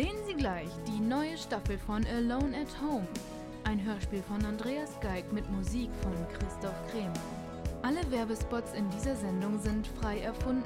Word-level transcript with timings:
Sehen 0.00 0.16
Sie 0.26 0.32
gleich 0.32 0.70
die 0.86 0.98
neue 0.98 1.36
Staffel 1.36 1.76
von 1.76 2.06
Alone 2.06 2.56
at 2.56 2.80
Home. 2.80 3.06
Ein 3.64 3.84
Hörspiel 3.84 4.22
von 4.22 4.42
Andreas 4.46 4.98
Geig 5.02 5.30
mit 5.30 5.46
Musik 5.50 5.90
von 6.00 6.14
Christoph 6.32 6.90
Kremer. 6.90 7.12
Alle 7.82 8.10
Werbespots 8.10 8.72
in 8.72 8.88
dieser 8.88 9.14
Sendung 9.14 9.60
sind 9.60 9.86
frei 10.00 10.20
erfunden. 10.20 10.64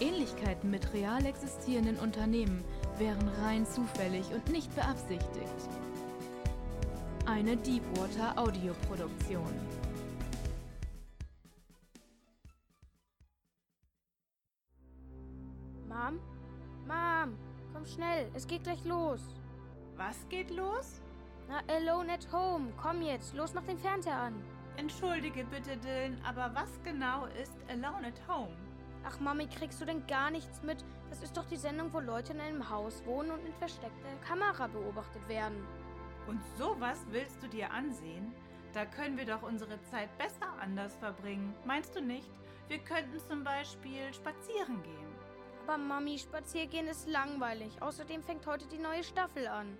Ähnlichkeiten 0.00 0.70
mit 0.70 0.94
real 0.94 1.26
existierenden 1.26 1.98
Unternehmen 1.98 2.64
wären 2.96 3.28
rein 3.44 3.66
zufällig 3.66 4.24
und 4.32 4.48
nicht 4.48 4.74
beabsichtigt. 4.74 5.68
Eine 7.26 7.58
Deepwater 7.58 8.38
Audioproduktion. 8.38 9.52
Komm 17.80 17.86
schnell, 17.86 18.30
es 18.34 18.46
geht 18.46 18.64
gleich 18.64 18.84
los. 18.84 19.22
Was 19.96 20.28
geht 20.28 20.50
los? 20.50 21.00
Na, 21.48 21.62
Alone 21.74 22.12
at 22.12 22.30
Home, 22.30 22.70
komm 22.76 23.00
jetzt, 23.00 23.34
los, 23.34 23.54
mach 23.54 23.64
den 23.64 23.78
Fernseher 23.78 24.16
an. 24.16 24.34
Entschuldige 24.76 25.44
bitte, 25.44 25.78
Dylan, 25.78 26.20
aber 26.22 26.54
was 26.54 26.68
genau 26.84 27.24
ist 27.40 27.56
Alone 27.70 28.08
at 28.08 28.28
Home? 28.28 28.54
Ach, 29.02 29.18
Mami, 29.18 29.46
kriegst 29.46 29.80
du 29.80 29.86
denn 29.86 30.06
gar 30.06 30.30
nichts 30.30 30.62
mit? 30.62 30.84
Das 31.08 31.22
ist 31.22 31.34
doch 31.34 31.46
die 31.46 31.56
Sendung, 31.56 31.90
wo 31.94 32.00
Leute 32.00 32.34
in 32.34 32.40
einem 32.40 32.68
Haus 32.68 33.02
wohnen 33.06 33.30
und 33.30 33.46
in 33.46 33.54
versteckter 33.54 34.14
Kamera 34.28 34.66
beobachtet 34.66 35.26
werden. 35.26 35.66
Und 36.26 36.42
sowas 36.58 37.06
willst 37.10 37.42
du 37.42 37.48
dir 37.48 37.70
ansehen? 37.70 38.34
Da 38.74 38.84
können 38.84 39.16
wir 39.16 39.24
doch 39.24 39.42
unsere 39.42 39.80
Zeit 39.84 40.10
besser 40.18 40.52
anders 40.60 40.94
verbringen. 40.96 41.54
Meinst 41.64 41.96
du 41.96 42.02
nicht? 42.02 42.30
Wir 42.68 42.78
könnten 42.80 43.18
zum 43.26 43.42
Beispiel 43.42 44.12
spazieren 44.12 44.82
gehen. 44.82 45.09
Aber 45.62 45.78
Mami, 45.78 46.18
Spaziergehen 46.18 46.88
ist 46.88 47.06
langweilig. 47.08 47.80
Außerdem 47.80 48.22
fängt 48.22 48.46
heute 48.46 48.66
die 48.66 48.78
neue 48.78 49.04
Staffel 49.04 49.46
an. 49.46 49.78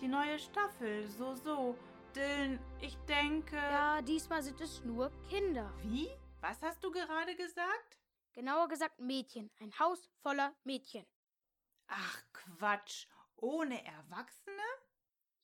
Die 0.00 0.08
neue 0.08 0.38
Staffel, 0.38 1.06
so, 1.06 1.34
so. 1.34 1.76
Dylan, 2.14 2.58
ich 2.80 2.96
denke. 3.08 3.56
Ja, 3.56 4.00
diesmal 4.02 4.42
sind 4.42 4.60
es 4.60 4.82
nur 4.84 5.12
Kinder. 5.28 5.72
Wie? 5.82 6.08
Was 6.40 6.60
hast 6.62 6.82
du 6.82 6.90
gerade 6.90 7.36
gesagt? 7.36 7.98
Genauer 8.32 8.68
gesagt 8.68 8.98
Mädchen. 8.98 9.50
Ein 9.60 9.78
Haus 9.78 10.08
voller 10.22 10.54
Mädchen. 10.64 11.04
Ach 11.88 12.22
Quatsch. 12.32 13.06
Ohne 13.36 13.84
Erwachsene? 13.84 14.62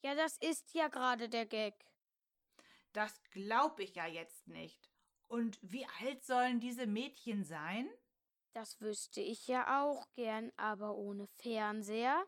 Ja, 0.03 0.15
das 0.15 0.37
ist 0.39 0.75
ja 0.75 0.89
gerade 0.89 1.29
der 1.29 1.47
Gag. 1.47 1.75
Das 2.93 3.21
glaub 3.31 3.81
ich 3.81 3.95
ja 3.95 4.07
jetzt 4.07 4.47
nicht. 4.47 4.91
Und 5.29 5.59
wie 5.63 5.87
alt 6.01 6.25
sollen 6.25 6.61
diese 6.61 6.87
Mädchen 6.87 7.45
sein? 7.45 7.89
Das 8.55 8.81
wüsste 8.81 9.21
ich 9.21 9.49
ja 9.49 9.83
auch 9.83 10.07
gern, 10.15 10.53
aber 10.57 10.95
ohne 10.95 11.27
Fernseher. 11.27 12.25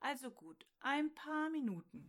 Also 0.00 0.32
gut, 0.32 0.66
ein 0.80 1.14
paar 1.14 1.48
Minuten. 1.50 2.04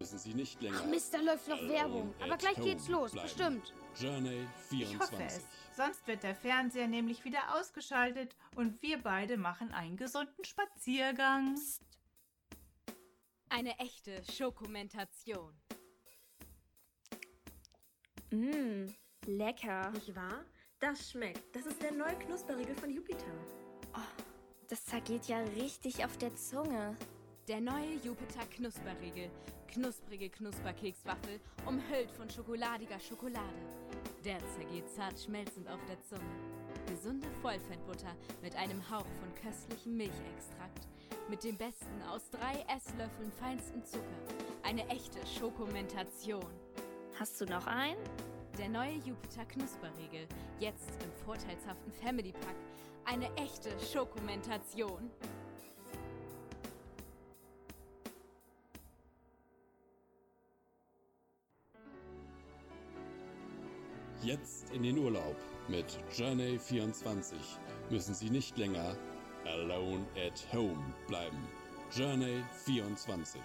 Müssen 0.00 0.18
Sie 0.18 0.34
nicht 0.34 0.60
länger. 0.60 0.80
Ach 0.82 0.86
Mist, 0.86 1.14
da 1.14 1.20
läuft 1.20 1.46
noch 1.46 1.62
Werbung. 1.62 2.12
Aber 2.20 2.36
gleich 2.36 2.56
geht's 2.56 2.88
los, 2.88 3.12
bleiben. 3.12 3.28
bestimmt. 3.28 3.72
Journey 3.94 4.48
Ich 4.72 4.98
hoffe 4.98 5.16
24. 5.16 5.20
es. 5.26 5.46
Sonst 5.76 6.04
wird 6.08 6.24
der 6.24 6.34
Fernseher 6.34 6.88
nämlich 6.88 7.24
wieder 7.24 7.54
ausgeschaltet 7.56 8.34
und 8.56 8.82
wir 8.82 9.00
beide 9.00 9.36
machen 9.36 9.70
einen 9.72 9.96
gesunden 9.96 10.44
Spaziergang. 10.44 11.56
Eine 13.48 13.78
echte 13.78 14.24
Schokomentation. 14.24 15.54
Mmm, 18.30 18.92
lecker. 19.26 19.90
Nicht 19.92 20.16
wahr? 20.16 20.44
Das 20.82 21.12
schmeckt. 21.12 21.54
Das 21.54 21.64
ist 21.64 21.80
der 21.80 21.92
neue 21.92 22.16
Knusperriegel 22.16 22.74
von 22.74 22.90
Jupiter. 22.90 23.32
Das 24.68 24.84
zergeht 24.84 25.26
ja 25.28 25.38
richtig 25.54 26.04
auf 26.04 26.16
der 26.16 26.34
Zunge. 26.34 26.96
Der 27.46 27.60
neue 27.60 27.94
Jupiter 28.02 28.44
Knusperriegel. 28.50 29.30
Knusprige 29.68 30.28
Knusperkekswaffel, 30.28 31.38
umhüllt 31.66 32.10
von 32.10 32.28
schokoladiger 32.28 32.98
Schokolade. 32.98 33.62
Der 34.24 34.38
zergeht 34.56 34.90
zart 34.90 35.20
schmelzend 35.20 35.68
auf 35.68 35.78
der 35.84 36.02
Zunge. 36.02 36.34
Gesunde 36.88 37.28
Vollfettbutter 37.42 38.16
mit 38.42 38.56
einem 38.56 38.82
Hauch 38.90 39.06
von 39.20 39.32
köstlichem 39.40 39.96
Milchextrakt. 39.96 40.88
Mit 41.30 41.44
dem 41.44 41.56
besten 41.56 42.02
aus 42.10 42.28
drei 42.28 42.66
Esslöffeln 42.74 43.30
feinsten 43.30 43.84
Zucker. 43.84 44.04
Eine 44.64 44.84
echte 44.88 45.24
Schokomentation. 45.28 46.52
Hast 47.20 47.40
du 47.40 47.44
noch 47.44 47.68
einen? 47.68 48.02
Der 48.58 48.68
neue 48.68 48.96
Jupiter 48.96 49.46
Knusperriegel. 49.46 50.26
Jetzt 50.60 50.90
im 51.02 51.10
vorteilshaften 51.24 51.90
Family 51.90 52.32
Pack. 52.32 52.56
Eine 53.06 53.34
echte 53.36 53.70
Schokomentation. 53.80 55.10
Jetzt 64.22 64.70
in 64.70 64.82
den 64.82 64.98
Urlaub 64.98 65.36
mit 65.68 65.98
Journey 66.14 66.58
24 66.58 67.38
müssen 67.90 68.14
Sie 68.14 68.28
nicht 68.28 68.58
länger 68.58 68.96
alone 69.46 70.06
at 70.16 70.46
home 70.52 70.94
bleiben. 71.08 71.48
Journey 71.90 72.44
24. 72.64 73.40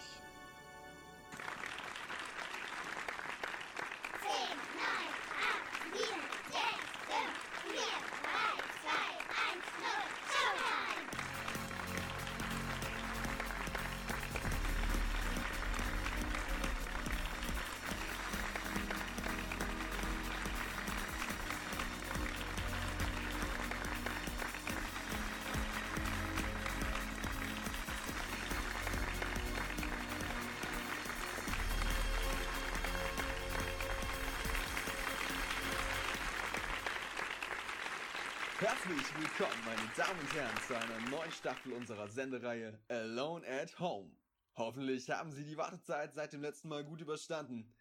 willkommen, 39.38 39.66
meine 39.66 39.92
Damen 39.96 40.20
und 40.20 40.34
Herren, 40.34 40.58
zu 40.66 40.76
einer 40.76 41.10
neuen 41.12 41.32
Staffel 41.32 41.74
unserer 41.74 42.08
Sendereihe 42.08 42.80
Alone 42.88 43.46
at 43.48 43.80
Home. 43.80 44.10
Hoffentlich 44.56 45.12
haben 45.12 45.32
Sie 45.32 45.44
die 45.44 45.58
Wartezeit 45.58 46.16
seit 46.16 46.34
dem 46.34 46.42
letzten 46.42 46.70
Mal 46.70 46.84
gut 46.84 47.02
überstanden. 47.02 47.72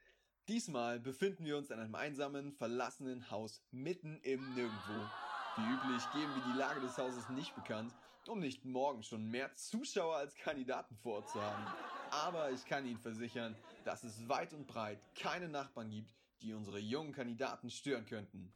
Diesmal 0.48 1.00
befinden 1.00 1.46
wir 1.46 1.56
uns 1.56 1.70
in 1.70 1.78
einem 1.78 1.94
einsamen, 1.94 2.52
verlassenen 2.52 3.30
Haus 3.30 3.62
mitten 3.70 4.20
im 4.22 4.54
Nirgendwo. 4.54 5.08
Wie 5.56 5.62
üblich 5.62 6.02
geben 6.12 6.34
wir 6.34 6.52
die 6.52 6.58
Lage 6.58 6.80
des 6.80 6.98
Hauses 6.98 7.26
nicht 7.30 7.54
bekannt, 7.54 7.94
um 8.26 8.38
nicht 8.38 8.66
morgen 8.66 9.02
schon 9.02 9.26
mehr 9.30 9.54
Zuschauer 9.54 10.16
als 10.16 10.34
Kandidaten 10.34 10.94
vorzuhaben. 10.96 11.64
Aber 12.10 12.50
ich 12.50 12.66
kann 12.66 12.84
Ihnen 12.84 12.98
versichern, 12.98 13.56
dass 13.84 14.04
es 14.04 14.28
weit 14.28 14.52
und 14.52 14.66
breit 14.66 14.98
keine 15.14 15.48
Nachbarn 15.48 15.88
gibt, 15.88 16.12
die 16.42 16.52
unsere 16.52 16.80
jungen 16.80 17.12
Kandidaten 17.12 17.70
stören 17.70 18.04
könnten. 18.04 18.52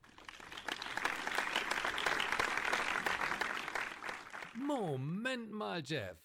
Moment 4.55 5.51
mal, 5.53 5.83
Jeff. 5.85 6.17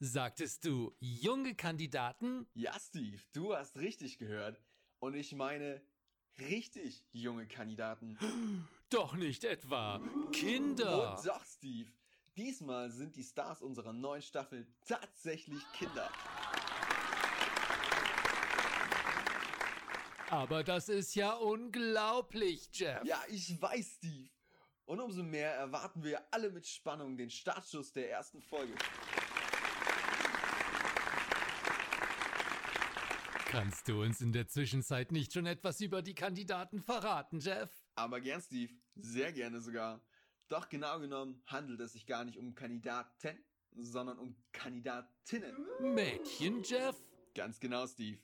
Sagtest 0.00 0.64
du 0.64 0.94
junge 1.00 1.54
Kandidaten? 1.54 2.46
Ja, 2.54 2.72
Steve, 2.78 3.18
du 3.32 3.54
hast 3.54 3.76
richtig 3.78 4.18
gehört. 4.18 4.60
Und 5.00 5.14
ich 5.14 5.34
meine 5.34 5.80
richtig 6.38 7.04
junge 7.12 7.46
Kandidaten. 7.46 8.18
Doch 8.90 9.14
nicht 9.14 9.44
etwa 9.44 10.00
Kinder. 10.32 11.16
Und 11.16 11.26
doch, 11.26 11.44
Steve, 11.44 11.90
diesmal 12.36 12.90
sind 12.90 13.16
die 13.16 13.22
Stars 13.22 13.60
unserer 13.60 13.92
neuen 13.92 14.22
Staffel 14.22 14.66
tatsächlich 14.86 15.62
Kinder. 15.74 16.10
Aber 20.30 20.64
das 20.64 20.88
ist 20.88 21.14
ja 21.14 21.32
unglaublich, 21.34 22.68
Jeff. 22.72 23.04
Ja, 23.04 23.22
ich 23.28 23.60
weiß, 23.60 23.96
Steve. 23.96 24.30
Und 24.88 25.00
umso 25.00 25.22
mehr 25.22 25.52
erwarten 25.52 26.02
wir 26.02 26.22
alle 26.32 26.50
mit 26.50 26.66
Spannung 26.66 27.18
den 27.18 27.28
Startschuss 27.28 27.92
der 27.92 28.10
ersten 28.10 28.40
Folge. 28.40 28.72
Kannst 33.50 33.86
du 33.86 34.00
uns 34.00 34.22
in 34.22 34.32
der 34.32 34.48
Zwischenzeit 34.48 35.12
nicht 35.12 35.34
schon 35.34 35.44
etwas 35.44 35.82
über 35.82 36.00
die 36.00 36.14
Kandidaten 36.14 36.80
verraten, 36.80 37.38
Jeff? 37.40 37.70
Aber 37.96 38.22
gern, 38.22 38.40
Steve. 38.40 38.72
Sehr 38.94 39.30
gerne 39.32 39.60
sogar. 39.60 40.00
Doch 40.48 40.70
genau 40.70 40.98
genommen 41.00 41.42
handelt 41.44 41.80
es 41.80 41.92
sich 41.92 42.06
gar 42.06 42.24
nicht 42.24 42.38
um 42.38 42.54
Kandidaten, 42.54 43.44
sondern 43.76 44.18
um 44.18 44.42
Kandidatinnen. 44.52 45.54
Mädchen, 45.80 46.62
Jeff? 46.62 46.96
Ganz 47.34 47.60
genau, 47.60 47.86
Steve. 47.86 48.18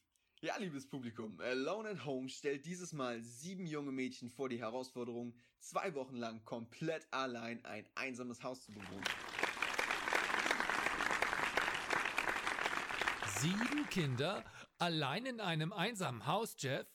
Ja, 0.44 0.58
liebes 0.58 0.86
Publikum, 0.86 1.40
Alone 1.40 1.88
at 1.88 2.04
Home 2.04 2.28
stellt 2.28 2.66
dieses 2.66 2.92
Mal 2.92 3.22
sieben 3.22 3.66
junge 3.66 3.92
Mädchen 3.92 4.28
vor 4.28 4.50
die 4.50 4.58
Herausforderung, 4.58 5.34
zwei 5.58 5.94
Wochen 5.94 6.16
lang 6.16 6.44
komplett 6.44 7.08
allein 7.12 7.64
ein 7.64 7.88
einsames 7.94 8.42
Haus 8.42 8.62
zu 8.62 8.72
bewohnen. 8.72 9.04
Sieben 13.38 13.88
Kinder 13.88 14.44
allein 14.76 15.24
in 15.24 15.40
einem 15.40 15.72
einsamen 15.72 16.26
Haus, 16.26 16.54
Jeff? 16.58 16.86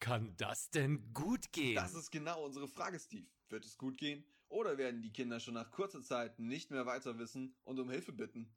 Kann 0.00 0.34
das 0.38 0.70
denn 0.70 1.12
gut 1.12 1.52
gehen? 1.52 1.74
Das 1.74 1.92
ist 1.92 2.10
genau 2.10 2.42
unsere 2.42 2.68
Frage, 2.68 2.98
Steve. 2.98 3.26
Wird 3.50 3.66
es 3.66 3.76
gut 3.76 3.98
gehen? 3.98 4.24
Oder 4.48 4.78
werden 4.78 5.02
die 5.02 5.12
Kinder 5.12 5.40
schon 5.40 5.52
nach 5.52 5.70
kurzer 5.72 6.02
Zeit 6.02 6.38
nicht 6.38 6.70
mehr 6.70 6.86
weiter 6.86 7.18
wissen 7.18 7.54
und 7.64 7.78
um 7.78 7.90
Hilfe 7.90 8.14
bitten? 8.14 8.50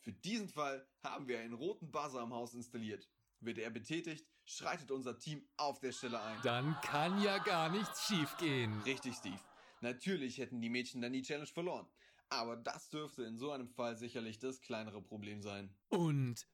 Für 0.00 0.12
diesen 0.14 0.48
Fall 0.48 0.88
haben 1.02 1.28
wir 1.28 1.40
einen 1.40 1.52
roten 1.52 1.90
Buzzer 1.90 2.20
am 2.20 2.32
Haus 2.32 2.54
installiert. 2.54 3.06
Wird 3.40 3.58
er 3.58 3.70
betätigt, 3.70 4.26
schreitet 4.44 4.90
unser 4.90 5.18
Team 5.18 5.46
auf 5.56 5.78
der 5.78 5.92
Stelle 5.92 6.20
ein. 6.20 6.38
Dann 6.42 6.76
kann 6.82 7.22
ja 7.22 7.38
gar 7.38 7.70
nichts 7.70 8.06
schiefgehen. 8.06 8.80
Richtig, 8.82 9.14
Steve. 9.14 9.40
Natürlich 9.80 10.38
hätten 10.38 10.60
die 10.60 10.70
Mädchen 10.70 11.00
dann 11.00 11.12
die 11.12 11.22
Challenge 11.22 11.46
verloren. 11.46 11.86
Aber 12.30 12.56
das 12.56 12.90
dürfte 12.90 13.22
in 13.22 13.38
so 13.38 13.52
einem 13.52 13.68
Fall 13.68 13.96
sicherlich 13.96 14.38
das 14.38 14.60
kleinere 14.60 15.00
Problem 15.00 15.40
sein. 15.40 15.74
Und 15.88 16.46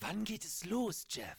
wann 0.00 0.24
geht 0.24 0.44
es 0.44 0.64
los, 0.64 1.06
Jeff? 1.10 1.38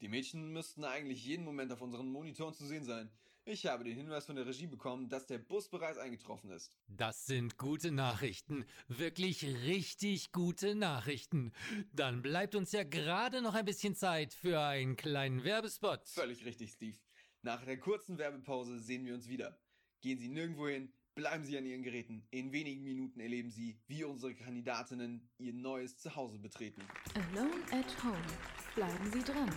Die 0.00 0.08
Mädchen 0.08 0.52
müssten 0.52 0.84
eigentlich 0.84 1.24
jeden 1.24 1.44
Moment 1.44 1.72
auf 1.72 1.80
unseren 1.80 2.08
Monitoren 2.08 2.54
zu 2.54 2.66
sehen 2.66 2.84
sein. 2.84 3.10
Ich 3.48 3.64
habe 3.64 3.84
den 3.84 3.94
Hinweis 3.94 4.26
von 4.26 4.34
der 4.34 4.44
Regie 4.44 4.66
bekommen, 4.66 5.08
dass 5.08 5.24
der 5.28 5.38
Bus 5.38 5.68
bereits 5.68 5.98
eingetroffen 5.98 6.50
ist. 6.50 6.76
Das 6.88 7.26
sind 7.26 7.56
gute 7.56 7.92
Nachrichten. 7.92 8.64
Wirklich 8.88 9.44
richtig 9.44 10.32
gute 10.32 10.74
Nachrichten. 10.74 11.52
Dann 11.92 12.22
bleibt 12.22 12.56
uns 12.56 12.72
ja 12.72 12.82
gerade 12.82 13.42
noch 13.42 13.54
ein 13.54 13.64
bisschen 13.64 13.94
Zeit 13.94 14.34
für 14.34 14.60
einen 14.60 14.96
kleinen 14.96 15.44
Werbespot. 15.44 16.08
Völlig 16.08 16.44
richtig, 16.44 16.72
Steve. 16.72 16.96
Nach 17.42 17.64
der 17.64 17.78
kurzen 17.78 18.18
Werbepause 18.18 18.80
sehen 18.80 19.06
wir 19.06 19.14
uns 19.14 19.28
wieder. 19.28 19.56
Gehen 20.00 20.18
Sie 20.18 20.28
nirgendwo 20.28 20.66
hin, 20.66 20.92
bleiben 21.14 21.44
Sie 21.44 21.56
an 21.56 21.66
Ihren 21.66 21.84
Geräten. 21.84 22.26
In 22.32 22.50
wenigen 22.50 22.82
Minuten 22.82 23.20
erleben 23.20 23.50
Sie, 23.50 23.78
wie 23.86 24.02
unsere 24.02 24.34
Kandidatinnen 24.34 25.30
ihr 25.38 25.52
neues 25.52 25.96
Zuhause 25.98 26.40
betreten. 26.40 26.82
Alone 27.14 27.62
at 27.70 28.02
Home. 28.02 28.26
Bleiben 28.74 29.12
Sie 29.12 29.22
dran. 29.22 29.52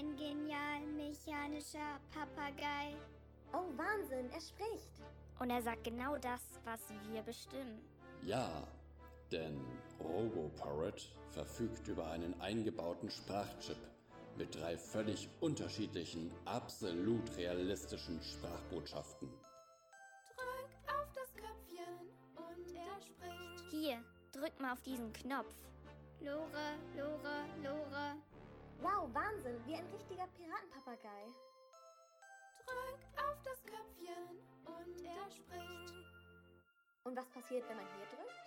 Dein 0.00 0.16
genial 0.16 0.80
mechanischer 0.96 2.00
Papagei. 2.12 2.96
Oh, 3.52 3.76
Wahnsinn, 3.76 4.30
er 4.30 4.40
spricht. 4.40 4.90
Und 5.38 5.50
er 5.50 5.62
sagt 5.62 5.84
genau 5.84 6.16
das, 6.16 6.40
was 6.64 6.80
wir 7.10 7.22
bestimmen. 7.22 7.80
Ja, 8.22 8.66
denn 9.30 9.60
RoboParrot 10.00 11.08
verfügt 11.30 11.88
über 11.88 12.06
einen 12.10 12.38
eingebauten 12.40 13.10
Sprachchip 13.10 13.76
mit 14.36 14.54
drei 14.54 14.76
völlig 14.76 15.28
unterschiedlichen, 15.40 16.32
absolut 16.44 17.36
realistischen 17.36 18.22
Sprachbotschaften. 18.22 19.28
Drück 20.36 20.70
auf 20.86 21.12
das 21.14 21.34
Köpfchen 21.34 21.94
und 22.36 22.74
er 22.74 23.00
spricht. 23.02 23.70
Hier, 23.70 24.02
drück 24.32 24.58
mal 24.60 24.72
auf 24.72 24.82
diesen 24.82 25.12
Knopf. 25.12 25.54
Lore, 26.20 26.76
Lore, 26.96 27.44
Lore. 27.62 28.16
Wow, 28.82 29.08
Wahnsinn, 29.12 29.60
wie 29.66 29.74
ein 29.74 29.86
richtiger 29.92 30.26
Piratenpapagei. 30.36 31.26
Drück 32.64 33.00
auf 33.16 33.36
das 33.44 33.62
Köpfchen 33.64 34.40
und 34.64 35.04
er 35.04 35.30
spricht. 35.30 35.94
Und 37.04 37.16
was 37.16 37.28
passiert, 37.28 37.68
wenn 37.68 37.76
man 37.76 37.86
hier 37.96 38.06
drückt? 38.06 38.40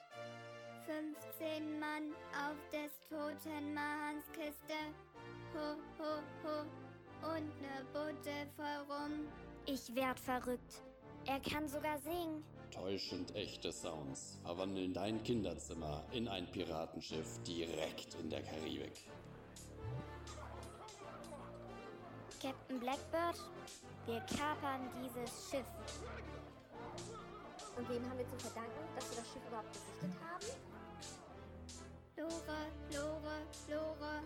15 0.85 1.79
Mann 1.79 2.13
auf 2.33 2.57
des 2.71 2.91
toten 3.09 3.73
Mahans 3.73 4.25
Kiste. 4.33 4.73
Ho, 5.53 5.77
ho, 5.99 6.21
ho. 6.43 7.35
Und 7.35 7.61
ne 7.61 7.85
Butte 7.93 8.47
voll 8.57 8.95
rum. 8.95 9.27
Ich 9.65 9.95
werd 9.95 10.19
verrückt. 10.19 10.81
Er 11.25 11.39
kann 11.39 11.67
sogar 11.67 11.99
singen. 11.99 12.43
Täuschend 12.71 13.35
echte 13.35 13.71
Sounds 13.71 14.39
verwandeln 14.43 14.93
dein 14.93 15.23
Kinderzimmer 15.23 16.03
in 16.11 16.27
ein 16.27 16.49
Piratenschiff 16.51 17.39
direkt 17.43 18.15
in 18.15 18.29
der 18.29 18.41
Karibik. 18.41 19.07
Captain 22.43 22.77
Blackbird, 22.77 23.39
wir 24.05 24.19
kapern 24.35 24.91
dieses 24.99 25.49
Schiff. 25.49 25.65
Und 27.77 27.87
wem 27.87 28.03
haben 28.03 28.17
wir 28.17 28.27
zu 28.27 28.35
verdanken, 28.35 28.83
dass 28.95 29.09
wir 29.11 29.17
das 29.19 29.27
Schiff 29.31 29.47
überhaupt 29.47 29.71
gesichtet 29.71 30.11
haben? 30.27 30.45
Lore, 32.17 32.67
Lore, 32.91 33.47
Lore. 33.71 34.23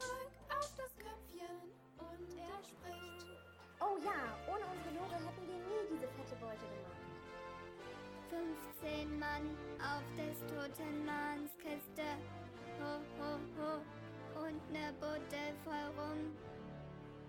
Drück 0.00 0.34
auf 0.50 0.68
das 0.74 0.90
Köpfchen 0.98 1.62
und 1.96 2.38
er 2.42 2.58
spricht. 2.66 3.38
Oh 3.78 3.96
ja, 4.02 4.34
ohne 4.50 4.66
unsere 4.66 4.96
Lore 4.96 5.14
hätten 5.14 5.46
wir 5.46 5.54
nie 5.54 5.94
diese 5.94 6.08
fette 6.08 6.34
Beute 6.42 6.66
gemacht. 6.74 7.06
15 8.82 9.16
Mann 9.20 9.56
auf 9.78 10.02
des 10.18 10.40
toten 10.50 11.06
Manns 11.06 11.52
Kiste. 11.58 12.18
Ho, 12.82 12.98
ho, 13.22 13.38
ho. 13.62 14.42
Und 14.44 14.72
ne 14.72 14.92
Butte 14.98 15.54
voll 15.62 15.86
rum. 15.96 16.34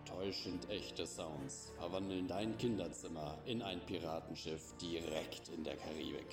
Täuschend 0.06 0.70
echte 0.70 1.06
Sounds 1.06 1.72
verwandeln 1.78 2.28
dein 2.28 2.58
Kinderzimmer 2.58 3.38
in 3.46 3.62
ein 3.62 3.84
Piratenschiff 3.86 4.76
direkt 4.78 5.50
in 5.50 5.64
der 5.64 5.76
Karibik. 5.78 6.30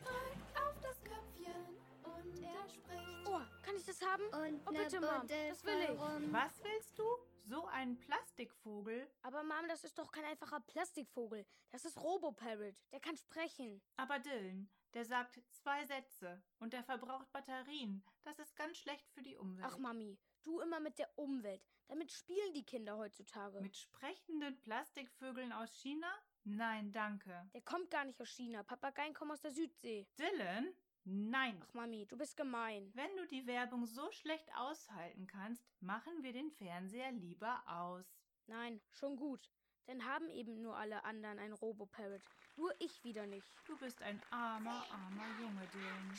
Drück 0.00 0.36
auf 0.54 0.78
das 0.80 1.02
Köpfchen 1.02 1.76
und 2.04 2.42
er 2.42 2.68
spricht. 2.68 3.26
Oh, 3.26 3.40
kann 3.62 3.76
ich 3.76 3.84
das 3.86 4.00
haben? 4.02 4.22
Und 4.24 4.60
Oh, 4.66 4.70
bitte, 4.70 5.00
Mom, 5.00 5.26
das 5.26 5.64
will 5.64 5.80
ich. 5.82 6.32
Was 6.32 6.62
willst 6.62 6.98
du? 6.98 7.04
So 7.48 7.66
einen 7.66 7.98
Plastikvogel? 7.98 9.08
Aber 9.22 9.42
Mom, 9.42 9.68
das 9.68 9.84
ist 9.84 9.98
doch 9.98 10.10
kein 10.12 10.24
einfacher 10.24 10.60
Plastikvogel. 10.60 11.46
Das 11.70 11.84
ist 11.84 11.96
Robo-Parrot. 12.02 12.74
Der 12.92 13.00
kann 13.00 13.16
sprechen. 13.16 13.80
Aber 13.96 14.18
Dylan, 14.18 14.68
der 14.94 15.04
sagt 15.04 15.40
zwei 15.50 15.84
Sätze 15.86 16.42
und 16.58 16.72
der 16.72 16.82
verbraucht 16.82 17.30
Batterien. 17.32 18.02
Das 18.24 18.38
ist 18.38 18.56
ganz 18.56 18.76
schlecht 18.78 19.08
für 19.12 19.22
die 19.22 19.36
Umwelt. 19.36 19.66
Ach, 19.68 19.78
Mami, 19.78 20.18
du 20.46 20.60
immer 20.60 20.80
mit 20.80 20.98
der 20.98 21.10
Umwelt. 21.16 21.62
Damit 21.88 22.10
spielen 22.10 22.52
die 22.54 22.64
Kinder 22.64 22.96
heutzutage. 22.96 23.60
Mit 23.60 23.76
sprechenden 23.76 24.58
Plastikvögeln 24.60 25.52
aus 25.52 25.72
China? 25.74 26.08
Nein, 26.44 26.92
danke. 26.92 27.48
der 27.52 27.62
kommt 27.62 27.90
gar 27.90 28.04
nicht 28.04 28.20
aus 28.20 28.30
China. 28.30 28.62
Papageien 28.62 29.14
kommen 29.14 29.32
aus 29.32 29.40
der 29.40 29.50
Südsee. 29.50 30.06
Dylan? 30.18 30.72
Nein. 31.04 31.60
Ach, 31.62 31.74
Mami, 31.74 32.06
du 32.06 32.16
bist 32.16 32.36
gemein. 32.36 32.90
Wenn 32.94 33.16
du 33.16 33.26
die 33.26 33.46
Werbung 33.46 33.86
so 33.86 34.10
schlecht 34.10 34.48
aushalten 34.56 35.26
kannst, 35.26 35.64
machen 35.80 36.22
wir 36.22 36.32
den 36.32 36.50
Fernseher 36.50 37.12
lieber 37.12 37.62
aus. 37.66 38.04
Nein, 38.46 38.80
schon 38.90 39.16
gut. 39.16 39.50
Denn 39.86 40.04
haben 40.04 40.28
eben 40.28 40.62
nur 40.62 40.76
alle 40.76 41.04
anderen 41.04 41.38
ein 41.38 41.52
Robo-Parrot. 41.52 42.22
Nur 42.56 42.74
ich 42.80 43.04
wieder 43.04 43.26
nicht. 43.26 43.48
Du 43.66 43.76
bist 43.76 44.02
ein 44.02 44.20
armer, 44.30 44.84
armer 44.90 45.40
Junge, 45.40 45.66
Dylan. 45.72 46.10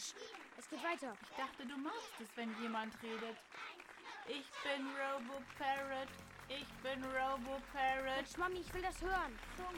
Es 0.57 0.69
geht 0.69 0.83
weiter. 0.83 1.17
Ich 1.21 1.35
dachte, 1.35 1.65
du 1.65 1.77
magst 1.77 2.21
es, 2.21 2.37
wenn 2.37 2.57
jemand 2.61 2.93
redet. 3.03 3.37
Ich 4.27 4.43
bin 4.61 4.85
Robo 4.91 5.41
Parrot. 5.57 6.09
Ich 6.49 6.67
bin 6.83 7.01
Robo 7.03 7.61
Parrot. 7.71 8.17
Mensch, 8.17 8.37
Mami, 8.37 8.59
ich 8.59 8.73
will 8.73 8.81
das 8.81 9.01
hören. 9.01 9.39
Schon 9.55 9.75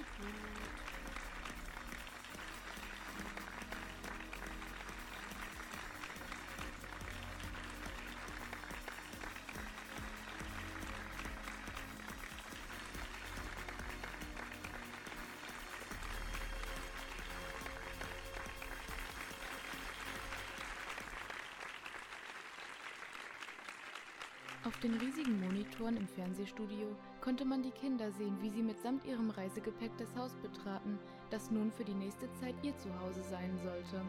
Auf 24.69 24.77
den 24.81 24.93
riesigen 24.99 25.39
Monitoren 25.39 25.97
im 25.97 26.07
Fernsehstudio 26.07 26.95
konnte 27.21 27.43
man 27.43 27.63
die 27.63 27.71
Kinder 27.71 28.11
sehen, 28.11 28.37
wie 28.39 28.51
sie 28.51 28.61
mitsamt 28.61 29.03
ihrem 29.03 29.31
Reisegepäck 29.31 29.89
das 29.97 30.15
Haus 30.15 30.35
betraten, 30.43 30.99
das 31.31 31.49
nun 31.49 31.71
für 31.71 31.83
die 31.83 31.95
nächste 31.95 32.31
Zeit 32.33 32.53
ihr 32.61 32.77
Zuhause 32.77 33.23
sein 33.23 33.57
sollte. 33.63 33.99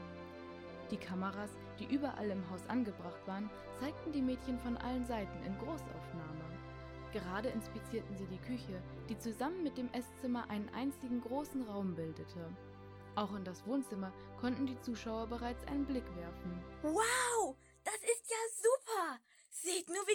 Die 0.91 0.99
Kameras, 0.99 1.57
die 1.79 1.87
überall 1.87 2.29
im 2.29 2.51
Haus 2.51 2.61
angebracht 2.69 3.27
waren, 3.27 3.49
zeigten 3.79 4.13
die 4.13 4.21
Mädchen 4.21 4.59
von 4.59 4.77
allen 4.77 5.07
Seiten 5.07 5.43
in 5.47 5.57
Großaufnahme. 5.57 6.45
Gerade 7.15 7.49
inspizierten 7.49 8.15
sie 8.19 8.27
die 8.27 8.47
Küche, 8.47 8.83
die 9.09 9.17
zusammen 9.17 9.63
mit 9.63 9.79
dem 9.79 9.89
Esszimmer 9.95 10.45
einen 10.51 10.69
einzigen 10.75 11.23
großen 11.23 11.63
Raum 11.63 11.95
bildete. 11.95 12.51
Auch 13.15 13.35
in 13.35 13.45
das 13.45 13.67
Wohnzimmer 13.67 14.13
konnten 14.39 14.67
die 14.67 14.79
Zuschauer 14.83 15.27
bereits 15.27 15.67
einen 15.69 15.87
Blick 15.87 16.05
werfen. 16.17 16.53
Wow, 16.83 17.40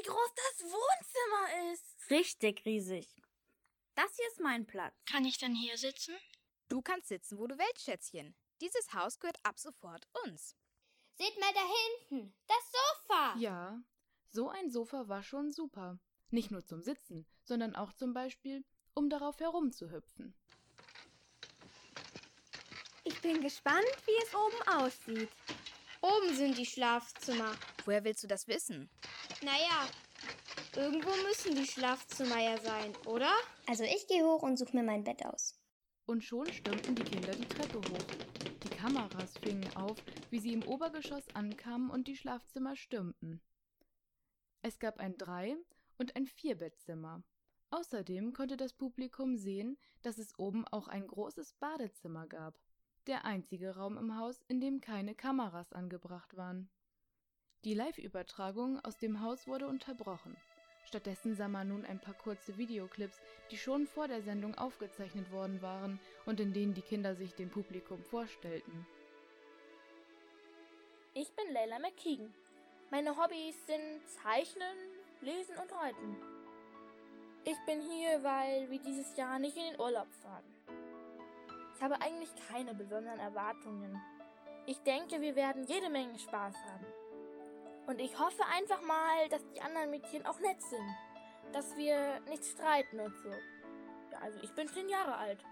groß 0.06 0.32
das 0.36 0.64
Wohnzimmer 0.64 1.74
ist. 1.74 2.10
Richtig 2.10 2.66
riesig. 2.66 3.08
Das 3.96 4.16
hier 4.16 4.28
ist 4.28 4.40
mein 4.40 4.66
Platz. 4.66 4.94
Kann 5.06 5.26
ich 5.26 5.38
denn 5.38 5.56
hier 5.56 5.78
sitzen? 5.78 6.16
Du 6.68 6.82
kannst 6.82 7.08
sitzen, 7.08 7.38
wo 7.38 7.48
du 7.48 7.58
willst, 7.58 7.86
Schätzchen. 7.86 8.36
Dieses 8.62 8.94
Haus 8.94 9.20
gehört 9.20 9.40
ab 9.44 9.60
sofort 9.60 10.08
uns. 10.26 10.56
Seht 11.18 11.40
mal 11.40 11.54
da 11.54 11.62
hinten, 12.10 12.36
das 12.48 12.72
Sofa. 12.72 13.36
Ja, 13.38 13.82
so 14.30 14.50
ein 14.50 14.70
Sofa 14.70 15.08
war 15.08 15.24
schon 15.24 15.52
super. 15.52 16.00
Nicht 16.30 16.52
nur 16.52 16.66
zum 16.66 16.82
Sitzen, 16.82 17.26
sondern 17.44 17.76
auch 17.76 17.94
zum 17.94 18.14
Beispiel, 18.14 18.66
um 18.94 19.10
darauf 19.10 19.40
herumzuhüpfen. 19.40 20.34
Ich 23.04 23.22
bin 23.22 23.42
gespannt, 23.42 23.86
wie 24.06 24.24
es 24.24 24.36
oben 24.36 24.84
aussieht. 24.84 25.30
Oben 26.02 26.36
sind 26.36 26.58
die 26.58 26.66
Schlafzimmer. 26.66 27.56
Woher 27.86 28.04
willst 28.04 28.24
du 28.24 28.28
das 28.28 28.48
wissen? 28.48 28.90
Naja, 29.46 29.88
irgendwo 30.76 31.12
müssen 31.22 31.54
die 31.54 31.68
Schlafzimmer 31.68 32.42
ja 32.42 32.58
sein, 32.58 32.96
oder? 33.06 33.32
Also 33.68 33.84
ich 33.84 34.08
gehe 34.08 34.26
hoch 34.26 34.42
und 34.42 34.58
suche 34.58 34.76
mir 34.76 34.82
mein 34.82 35.04
Bett 35.04 35.24
aus. 35.24 35.62
Und 36.08 36.24
schon 36.24 36.52
stürmten 36.52 36.96
die 36.96 37.04
Kinder 37.04 37.32
die 37.32 37.46
Treppe 37.46 37.78
hoch. 37.78 38.06
Die 38.64 38.76
Kameras 38.76 39.38
fingen 39.38 39.70
auf, 39.76 39.98
wie 40.32 40.40
sie 40.40 40.52
im 40.52 40.64
Obergeschoss 40.64 41.28
ankamen 41.36 41.92
und 41.92 42.08
die 42.08 42.18
Schlafzimmer 42.18 42.76
stürmten. 42.76 43.40
Es 44.64 44.80
gab 44.80 44.98
ein 44.98 45.16
Drei- 45.16 45.58
und 46.00 46.16
ein 46.16 46.26
Vierbettzimmer. 46.26 47.22
Außerdem 47.70 48.34
konnte 48.34 48.58
das 48.58 48.74
Publikum 48.74 49.38
sehen, 49.38 49.78
dass 50.02 50.18
es 50.18 50.40
oben 50.40 50.68
auch 50.70 50.88
ein 50.88 51.06
großes 51.06 51.54
Badezimmer 51.60 52.26
gab. 52.26 52.60
Der 53.06 53.26
einzige 53.26 53.76
Raum 53.76 54.00
im 54.00 54.18
Haus, 54.18 54.42
in 54.48 54.60
dem 54.60 54.82
keine 54.82 55.14
Kameras 55.14 55.72
angebracht 55.72 56.36
waren. 56.36 56.68
Die 57.66 57.74
Live-Übertragung 57.74 58.80
aus 58.86 59.00
dem 59.00 59.22
Haus 59.22 59.48
wurde 59.48 59.66
unterbrochen. 59.66 60.38
Stattdessen 60.84 61.36
sah 61.36 61.48
man 61.48 61.70
nun 61.70 61.84
ein 61.84 62.00
paar 62.00 62.14
kurze 62.14 62.60
Videoclips, 62.60 63.20
die 63.50 63.58
schon 63.58 63.88
vor 63.88 64.08
der 64.08 64.22
Sendung 64.22 64.54
aufgezeichnet 64.54 65.32
worden 65.32 65.64
waren 65.64 66.00
und 66.28 66.40
in 66.40 66.54
denen 66.54 66.76
die 66.76 66.84
Kinder 66.84 67.16
sich 67.16 67.34
dem 67.34 67.50
Publikum 67.50 68.04
vorstellten. 68.04 68.86
Ich 71.16 71.34
bin 71.34 71.52
Leila 71.54 71.80
McKeegan. 71.80 72.32
Meine 72.92 73.18
Hobbys 73.18 73.56
sind 73.66 74.08
Zeichnen, 74.22 74.78
Lesen 75.22 75.56
und 75.58 75.72
Reiten. 75.74 76.18
Ich 77.46 77.58
bin 77.66 77.82
hier, 77.82 78.22
weil 78.22 78.70
wir 78.70 78.80
dieses 78.80 79.18
Jahr 79.18 79.40
nicht 79.40 79.58
in 79.58 79.72
den 79.72 79.80
Urlaub 79.80 80.14
fahren. 80.22 80.46
Ich 81.76 81.82
habe 81.82 82.00
eigentlich 82.00 82.30
keine 82.48 82.76
besonderen 82.76 83.20
Erwartungen. 83.20 84.00
Ich 84.68 84.78
denke, 84.84 85.20
wir 85.20 85.36
werden 85.36 85.66
jede 85.66 85.90
Menge 85.90 86.20
Spaß 86.20 86.54
haben. 86.56 87.05
Und 87.88 88.00
ich 88.00 88.18
hoffe 88.18 88.44
einfach 88.46 88.82
mal, 88.82 89.30
dass 89.30 89.48
die 89.50 89.62
anderen 89.62 89.92
Mädchen 89.92 90.26
auch 90.26 90.40
nett 90.40 90.62
sind. 90.62 90.96
Dass 91.54 91.76
wir 91.78 92.20
nicht 92.28 92.44
streiten 92.44 93.00
und 93.00 93.16
so. 93.18 93.30
Ja, 94.12 94.20
also 94.22 94.40
ich 94.42 94.52
bin 94.54 94.68
zehn 94.68 94.90
Jahre 94.90 95.16
alt. 95.16 95.44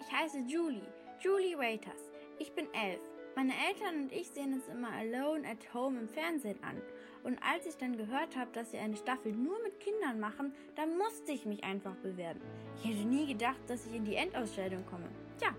Ich 0.00 0.12
heiße 0.12 0.38
Julie, 0.40 0.86
Julie 1.20 1.56
Waiters. 1.56 2.10
Ich 2.38 2.52
bin 2.52 2.72
elf. 2.74 3.00
Meine 3.36 3.52
Eltern 3.68 4.02
und 4.02 4.12
ich 4.12 4.28
sehen 4.28 4.54
uns 4.54 4.68
immer 4.68 4.92
Alone 4.92 5.48
at 5.48 5.72
Home 5.72 6.00
im 6.00 6.08
Fernsehen 6.08 6.62
an. 6.62 6.82
Und 7.22 7.38
als 7.42 7.64
ich 7.66 7.76
dann 7.76 7.96
gehört 7.96 8.36
habe, 8.36 8.50
dass 8.52 8.70
sie 8.70 8.78
eine 8.78 8.96
Staffel 8.96 9.32
nur 9.32 9.62
mit 9.62 9.78
Kindern 9.80 10.20
machen, 10.20 10.54
dann 10.74 10.98
musste 10.98 11.32
ich 11.32 11.46
mich 11.46 11.62
einfach 11.64 11.94
bewerben. 11.96 12.40
Ich 12.76 12.90
hätte 12.90 13.06
nie 13.06 13.26
gedacht, 13.26 13.60
dass 13.68 13.86
ich 13.86 13.94
in 13.94 14.04
die 14.04 14.16
Endausstellung 14.16 14.84
komme. 14.86 15.08
Tja, 15.38 15.54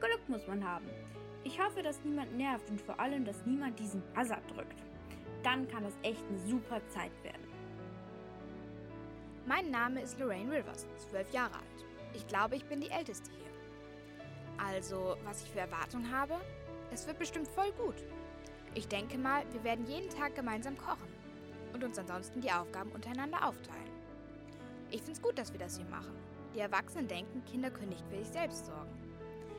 Glück 0.00 0.28
muss 0.28 0.46
man 0.46 0.66
haben. 0.66 0.88
Ich 1.46 1.62
hoffe, 1.62 1.80
dass 1.80 2.02
niemand 2.02 2.36
nervt 2.36 2.68
und 2.70 2.80
vor 2.80 2.98
allem, 2.98 3.24
dass 3.24 3.46
niemand 3.46 3.78
diesen 3.78 4.02
Buzzer 4.14 4.40
drückt. 4.52 4.82
Dann 5.44 5.68
kann 5.68 5.84
das 5.84 5.94
echt 6.02 6.24
eine 6.28 6.38
super 6.40 6.80
Zeit 6.88 7.12
werden. 7.22 7.46
Mein 9.46 9.70
Name 9.70 10.02
ist 10.02 10.18
Lorraine 10.18 10.50
Rivers, 10.50 10.88
zwölf 11.08 11.32
Jahre 11.32 11.54
alt. 11.54 11.86
Ich 12.14 12.26
glaube, 12.26 12.56
ich 12.56 12.64
bin 12.64 12.80
die 12.80 12.90
Älteste 12.90 13.30
hier. 13.30 13.46
Also, 14.58 15.16
was 15.22 15.44
ich 15.44 15.50
für 15.52 15.60
Erwartungen 15.60 16.10
habe? 16.10 16.34
Es 16.92 17.06
wird 17.06 17.20
bestimmt 17.20 17.46
voll 17.46 17.70
gut. 17.74 18.02
Ich 18.74 18.88
denke 18.88 19.16
mal, 19.16 19.44
wir 19.52 19.62
werden 19.62 19.86
jeden 19.86 20.10
Tag 20.10 20.34
gemeinsam 20.34 20.76
kochen 20.76 21.12
und 21.72 21.84
uns 21.84 21.96
ansonsten 21.96 22.40
die 22.40 22.50
Aufgaben 22.50 22.90
untereinander 22.90 23.46
aufteilen. 23.46 23.92
Ich 24.90 24.98
finde 24.98 25.12
es 25.12 25.22
gut, 25.22 25.38
dass 25.38 25.52
wir 25.52 25.60
das 25.60 25.76
hier 25.76 25.86
machen. 25.86 26.16
Die 26.56 26.58
Erwachsenen 26.58 27.06
denken, 27.06 27.44
Kinder 27.44 27.70
können 27.70 27.90
nicht 27.90 28.04
für 28.08 28.18
sich 28.18 28.32
selbst 28.32 28.66
sorgen. 28.66 29.05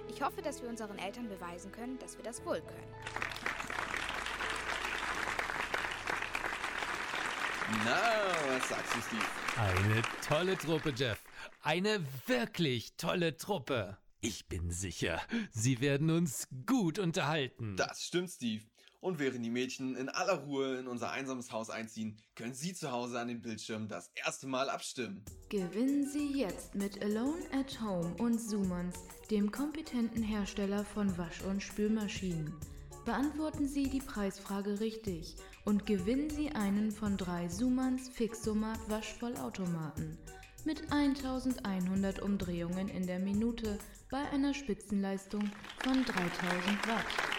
Ich 0.07 0.21
hoffe, 0.21 0.41
dass 0.41 0.61
wir 0.61 0.69
unseren 0.69 0.97
Eltern 0.97 1.29
beweisen 1.29 1.71
können, 1.71 1.99
dass 1.99 2.17
wir 2.17 2.23
das 2.23 2.43
wohl 2.45 2.61
können. 2.61 2.93
Na, 7.83 8.01
was 8.47 8.69
sagst 8.69 8.95
du, 8.95 9.01
Steve? 9.01 9.25
Eine 9.57 10.01
tolle 10.25 10.57
Truppe, 10.57 10.93
Jeff. 10.95 11.21
Eine 11.61 11.99
wirklich 12.25 12.93
tolle 12.95 13.35
Truppe. 13.35 13.97
Ich 14.21 14.47
bin 14.47 14.71
sicher, 14.71 15.21
sie 15.51 15.79
werden 15.81 16.09
uns 16.09 16.47
gut 16.65 16.97
unterhalten. 16.97 17.75
Das 17.75 18.03
stimmt, 18.03 18.31
Steve. 18.31 18.63
Und 18.99 19.19
während 19.19 19.45
die 19.45 19.49
Mädchen 19.49 19.95
in 19.95 20.09
aller 20.09 20.43
Ruhe 20.45 20.77
in 20.77 20.87
unser 20.87 21.11
einsames 21.11 21.51
Haus 21.51 21.69
einziehen, 21.69 22.17
können 22.35 22.53
Sie 22.53 22.73
zu 22.73 22.91
Hause 22.91 23.19
an 23.19 23.27
den 23.27 23.41
Bildschirm 23.41 23.87
das 23.87 24.11
erste 24.15 24.47
Mal 24.47 24.69
abstimmen. 24.69 25.23
Gewinnen 25.49 26.07
Sie 26.07 26.33
jetzt 26.33 26.73
mit 26.73 27.03
Alone 27.03 27.43
at 27.51 27.79
Home 27.81 28.15
und 28.19 28.39
Zoomans, 28.39 28.95
dem 29.29 29.51
kompetenten 29.51 30.23
Hersteller 30.23 30.83
von 30.83 31.15
Wasch- 31.17 31.43
und 31.43 31.61
Spülmaschinen. 31.61 32.53
Beantworten 33.05 33.67
Sie 33.67 33.87
die 33.87 34.01
Preisfrage 34.01 34.79
richtig 34.79 35.35
und 35.63 35.85
gewinnen 35.85 36.29
Sie 36.29 36.49
einen 36.49 36.91
von 36.91 37.17
drei 37.17 37.47
Zoomans 37.47 38.09
Fixomat 38.09 38.79
Waschvollautomaten 38.89 40.17
mit 40.65 40.91
1100 40.91 42.19
Umdrehungen 42.19 42.89
in 42.89 43.07
der 43.07 43.19
Minute 43.19 43.79
bei 44.11 44.19
einer 44.33 44.53
Spitzenleistung 44.53 45.49
von 45.79 46.03
3000 46.03 46.87
Watt. 46.87 47.36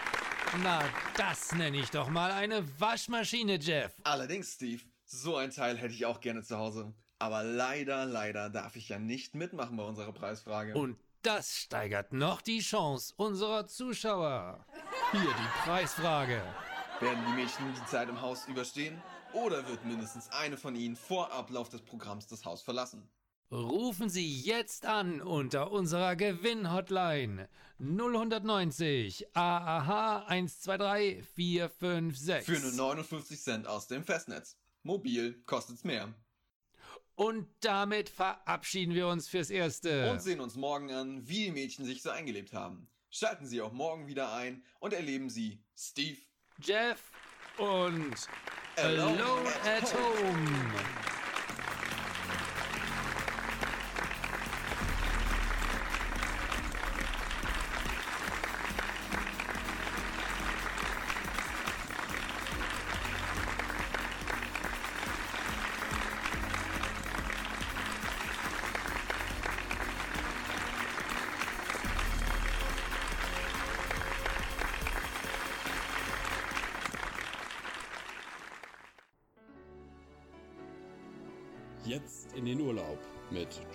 Na, 0.57 0.83
das 1.15 1.53
nenne 1.53 1.77
ich 1.77 1.91
doch 1.91 2.09
mal 2.09 2.31
eine 2.31 2.63
Waschmaschine, 2.79 3.55
Jeff. 3.55 3.93
Allerdings, 4.03 4.53
Steve, 4.53 4.81
so 5.05 5.35
ein 5.35 5.51
Teil 5.51 5.77
hätte 5.77 5.93
ich 5.93 6.05
auch 6.05 6.19
gerne 6.19 6.41
zu 6.41 6.57
Hause. 6.57 6.91
Aber 7.19 7.43
leider, 7.43 8.05
leider 8.05 8.49
darf 8.49 8.75
ich 8.75 8.89
ja 8.89 8.97
nicht 8.97 9.35
mitmachen 9.35 9.77
bei 9.77 9.83
unserer 9.83 10.11
Preisfrage. 10.11 10.73
Und 10.73 10.97
das 11.21 11.55
steigert 11.55 12.13
noch 12.13 12.41
die 12.41 12.61
Chance 12.61 13.13
unserer 13.17 13.67
Zuschauer. 13.67 14.65
Hier 15.11 15.21
die 15.21 15.63
Preisfrage. 15.63 16.41
Werden 16.99 17.23
die 17.27 17.33
Mädchen 17.33 17.73
die 17.73 17.85
Zeit 17.85 18.09
im 18.09 18.19
Haus 18.19 18.47
überstehen? 18.47 19.01
Oder 19.33 19.67
wird 19.67 19.85
mindestens 19.85 20.29
eine 20.31 20.57
von 20.57 20.75
ihnen 20.75 20.95
vor 20.95 21.31
Ablauf 21.31 21.69
des 21.69 21.81
Programms 21.81 22.25
das 22.25 22.43
Haus 22.45 22.63
verlassen? 22.63 23.07
Rufen 23.51 24.09
Sie 24.09 24.41
jetzt 24.41 24.85
an 24.85 25.21
unter 25.21 25.71
unserer 25.71 26.15
Gewinn-Hotline 26.15 27.49
0190 27.79 29.35
AAH 29.35 30.27
123 30.27 31.25
456. 31.33 32.45
Für 32.45 32.61
nur 32.61 32.93
59 32.93 33.41
Cent 33.41 33.67
aus 33.67 33.87
dem 33.87 34.03
Festnetz. 34.03 34.55
Mobil 34.83 35.41
kostet's 35.47 35.83
mehr. 35.83 36.13
Und 37.15 37.47
damit 37.61 38.09
verabschieden 38.09 38.93
wir 38.93 39.07
uns 39.07 39.27
fürs 39.27 39.49
Erste. 39.49 40.11
Und 40.11 40.21
sehen 40.21 40.41
uns 40.41 40.55
morgen 40.55 40.91
an, 40.91 41.27
wie 41.27 41.45
die 41.45 41.51
Mädchen 41.51 41.85
sich 41.85 42.03
so 42.03 42.11
eingelebt 42.11 42.53
haben. 42.53 42.87
Schalten 43.09 43.47
Sie 43.47 43.61
auch 43.61 43.73
morgen 43.73 44.05
wieder 44.07 44.31
ein 44.31 44.63
und 44.79 44.93
erleben 44.93 45.31
Sie 45.31 45.63
Steve, 45.75 46.19
Jeff 46.61 47.01
und 47.57 48.15
Alone 48.75 49.23
Alone 49.23 49.49
at 49.65 49.83
at 49.83 49.93
Home. 49.95 51.09
Jetzt 51.09 51.18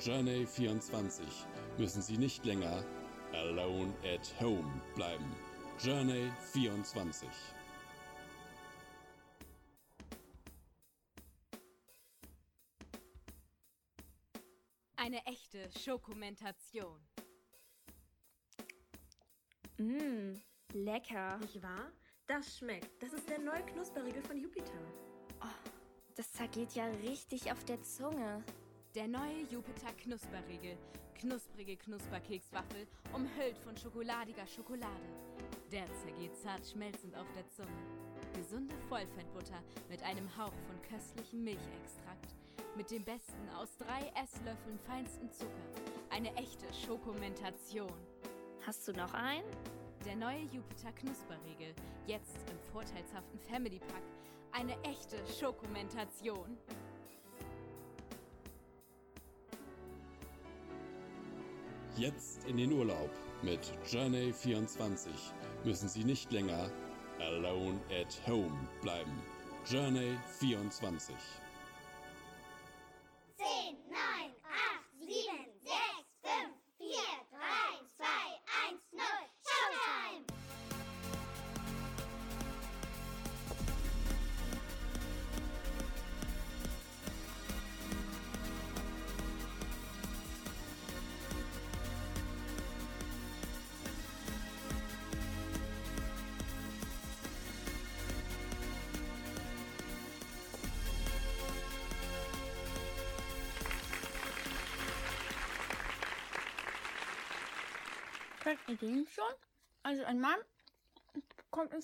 Journey 0.02 0.46
24 0.46 1.26
müssen 1.78 2.02
Sie 2.02 2.18
nicht 2.18 2.44
länger 2.44 2.84
alone 3.32 3.92
at 4.04 4.32
home 4.40 4.80
bleiben. 4.94 5.34
Journey 5.82 6.30
24. 6.52 7.28
Eine 14.96 15.24
echte 15.26 15.70
Schokomentation. 15.78 17.00
Mmm, 19.78 20.40
lecker. 20.72 21.38
Nicht 21.38 21.62
wahr? 21.62 21.92
Das 22.26 22.56
schmeckt. 22.56 23.02
Das 23.02 23.12
ist 23.12 23.28
der 23.28 23.38
neue 23.38 23.64
Knusperriegel 23.66 24.22
von 24.22 24.38
Jupiter. 24.38 24.80
Das 26.16 26.32
zergeht 26.32 26.74
ja 26.74 26.86
richtig 26.86 27.50
auf 27.50 27.64
der 27.64 27.82
Zunge. 27.82 28.44
Der 28.94 29.08
neue 29.08 29.40
Jupiter 29.50 29.92
Knusperriegel. 30.04 30.78
Knusprige 31.16 31.76
Knusperkekswaffel, 31.76 32.86
umhüllt 33.12 33.58
von 33.58 33.76
schokoladiger 33.76 34.46
Schokolade. 34.46 35.08
Der 35.72 35.84
zergeht 35.96 36.36
zart 36.36 36.64
schmelzend 36.64 37.16
auf 37.16 37.26
der 37.34 37.48
Zunge. 37.50 37.68
Gesunde 38.36 38.76
Vollfettbutter 38.88 39.60
mit 39.90 40.00
einem 40.04 40.28
Hauch 40.36 40.52
von 40.68 40.80
köstlichem 40.88 41.42
Milchextrakt. 41.42 42.36
Mit 42.76 42.92
dem 42.92 43.02
besten 43.02 43.48
aus 43.56 43.76
drei 43.78 44.12
Esslöffeln 44.14 44.78
feinsten 44.86 45.28
Zucker. 45.32 45.50
Eine 46.10 46.32
echte 46.36 46.72
Schokomentation. 46.72 47.98
Hast 48.64 48.86
du 48.86 48.92
noch 48.92 49.12
einen? 49.12 49.50
Der 50.06 50.14
neue 50.14 50.42
Jupiter 50.52 50.92
Knusperriegel. 50.92 51.74
Jetzt 52.06 52.36
im 52.48 52.60
vorteilshaften 52.70 53.40
Family 53.40 53.80
Pack. 53.80 54.04
Eine 54.52 54.80
echte 54.84 55.16
Schokomentation. 55.26 56.56
Jetzt 61.96 62.44
in 62.48 62.56
den 62.56 62.72
Urlaub 62.72 63.10
mit 63.42 63.60
Journey24 63.86 65.10
müssen 65.64 65.88
Sie 65.88 66.02
nicht 66.02 66.32
länger 66.32 66.68
alone 67.20 67.78
at 67.88 68.20
home 68.26 68.68
bleiben. 68.82 69.12
Journey24 69.64 71.12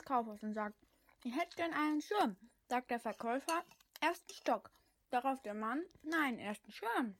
ins 0.00 0.04
Kaufhaus 0.04 0.42
und 0.42 0.54
sagt, 0.54 0.76
ich 1.24 1.34
hätte 1.36 1.56
gern 1.56 1.72
einen 1.74 2.00
Schirm. 2.00 2.36
Sagt 2.68 2.90
der 2.90 3.00
Verkäufer, 3.00 3.64
ersten 4.00 4.32
Stock. 4.32 4.70
Darauf 5.10 5.42
der 5.42 5.54
Mann, 5.54 5.84
nein, 6.02 6.38
ersten 6.38 6.72
Schirm. 6.72 7.16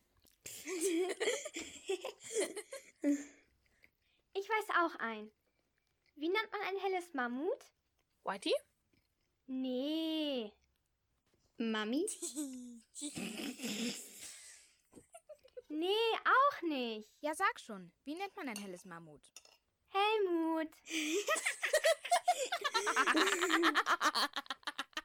Ich 4.33 4.49
weiß 4.49 4.69
auch 4.83 4.95
ein. 5.01 5.31
Wie 6.15 6.29
nennt 6.29 6.53
man 6.53 6.61
ein 6.63 6.77
helles 6.79 7.13
Mammut? 7.13 7.65
Whitey? 8.25 8.55
Nee. 9.47 10.53
Mami? 11.59 12.07
Nee, 15.69 15.89
auch 16.25 16.63
nicht. 16.63 17.09
Ja, 17.21 17.35
sag 17.35 17.61
schon. 17.61 17.93
Wie 18.05 18.15
nennt 18.15 18.35
man 18.37 18.49
ein 18.49 18.57
helles 18.57 18.85
Mammut? 18.85 19.21
Helmut. 19.93 20.69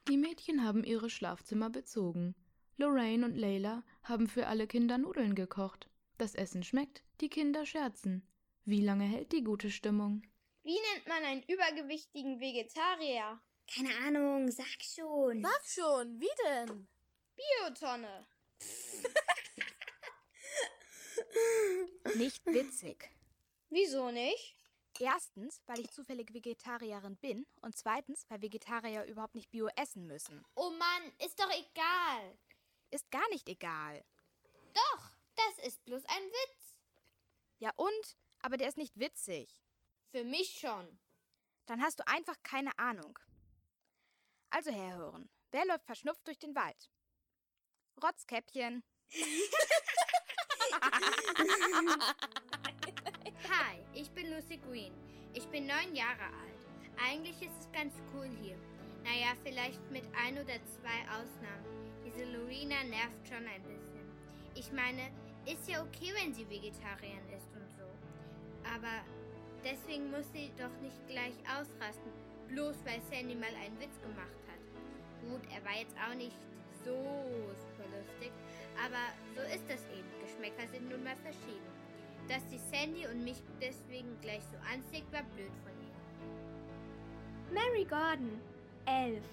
Die 0.08 0.16
Mädchen 0.16 0.64
haben 0.64 0.84
ihre 0.84 1.10
Schlafzimmer 1.10 1.70
bezogen. 1.70 2.34
Lorraine 2.76 3.24
und 3.24 3.36
Layla 3.36 3.82
haben 4.02 4.28
für 4.28 4.46
alle 4.46 4.66
Kinder 4.66 4.98
Nudeln 4.98 5.34
gekocht. 5.34 5.88
Das 6.18 6.34
Essen 6.34 6.62
schmeckt, 6.62 7.02
die 7.20 7.28
Kinder 7.28 7.66
scherzen. 7.66 8.26
Wie 8.64 8.80
lange 8.80 9.04
hält 9.04 9.32
die 9.32 9.42
gute 9.42 9.70
Stimmung? 9.70 10.22
Wie 10.62 10.78
nennt 10.92 11.06
man 11.06 11.22
einen 11.24 11.42
übergewichtigen 11.44 12.40
Vegetarier? 12.40 13.40
Keine 13.72 13.94
Ahnung, 14.06 14.50
sag 14.50 14.82
schon. 14.82 15.42
Sag 15.42 15.64
schon, 15.64 16.20
wie 16.20 16.28
denn? 16.44 16.88
Biotonne. 17.36 18.26
Nicht 22.16 22.46
witzig. 22.46 23.10
Wieso 23.68 24.10
nicht? 24.10 24.55
Erstens, 24.98 25.60
weil 25.66 25.80
ich 25.80 25.90
zufällig 25.90 26.32
Vegetarierin 26.32 27.16
bin 27.16 27.46
und 27.60 27.76
zweitens, 27.76 28.24
weil 28.28 28.40
Vegetarier 28.40 29.04
überhaupt 29.04 29.34
nicht 29.34 29.50
Bio 29.50 29.68
essen 29.76 30.06
müssen. 30.06 30.44
Oh 30.54 30.70
Mann, 30.70 31.12
ist 31.24 31.38
doch 31.38 31.50
egal. 31.50 32.38
Ist 32.90 33.10
gar 33.10 33.28
nicht 33.30 33.48
egal. 33.48 34.04
Doch, 34.74 35.10
das 35.34 35.66
ist 35.66 35.84
bloß 35.84 36.04
ein 36.04 36.22
Witz. 36.22 36.78
Ja 37.58 37.72
und? 37.76 38.16
Aber 38.40 38.56
der 38.56 38.68
ist 38.68 38.78
nicht 38.78 38.98
witzig. 38.98 39.62
Für 40.10 40.24
mich 40.24 40.58
schon. 40.58 40.98
Dann 41.66 41.82
hast 41.82 41.98
du 41.98 42.06
einfach 42.06 42.36
keine 42.42 42.78
Ahnung. 42.78 43.18
Also 44.50 44.70
herhören. 44.70 45.28
Wer 45.50 45.66
läuft 45.66 45.84
verschnupft 45.84 46.26
durch 46.26 46.38
den 46.38 46.54
Wald? 46.54 46.90
Rotzkäppchen. 48.02 48.82
Hi, 53.48 53.78
ich 53.94 54.10
bin 54.10 54.28
Lucy 54.28 54.58
Green. 54.58 54.92
Ich 55.32 55.46
bin 55.46 55.68
neun 55.68 55.94
Jahre 55.94 56.26
alt. 56.42 56.66
Eigentlich 56.98 57.40
ist 57.40 57.54
es 57.60 57.70
ganz 57.70 57.94
cool 58.12 58.28
hier. 58.42 58.56
Naja, 59.04 59.38
vielleicht 59.44 59.88
mit 59.92 60.02
ein 60.20 60.34
oder 60.34 60.58
zwei 60.66 60.98
Ausnahmen. 61.14 61.64
Diese 62.04 62.24
Lorena 62.24 62.82
nervt 62.82 63.22
schon 63.22 63.46
ein 63.46 63.62
bisschen. 63.62 64.02
Ich 64.56 64.72
meine, 64.72 65.12
ist 65.46 65.68
ja 65.70 65.80
okay, 65.80 66.12
wenn 66.18 66.34
sie 66.34 66.50
Vegetarierin 66.50 67.22
ist 67.30 67.46
und 67.54 67.70
so. 67.70 67.86
Aber 68.66 69.06
deswegen 69.62 70.10
muss 70.10 70.26
sie 70.32 70.50
doch 70.58 70.74
nicht 70.82 71.06
gleich 71.06 71.38
ausrasten, 71.46 72.10
bloß 72.48 72.84
weil 72.84 73.00
Sandy 73.02 73.36
mal 73.36 73.54
einen 73.62 73.78
Witz 73.78 73.94
gemacht 74.02 74.42
hat. 74.50 74.58
Gut, 75.22 75.42
er 75.54 75.64
war 75.64 75.78
jetzt 75.78 75.94
auch 76.02 76.16
nicht 76.16 76.40
so 76.82 76.98
super 77.62 77.86
lustig, 77.94 78.32
aber 78.74 79.14
so 79.36 79.42
ist 79.54 79.70
das 79.70 79.86
eben. 79.94 80.10
Geschmäcker 80.20 80.66
sind 80.66 80.90
nun 80.90 81.04
mal 81.04 81.16
verschieden. 81.22 81.75
Dass 82.28 82.44
die 82.48 82.58
Sandy 82.58 83.06
und 83.06 83.22
mich 83.22 83.40
deswegen 83.60 84.18
gleich 84.20 84.42
so 84.42 84.56
war 85.12 85.22
blöd 85.22 85.52
von 85.62 85.72
ihr. 85.80 85.94
Mary 87.54 87.84
Gordon, 87.84 88.40
elf. 88.86 89.24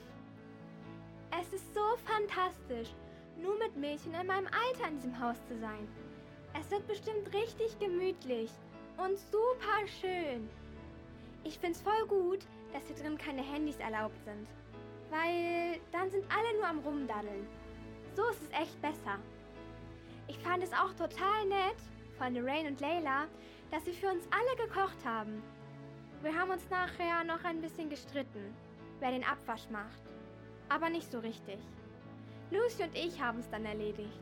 Es 1.39 1.51
ist 1.51 1.73
so 1.73 1.97
fantastisch, 2.06 2.93
nur 3.41 3.58
mit 3.58 3.75
Mädchen 3.75 4.13
in 4.13 4.27
meinem 4.27 4.45
Alter 4.47 4.89
in 4.89 4.97
diesem 4.97 5.19
Haus 5.19 5.38
zu 5.47 5.58
sein. 5.60 5.88
Es 6.60 6.69
wird 6.69 6.88
bestimmt 6.88 7.34
richtig 7.34 7.77
gemütlich 7.79 8.51
und 8.97 9.17
super 9.17 9.88
schön. 9.99 10.47
Ich 11.43 11.58
find's 11.58 11.82
voll 11.82 12.06
gut, 12.08 12.45
dass 12.71 12.86
hier 12.86 12.95
drin 12.95 13.17
keine 13.17 13.41
Handys 13.41 13.77
erlaubt 13.77 14.23
sind. 14.23 14.47
Weil 15.10 15.79
dann 15.91 16.12
sind 16.12 16.25
alle 16.32 16.58
nur 16.58 16.67
am 16.67 16.79
Rumdaddeln. 16.79 17.47
So 18.15 18.23
ist 18.29 18.43
es 18.43 18.62
echt 18.62 18.79
besser. 18.82 19.17
Ich 20.27 20.38
fand 20.39 20.63
es 20.63 20.71
auch 20.73 20.93
total 20.93 21.45
nett 21.47 21.77
von 22.23 22.36
Lorraine 22.36 22.69
und 22.69 22.79
Layla, 22.79 23.27
dass 23.69 23.83
sie 23.83 23.91
für 23.91 24.07
uns 24.07 24.23
alle 24.31 24.65
gekocht 24.65 25.03
haben. 25.03 25.43
Wir 26.21 26.33
haben 26.33 26.51
uns 26.51 26.69
nachher 26.69 27.23
noch 27.25 27.43
ein 27.43 27.59
bisschen 27.59 27.89
gestritten, 27.89 28.55
wer 28.99 29.12
den 29.12 29.25
Abwasch 29.25 29.69
macht. 29.69 30.01
Aber 30.69 30.89
nicht 30.89 31.12
so 31.12 31.19
richtig. 31.19 31.59
Lucy 32.49 32.83
und 32.83 32.95
ich 32.95 33.21
haben 33.21 33.39
es 33.39 33.49
dann 33.49 33.65
erledigt. 33.65 34.21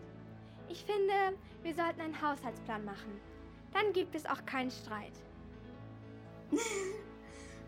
Ich 0.67 0.83
finde, 0.83 1.37
wir 1.61 1.75
sollten 1.75 2.01
einen 2.01 2.19
Haushaltsplan 2.19 2.85
machen. 2.85 3.21
Dann 3.71 3.93
gibt 3.93 4.15
es 4.15 4.25
auch 4.25 4.43
keinen 4.47 4.71
Streit. 4.71 5.13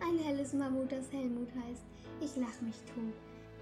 Ein 0.02 0.18
helles 0.18 0.54
Mammut, 0.54 0.92
das 0.92 1.12
Helmut 1.12 1.50
heißt. 1.50 1.86
Ich 2.22 2.36
lach 2.38 2.60
mich 2.62 2.78
tot. 2.96 3.14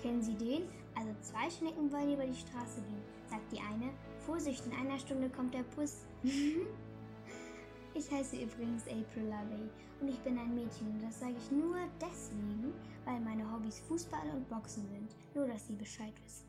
Kennen 0.01 0.21
Sie 0.21 0.35
den? 0.35 0.69
Also 0.95 1.13
zwei 1.21 1.49
Schnecken 1.49 1.91
wollen 1.91 2.13
über 2.13 2.25
die 2.25 2.39
Straße 2.39 2.81
gehen. 2.81 3.03
Sagt 3.29 3.51
die 3.51 3.59
eine, 3.59 3.91
Vorsicht, 4.25 4.65
in 4.65 4.73
einer 4.73 4.99
Stunde 4.99 5.29
kommt 5.29 5.53
der 5.53 5.63
Bus. 5.75 6.05
ich 6.23 8.11
heiße 8.11 8.35
übrigens 8.37 8.83
April 8.83 9.27
LaVey 9.27 9.69
und 9.99 10.07
ich 10.07 10.19
bin 10.19 10.37
ein 10.37 10.53
Mädchen 10.53 10.87
und 10.91 11.03
das 11.03 11.19
sage 11.19 11.35
ich 11.37 11.51
nur 11.51 11.77
deswegen, 11.99 12.73
weil 13.05 13.19
meine 13.19 13.51
Hobbys 13.51 13.79
Fußball 13.87 14.29
und 14.33 14.47
Boxen 14.49 14.87
sind. 14.89 15.15
Nur, 15.33 15.47
dass 15.47 15.67
Sie 15.67 15.73
Bescheid 15.73 16.13
wissen. 16.23 16.45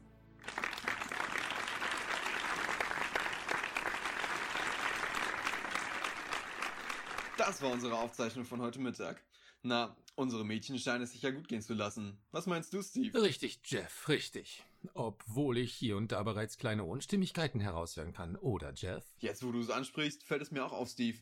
Das 7.39 7.63
war 7.63 7.71
unsere 7.71 7.99
Aufzeichnung 7.99 8.45
von 8.45 8.61
heute 8.61 8.79
Mittag. 8.79 9.23
Na, 9.63 9.97
unsere 10.15 10.45
Mädchen 10.45 10.79
scheinen 10.79 11.03
es 11.03 11.13
sich 11.13 11.23
ja 11.23 11.31
gut 11.31 11.49
gehen 11.49 11.63
zu 11.63 11.75
lassen. 11.75 12.19
Was 12.31 12.47
meinst 12.47 12.73
du, 12.73 12.83
Steve? 12.83 13.23
Richtig, 13.23 13.61
Jeff, 13.65 14.09
richtig. 14.09 14.65
Obwohl 14.95 15.59
ich 15.59 15.73
hier 15.73 15.97
und 15.97 16.13
da 16.13 16.23
bereits 16.23 16.59
kleine 16.59 16.85
Unstimmigkeiten 16.85 17.61
heraushören 17.61 18.13
kann, 18.13 18.37
oder, 18.37 18.73
Jeff? 18.75 19.05
Jetzt, 19.19 19.45
wo 19.45 19.53
du 19.53 19.61
es 19.61 19.71
ansprichst, 19.71 20.25
fällt 20.25 20.43
es 20.43 20.51
mir 20.51 20.65
auch 20.65 20.73
auf, 20.73 20.89
Steve. 20.89 21.19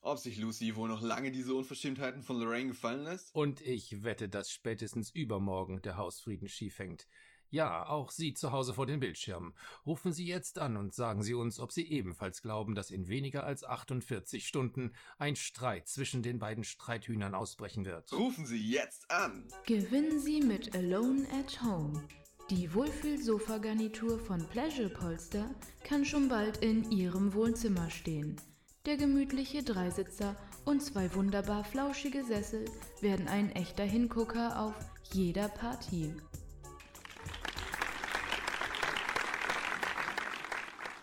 Ob 0.00 0.18
sich 0.18 0.38
Lucy 0.38 0.74
wohl 0.74 0.88
noch 0.88 1.00
lange 1.00 1.30
diese 1.30 1.54
Unverschämtheiten 1.54 2.22
von 2.22 2.40
Lorraine 2.40 2.70
gefallen 2.70 3.04
lässt? 3.04 3.32
Und 3.34 3.60
ich 3.60 4.02
wette, 4.02 4.28
dass 4.28 4.50
spätestens 4.50 5.10
übermorgen 5.10 5.80
der 5.82 5.96
Hausfrieden 5.96 6.48
schief 6.48 6.80
hängt. 6.80 7.06
Ja, 7.52 7.86
auch 7.86 8.10
Sie 8.10 8.32
zu 8.32 8.50
Hause 8.50 8.72
vor 8.72 8.86
den 8.86 8.98
Bildschirmen. 8.98 9.52
Rufen 9.84 10.10
Sie 10.10 10.26
jetzt 10.26 10.58
an 10.58 10.78
und 10.78 10.94
sagen 10.94 11.22
Sie 11.22 11.34
uns, 11.34 11.60
ob 11.60 11.70
Sie 11.70 11.86
ebenfalls 11.86 12.40
glauben, 12.40 12.74
dass 12.74 12.90
in 12.90 13.08
weniger 13.08 13.44
als 13.44 13.62
48 13.62 14.48
Stunden 14.48 14.94
ein 15.18 15.36
Streit 15.36 15.86
zwischen 15.86 16.22
den 16.22 16.38
beiden 16.38 16.64
Streithühnern 16.64 17.34
ausbrechen 17.34 17.84
wird. 17.84 18.10
Rufen 18.14 18.46
Sie 18.46 18.70
jetzt 18.70 19.10
an! 19.10 19.46
Gewinnen 19.66 20.18
Sie 20.18 20.40
mit 20.40 20.74
Alone 20.74 21.26
at 21.38 21.62
Home. 21.62 22.02
Die 22.48 22.72
Wohlfühl-Sofa-Garnitur 22.72 24.18
von 24.18 24.48
Pleasure 24.48 24.88
Polster 24.88 25.54
kann 25.84 26.06
schon 26.06 26.30
bald 26.30 26.56
in 26.56 26.90
Ihrem 26.90 27.34
Wohnzimmer 27.34 27.90
stehen. 27.90 28.40
Der 28.86 28.96
gemütliche 28.96 29.62
Dreisitzer 29.62 30.36
und 30.64 30.82
zwei 30.82 31.14
wunderbar 31.14 31.64
flauschige 31.64 32.24
Sessel 32.24 32.64
werden 33.02 33.28
ein 33.28 33.50
echter 33.50 33.84
Hingucker 33.84 34.58
auf 34.58 34.74
jeder 35.12 35.48
Partie. 35.48 36.14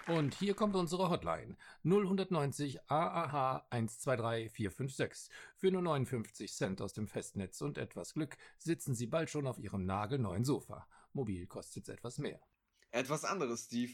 Und 0.10 0.34
hier 0.34 0.56
kommt 0.56 0.76
unsere 0.76 1.12
Hotline 1.12 1.56
0190 1.84 2.90
AAH 2.90 3.68
123456. 3.70 5.30
Für 5.56 5.70
nur 5.70 5.84
59 5.84 6.52
Cent 6.52 6.82
aus 6.82 6.94
dem 6.94 7.08
Festnetz 7.08 7.62
und 7.62 7.78
etwas 7.78 8.16
Glück 8.16 8.36
sitzen 8.58 8.96
Sie 8.96 9.06
bald 9.06 9.30
schon 9.30 9.46
auf 9.46 9.60
Ihrem 9.60 9.86
nagelneuen 9.86 10.46
Sofa. 10.46 10.88
Mobil 11.14 11.46
kostet's 11.46 11.90
etwas 11.90 12.18
mehr. 12.18 12.42
Etwas 12.90 13.24
anderes, 13.24 13.66
Steve. 13.66 13.94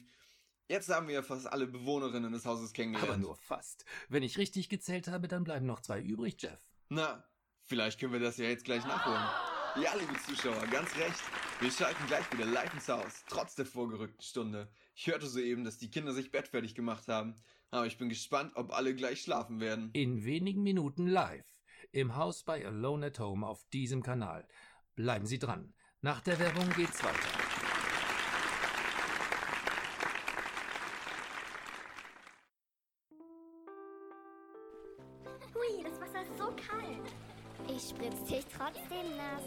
Jetzt 0.69 0.87
haben 0.87 1.09
wir 1.09 1.21
fast 1.21 1.47
alle 1.47 1.67
Bewohnerinnen 1.67 2.31
des 2.31 2.45
Hauses 2.45 2.71
kennengelernt. 2.71 3.11
Aber 3.11 3.21
nur 3.21 3.35
fast. 3.35 3.83
Wenn 4.07 4.23
ich 4.23 4.37
richtig 4.37 4.69
gezählt 4.69 5.09
habe, 5.09 5.27
dann 5.27 5.43
bleiben 5.43 5.65
noch 5.65 5.81
zwei 5.81 5.99
übrig, 5.99 6.41
Jeff. 6.41 6.61
Na, 6.87 7.25
vielleicht 7.65 7.99
können 7.99 8.13
wir 8.13 8.21
das 8.21 8.37
ja 8.37 8.45
jetzt 8.45 8.63
gleich 8.63 8.85
nachholen. 8.85 9.83
Ja, 9.83 9.93
liebe 9.95 10.17
Zuschauer, 10.25 10.65
ganz 10.67 10.95
recht. 10.95 11.21
Wir 11.59 11.69
schalten 11.69 12.07
gleich 12.07 12.31
wieder 12.31 12.45
live 12.45 12.73
ins 12.73 12.87
Haus, 12.87 13.25
trotz 13.27 13.55
der 13.55 13.65
vorgerückten 13.65 14.23
Stunde. 14.23 14.69
Ich 14.97 15.07
hörte 15.07 15.27
soeben, 15.27 15.65
dass 15.65 15.77
die 15.77 15.91
Kinder 15.91 16.13
sich 16.13 16.31
bettfertig 16.31 16.73
gemacht 16.73 17.09
haben, 17.09 17.35
aber 17.69 17.85
ich 17.85 17.97
bin 17.97 18.07
gespannt, 18.07 18.53
ob 18.55 18.71
alle 18.71 18.95
gleich 18.95 19.21
schlafen 19.21 19.59
werden. 19.59 19.89
In 19.91 20.23
wenigen 20.23 20.63
Minuten 20.63 21.05
live. 21.05 21.45
Im 21.91 22.15
Haus 22.15 22.43
bei 22.43 22.65
Alone 22.65 23.07
at 23.07 23.19
Home 23.19 23.45
auf 23.45 23.65
diesem 23.73 24.03
Kanal. 24.03 24.47
Bleiben 24.95 25.25
Sie 25.25 25.37
dran. 25.37 25.73
Nach 25.99 26.21
der 26.21 26.39
Werbung 26.39 26.69
geht's 26.77 27.03
weiter. 27.03 27.29
Hui, 35.53 35.83
das 35.83 35.99
Wasser 35.99 36.21
ist 36.21 36.37
so 36.37 36.45
kalt. 36.45 37.13
Ich 37.67 37.89
spritz 37.89 38.23
dich 38.23 38.45
trotzdem 38.45 39.17
nass. 39.17 39.43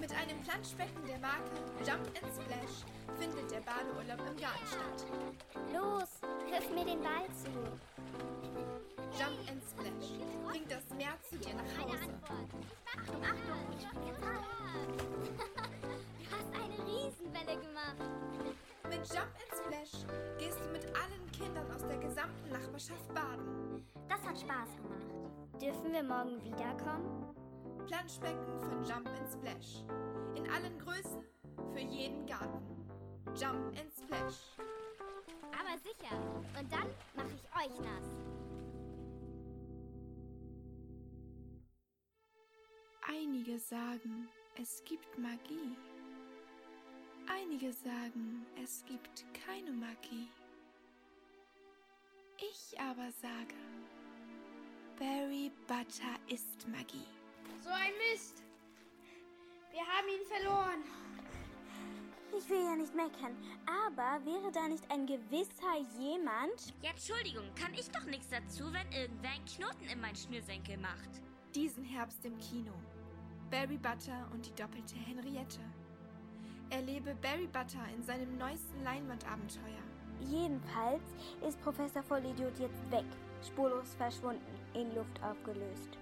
Mit 0.00 0.12
einem 0.12 0.40
Planschbecken 0.40 1.06
der 1.06 1.20
Marke 1.20 1.52
Jump 1.86 2.08
and 2.20 2.32
Splash 2.34 3.01
findet 3.22 3.50
der 3.52 3.60
Badeurlaub 3.60 4.18
im 4.26 4.36
Garten 4.36 4.66
statt. 4.66 5.06
Los, 5.72 6.10
wirf 6.50 6.70
mir 6.74 6.84
den 6.84 7.00
Ball 7.00 7.28
zu. 7.30 7.50
Jump 9.14 9.38
and 9.48 9.62
Splash 9.62 10.18
bringt 10.48 10.70
das 10.70 10.82
Meer 10.96 11.14
zu 11.22 11.36
dir 11.38 11.54
nach 11.54 11.70
Hause. 11.78 12.10
Achtung, 12.96 13.22
Achtung, 13.22 13.62
ich 13.78 13.86
rein. 13.86 14.42
Du 16.18 16.38
hast 16.38 16.50
eine 16.54 16.78
Riesenwelle 16.88 17.60
gemacht. 17.60 17.96
Mit 18.88 19.06
Jump 19.06 19.32
and 19.38 19.52
Splash 19.54 20.06
gehst 20.38 20.58
du 20.58 20.68
mit 20.72 20.84
allen 20.96 21.30
Kindern 21.30 21.70
aus 21.70 21.86
der 21.86 21.98
gesamten 21.98 22.50
Nachbarschaft 22.50 23.14
baden. 23.14 23.86
Das 24.08 24.20
hat 24.26 24.40
Spaß 24.40 24.70
gemacht. 24.76 25.60
Dürfen 25.60 25.92
wir 25.92 26.02
morgen 26.02 26.42
wiederkommen? 26.42 27.26
Planschbecken 27.86 28.58
von 28.60 28.82
Jump 28.84 29.08
and 29.08 29.30
Splash. 29.30 29.84
In 30.34 30.50
allen 30.50 30.78
Größen, 30.78 31.22
für 31.72 31.80
jeden 31.80 32.26
Garten. 32.26 32.71
Jump 33.34 33.78
and 33.78 33.90
Splash. 33.90 34.40
Aber 35.52 35.78
sicher. 35.78 36.16
Und 36.58 36.70
dann 36.70 36.86
mache 37.16 37.30
ich 37.34 37.44
euch 37.56 37.78
nass. 37.80 38.04
Einige 43.08 43.58
sagen, 43.58 44.28
es 44.60 44.84
gibt 44.84 45.18
Magie. 45.18 45.76
Einige 47.26 47.72
sagen, 47.72 48.46
es 48.62 48.84
gibt 48.86 49.24
keine 49.46 49.70
Magie. 49.72 50.28
Ich 52.38 52.78
aber 52.78 53.10
sage, 53.12 53.54
Berry 54.98 55.50
Butter 55.66 56.18
ist 56.28 56.68
Magie. 56.68 57.06
So 57.62 57.70
ein 57.70 57.92
Mist. 58.12 58.42
Wir 59.70 59.80
haben 59.86 60.08
ihn 60.08 60.26
verloren. 60.26 60.84
Ich 62.36 62.48
will 62.48 62.64
ja 62.64 62.74
nicht 62.74 62.94
meckern, 62.94 63.36
aber 63.66 64.24
wäre 64.24 64.50
da 64.52 64.66
nicht 64.66 64.90
ein 64.90 65.06
gewisser 65.06 65.76
jemand? 66.00 66.72
Ja, 66.80 66.90
Entschuldigung, 66.90 67.44
kann 67.54 67.74
ich 67.74 67.90
doch 67.90 68.04
nichts 68.04 68.30
dazu, 68.30 68.72
wenn 68.72 68.90
irgendwer 68.90 69.32
einen 69.32 69.44
Knoten 69.44 69.84
in 69.92 70.00
meinen 70.00 70.16
Schnürsenkel 70.16 70.78
macht. 70.78 71.10
Diesen 71.54 71.84
Herbst 71.84 72.24
im 72.24 72.38
Kino. 72.38 72.72
Barry 73.50 73.76
Butter 73.76 74.26
und 74.32 74.46
die 74.46 74.54
doppelte 74.54 74.96
Henriette. 74.96 75.60
Erlebe 76.70 77.14
Barry 77.16 77.46
Butter 77.48 77.86
in 77.94 78.02
seinem 78.02 78.38
neuesten 78.38 78.82
Leinwandabenteuer. 78.82 79.84
Jedenfalls 80.20 81.02
ist 81.46 81.60
Professor 81.60 82.02
Vollidiot 82.02 82.58
jetzt 82.58 82.90
weg, 82.90 83.04
spurlos 83.46 83.94
verschwunden, 83.94 84.40
in 84.72 84.94
Luft 84.94 85.22
aufgelöst. 85.22 85.98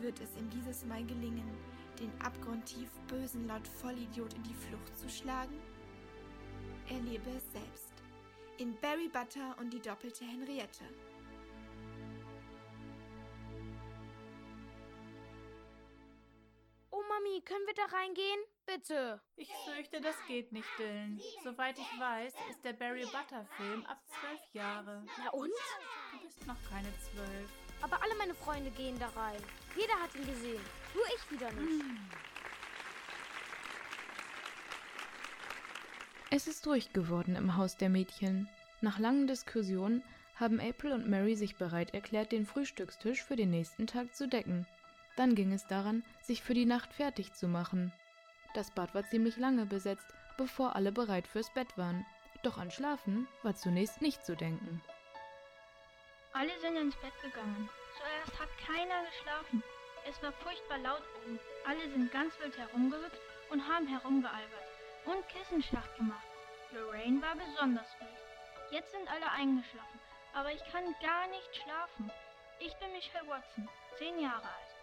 Wird 0.00 0.18
es 0.20 0.34
ihm 0.36 0.48
dieses 0.48 0.86
Mal 0.86 1.04
gelingen, 1.04 1.50
den 2.00 2.12
abgrundtief 2.20 2.90
bösen 3.08 3.46
Lord 3.48 3.66
Vollidiot 3.66 4.32
in 4.34 4.42
die 4.42 4.54
Flucht 4.54 4.98
zu 4.98 5.08
schlagen? 5.08 5.60
Erlebe 6.88 7.30
es 7.30 7.52
selbst. 7.52 7.92
In 8.58 8.78
Barry 8.80 9.08
Butter 9.08 9.56
und 9.58 9.72
die 9.72 9.80
doppelte 9.80 10.24
Henriette. 10.24 10.84
Oh 16.90 17.02
Mami, 17.08 17.40
können 17.42 17.66
wir 17.66 17.74
da 17.74 17.84
reingehen? 17.96 18.40
Bitte. 18.66 19.20
Ich 19.36 19.52
fürchte, 19.64 20.00
das 20.00 20.16
geht 20.26 20.52
nicht, 20.52 20.68
Dylan. 20.78 21.20
Soweit 21.42 21.78
ich 21.78 22.00
weiß, 22.00 22.32
ist 22.50 22.64
der 22.64 22.72
Barry 22.74 23.04
Butter 23.04 23.44
Film 23.56 23.84
ab 23.86 24.00
zwölf 24.06 24.40
Jahre. 24.52 25.04
Na 25.18 25.30
und? 25.30 25.50
Du 26.12 26.18
bist 26.24 26.46
noch 26.46 26.56
keine 26.70 26.88
zwölf. 26.98 27.50
Aber 27.82 28.02
alle 28.02 28.14
meine 28.14 28.34
Freunde 28.34 28.70
gehen 28.70 28.98
da 28.98 29.08
rein. 29.08 29.42
Jeder 29.76 29.94
hat 30.00 30.14
ihn 30.14 30.26
gesehen. 30.26 30.64
Nur 30.94 31.04
ich 31.14 31.30
wieder 31.30 31.50
nicht. 31.52 31.84
Es 36.30 36.46
ist 36.46 36.66
ruhig 36.66 36.92
geworden 36.92 37.36
im 37.36 37.56
Haus 37.56 37.76
der 37.76 37.88
Mädchen. 37.88 38.48
Nach 38.80 38.98
langen 38.98 39.26
Diskussionen 39.26 40.02
haben 40.36 40.60
April 40.60 40.92
und 40.92 41.08
Mary 41.08 41.36
sich 41.36 41.56
bereit 41.56 41.94
erklärt, 41.94 42.32
den 42.32 42.46
Frühstückstisch 42.46 43.22
für 43.22 43.36
den 43.36 43.50
nächsten 43.50 43.86
Tag 43.86 44.14
zu 44.14 44.26
decken. 44.26 44.66
Dann 45.16 45.34
ging 45.34 45.52
es 45.52 45.66
daran, 45.66 46.04
sich 46.22 46.42
für 46.42 46.54
die 46.54 46.66
Nacht 46.66 46.92
fertig 46.92 47.32
zu 47.34 47.46
machen. 47.46 47.92
Das 48.54 48.70
Bad 48.72 48.94
war 48.94 49.08
ziemlich 49.08 49.36
lange 49.36 49.66
besetzt, 49.66 50.06
bevor 50.36 50.74
alle 50.74 50.92
bereit 50.92 51.26
fürs 51.26 51.52
Bett 51.54 51.78
waren. 51.78 52.04
Doch 52.42 52.58
an 52.58 52.70
Schlafen 52.70 53.28
war 53.42 53.54
zunächst 53.54 54.02
nicht 54.02 54.24
zu 54.24 54.36
denken. 54.36 54.82
Alle 56.32 56.50
sind 56.60 56.76
ins 56.76 56.96
Bett 56.96 57.14
gegangen. 57.22 57.68
Zuerst 57.96 58.40
hat 58.40 58.48
keiner 58.58 59.04
geschlafen. 59.04 59.62
Es 60.06 60.22
war 60.22 60.32
furchtbar 60.32 60.78
laut 60.78 61.02
oben. 61.16 61.40
Alle 61.66 61.88
sind 61.90 62.12
ganz 62.12 62.38
wild 62.38 62.56
herumgehüpft 62.58 63.20
und 63.50 63.66
haben 63.66 63.86
herumgealbert 63.86 64.68
und 65.06 65.28
Kissenschlacht 65.28 65.96
gemacht. 65.96 66.26
Lorraine 66.72 67.22
war 67.22 67.34
besonders 67.34 67.88
wild. 67.98 68.10
Jetzt 68.70 68.90
sind 68.92 69.08
alle 69.08 69.30
eingeschlafen, 69.30 70.00
aber 70.34 70.52
ich 70.52 70.64
kann 70.72 70.84
gar 71.00 71.26
nicht 71.28 71.56
schlafen. 71.56 72.10
Ich 72.58 72.74
bin 72.76 72.92
Michelle 72.92 73.26
Watson, 73.28 73.68
zehn 73.98 74.18
Jahre 74.18 74.42
alt. 74.44 74.74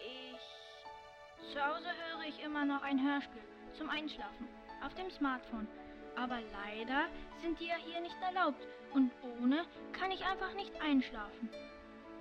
Ich. 0.00 1.52
Zu 1.52 1.64
Hause 1.64 1.86
höre 1.86 2.28
ich 2.28 2.42
immer 2.42 2.64
noch 2.64 2.82
ein 2.82 3.02
Hörspiel 3.02 3.42
zum 3.76 3.90
Einschlafen 3.90 4.48
auf 4.84 4.94
dem 4.94 5.10
Smartphone. 5.10 5.68
Aber 6.16 6.38
leider 6.52 7.08
sind 7.42 7.58
die 7.58 7.66
ja 7.66 7.76
hier 7.76 8.00
nicht 8.00 8.16
erlaubt 8.22 8.62
und 8.92 9.10
ohne 9.22 9.66
kann 9.92 10.10
ich 10.10 10.24
einfach 10.24 10.52
nicht 10.54 10.72
einschlafen. 10.80 11.50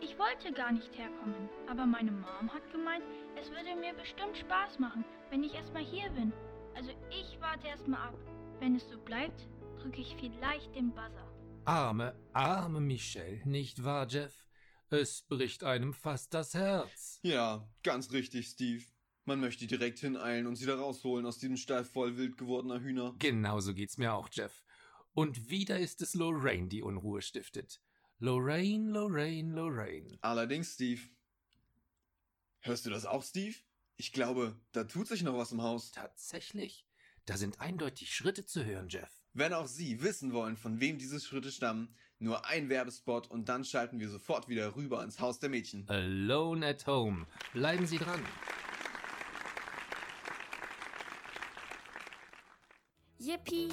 Ich 0.02 0.18
wollte 0.18 0.52
gar 0.54 0.72
nicht 0.72 0.98
herkommen, 0.98 1.50
aber 1.70 1.86
meine 1.86 2.12
Mom 2.12 2.54
hat 2.54 2.70
gemeint, 2.72 3.04
es 3.40 3.50
würde 3.50 3.76
mir 3.80 3.94
bestimmt 3.94 4.38
Spaß 4.38 4.80
machen, 4.80 5.06
wenn 5.30 5.44
ich 5.44 5.54
erstmal 5.54 5.84
hier 5.84 6.10
bin. 6.12 6.34
Also 6.76 6.92
ich 7.10 7.40
warte 7.40 7.68
erstmal 7.68 8.10
ab. 8.10 8.18
Wenn 8.60 8.76
es 8.76 8.90
so 8.90 8.98
bleibt, 8.98 9.48
drücke 9.82 10.02
ich 10.02 10.16
vielleicht 10.20 10.76
den 10.76 10.90
Buzzer. 10.92 11.32
Arme, 11.66 12.16
arme 12.34 12.82
Michelle, 12.82 13.42
nicht 13.46 13.84
wahr, 13.84 14.08
Jeff? 14.08 14.48
Es 14.90 15.24
bricht 15.24 15.64
einem 15.64 15.94
fast 15.94 16.34
das 16.34 16.54
Herz. 16.54 17.20
Ja, 17.24 17.68
ganz 17.84 18.12
richtig, 18.12 18.48
Steve. 18.48 18.84
Man 19.26 19.40
möchte 19.40 19.66
direkt 19.66 20.00
hineilen 20.00 20.48
und 20.48 20.56
sie 20.56 20.66
da 20.66 20.76
rausholen 20.76 21.26
aus 21.26 21.40
diesem 21.40 21.56
Stall 21.58 21.86
voll 21.86 22.18
wild 22.18 22.38
gewordener 22.38 22.82
Hühner. 22.82 23.16
Genauso 23.20 23.74
geht's 23.74 23.98
mir 23.98 24.14
auch, 24.14 24.28
Jeff. 24.32 24.64
Und 25.14 25.50
wieder 25.50 25.80
ist 25.80 26.02
es 26.02 26.14
Lorraine, 26.14 26.68
die 26.68 26.84
Unruhe 26.84 27.22
stiftet. 27.22 27.80
Lorraine, 28.24 28.90
Lorraine, 28.90 29.54
Lorraine. 29.54 30.18
Allerdings, 30.22 30.76
Steve. 30.76 31.02
Hörst 32.62 32.86
du 32.86 32.90
das 32.90 33.06
auch, 33.06 33.22
Steve? 33.22 33.58
Ich 33.98 34.14
glaube, 34.14 34.56
da 34.72 34.86
tut 34.86 35.10
sich 35.10 35.24
noch 35.24 35.38
was 35.38 35.52
im 35.52 35.62
Haus. 35.62 35.92
Tatsächlich. 35.92 36.88
Da 37.26 37.36
sind 37.36 37.60
eindeutig 37.60 38.16
Schritte 38.16 38.46
zu 38.46 38.64
hören, 38.64 38.88
Jeff. 38.88 39.10
Wenn 39.34 39.52
auch 39.52 39.68
Sie 39.68 40.02
wissen 40.02 40.32
wollen, 40.32 40.56
von 40.56 40.80
wem 40.80 40.98
diese 41.00 41.20
Schritte 41.20 41.52
stammen, 41.52 41.94
nur 42.18 42.46
ein 42.46 42.70
Werbespot 42.70 43.30
und 43.30 43.50
dann 43.50 43.66
schalten 43.66 44.00
wir 44.00 44.08
sofort 44.08 44.48
wieder 44.48 44.78
rüber 44.78 45.04
ins 45.04 45.20
Haus 45.20 45.40
der 45.40 45.50
Mädchen. 45.50 45.86
Alone 45.90 46.66
at 46.66 46.88
Home. 46.88 47.28
Bleiben 47.52 47.86
Sie 47.86 47.98
dran. 47.98 48.22
Yippie! 53.24 53.70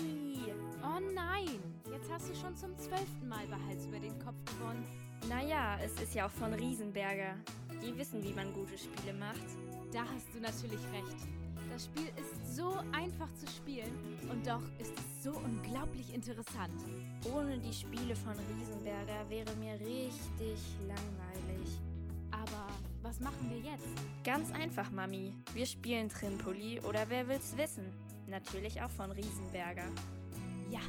Oh 0.80 1.00
nein! 1.12 1.58
Jetzt 1.90 2.08
hast 2.08 2.30
du 2.30 2.34
schon 2.36 2.56
zum 2.56 2.78
zwölften 2.78 3.26
Mal 3.28 3.44
Behals 3.48 3.84
über 3.84 3.98
den 3.98 4.16
Kopf 4.20 4.36
gewonnen. 4.44 4.86
Naja, 5.28 5.76
es 5.84 6.00
ist 6.00 6.14
ja 6.14 6.26
auch 6.26 6.30
von 6.30 6.54
Riesenberger. 6.54 7.34
Die 7.82 7.98
wissen, 7.98 8.22
wie 8.22 8.32
man 8.32 8.52
gute 8.52 8.78
Spiele 8.78 9.12
macht. 9.12 9.42
Da 9.92 10.02
hast 10.14 10.32
du 10.32 10.38
natürlich 10.38 10.78
recht. 10.92 11.16
Das 11.68 11.86
Spiel 11.86 12.12
ist 12.16 12.56
so 12.56 12.76
einfach 12.92 13.32
zu 13.34 13.48
spielen 13.48 13.92
und 14.30 14.46
doch 14.46 14.62
ist 14.78 14.92
es 14.96 15.24
so 15.24 15.32
unglaublich 15.32 16.14
interessant. 16.14 16.84
Ohne 17.34 17.58
die 17.58 17.74
Spiele 17.74 18.14
von 18.14 18.34
Riesenberger 18.56 19.28
wäre 19.28 19.56
mir 19.56 19.74
richtig 19.80 20.60
langweilig. 20.86 21.80
Aber 22.30 22.68
was 23.02 23.18
machen 23.18 23.50
wir 23.50 23.58
jetzt? 23.58 23.88
Ganz 24.22 24.52
einfach, 24.52 24.92
Mami. 24.92 25.34
Wir 25.54 25.66
spielen 25.66 26.08
Trimpoli 26.08 26.80
oder 26.82 27.04
wer 27.08 27.26
will's 27.26 27.56
wissen? 27.56 27.92
Natürlich 28.30 28.80
auch 28.80 28.90
von 28.90 29.10
Riesenberger. 29.10 29.86
Ja, 30.70 30.80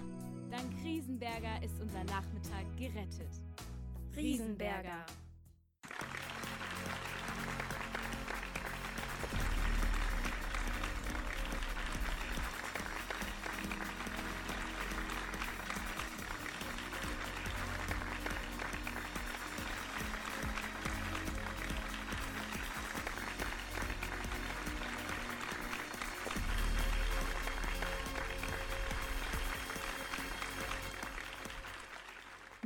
dank 0.52 0.72
Riesenberger 0.84 1.64
ist 1.64 1.82
unser 1.82 2.04
Nachmittag 2.04 2.66
gerettet. 2.78 3.32
Riesenberger. 4.16 5.06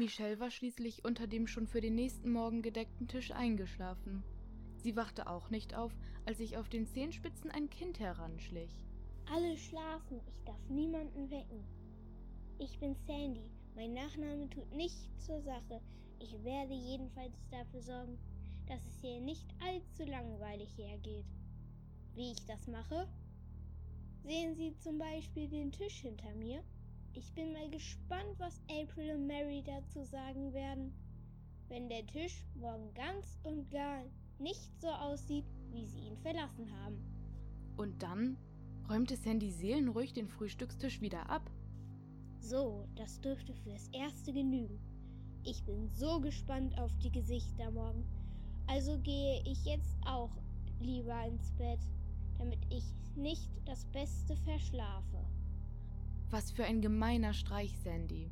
Michelle 0.06 0.40
war 0.40 0.52
schließlich 0.52 1.04
unter 1.04 1.26
dem 1.26 1.48
schon 1.48 1.66
für 1.66 1.82
den 1.82 1.96
nächsten 1.96 2.32
Morgen 2.32 2.62
gedeckten 2.62 3.08
Tisch 3.08 3.32
eingeschlafen. 3.32 4.24
Sie 4.78 4.96
wachte 4.96 5.26
auch 5.26 5.50
nicht 5.50 5.74
auf, 5.74 5.92
als 6.28 6.38
sich 6.38 6.58
auf 6.58 6.70
den 6.70 6.86
Zehenspitzen 6.86 7.50
ein 7.50 7.72
Kind 7.72 8.00
heranschlich. 8.00 8.86
Alle 9.34 9.58
schlafen, 9.58 10.22
ich 10.28 10.44
darf 10.46 10.70
niemanden 10.70 11.32
wecken. 11.32 11.64
Ich 12.60 12.78
bin 12.78 12.96
Sandy, 13.08 13.50
mein 13.74 13.96
Nachname 13.96 14.48
tut 14.52 14.72
nichts 14.76 15.10
zur 15.26 15.42
Sache. 15.42 15.82
Ich 16.20 16.34
werde 16.44 16.76
jedenfalls 16.76 17.34
dafür 17.50 17.82
sorgen, 17.82 18.20
dass 18.68 18.86
es 18.86 19.02
hier 19.02 19.20
nicht 19.20 19.48
allzu 19.60 20.04
langweilig 20.04 20.70
hergeht. 20.78 21.26
Wie 22.14 22.32
ich 22.34 22.46
das 22.46 22.68
mache? 22.68 23.08
Sehen 24.24 24.54
Sie 24.54 24.78
zum 24.78 25.00
Beispiel 25.00 25.48
den 25.48 25.72
Tisch 25.72 26.02
hinter 26.02 26.32
mir? 26.36 26.64
Ich 27.18 27.32
bin 27.32 27.54
mal 27.54 27.70
gespannt, 27.70 28.36
was 28.40 28.62
April 28.70 29.16
und 29.16 29.26
Mary 29.26 29.64
dazu 29.66 30.04
sagen 30.04 30.54
werden, 30.54 30.94
wenn 31.70 31.88
der 31.88 32.06
Tisch 32.06 32.44
morgen 32.56 32.94
ganz 32.94 33.40
und 33.44 33.72
gar 33.72 34.04
nicht 34.38 34.70
so 34.82 34.90
aussieht, 34.90 35.46
wie 35.72 35.88
sie 35.88 36.00
ihn 36.00 36.18
verlassen 36.18 36.70
haben. 36.82 36.98
Und 37.78 38.04
dann 38.04 38.38
räumte 38.90 39.16
Sandy 39.16 39.50
seelenruhig 39.50 40.12
den 40.12 40.28
Frühstückstisch 40.28 41.00
wieder 41.00 41.30
ab. 41.30 41.50
So, 42.42 42.86
das 42.96 43.22
dürfte 43.22 43.54
fürs 43.54 43.88
Erste 43.94 44.34
genügen. 44.34 44.78
Ich 45.46 45.64
bin 45.64 45.90
so 45.92 46.20
gespannt 46.20 46.78
auf 46.78 46.92
die 46.98 47.12
Gesichter 47.12 47.72
morgen. 47.72 48.04
Also 48.68 49.00
gehe 49.00 49.42
ich 49.46 49.64
jetzt 49.64 49.96
auch 50.06 50.32
lieber 50.82 51.26
ins 51.26 51.50
Bett, 51.52 51.80
damit 52.38 52.60
ich 52.70 52.84
nicht 53.16 53.50
das 53.66 53.86
Beste 53.86 54.36
verschlafe. 54.36 55.26
Was 56.36 56.52
für 56.52 56.66
ein 56.66 56.82
gemeiner 56.82 57.32
Streich, 57.32 57.80
Sandy. 57.82 58.30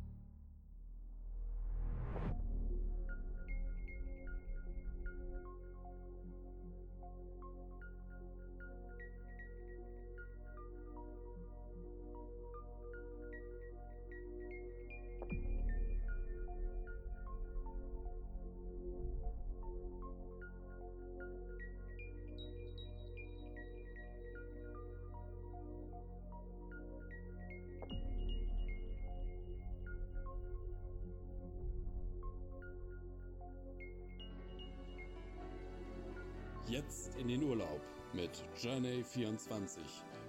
Jetzt 36.74 37.14
in 37.18 37.28
den 37.28 37.40
Urlaub 37.44 37.80
mit 38.14 38.32
Journey 38.60 39.04
24 39.04 39.80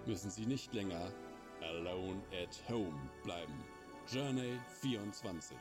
müssen 0.06 0.30
Sie 0.30 0.46
nicht 0.46 0.72
länger 0.76 1.12
alone 1.60 2.22
at 2.40 2.62
home 2.70 3.10
bleiben. 3.24 3.66
Journey 4.14 4.60
24. 4.80 5.58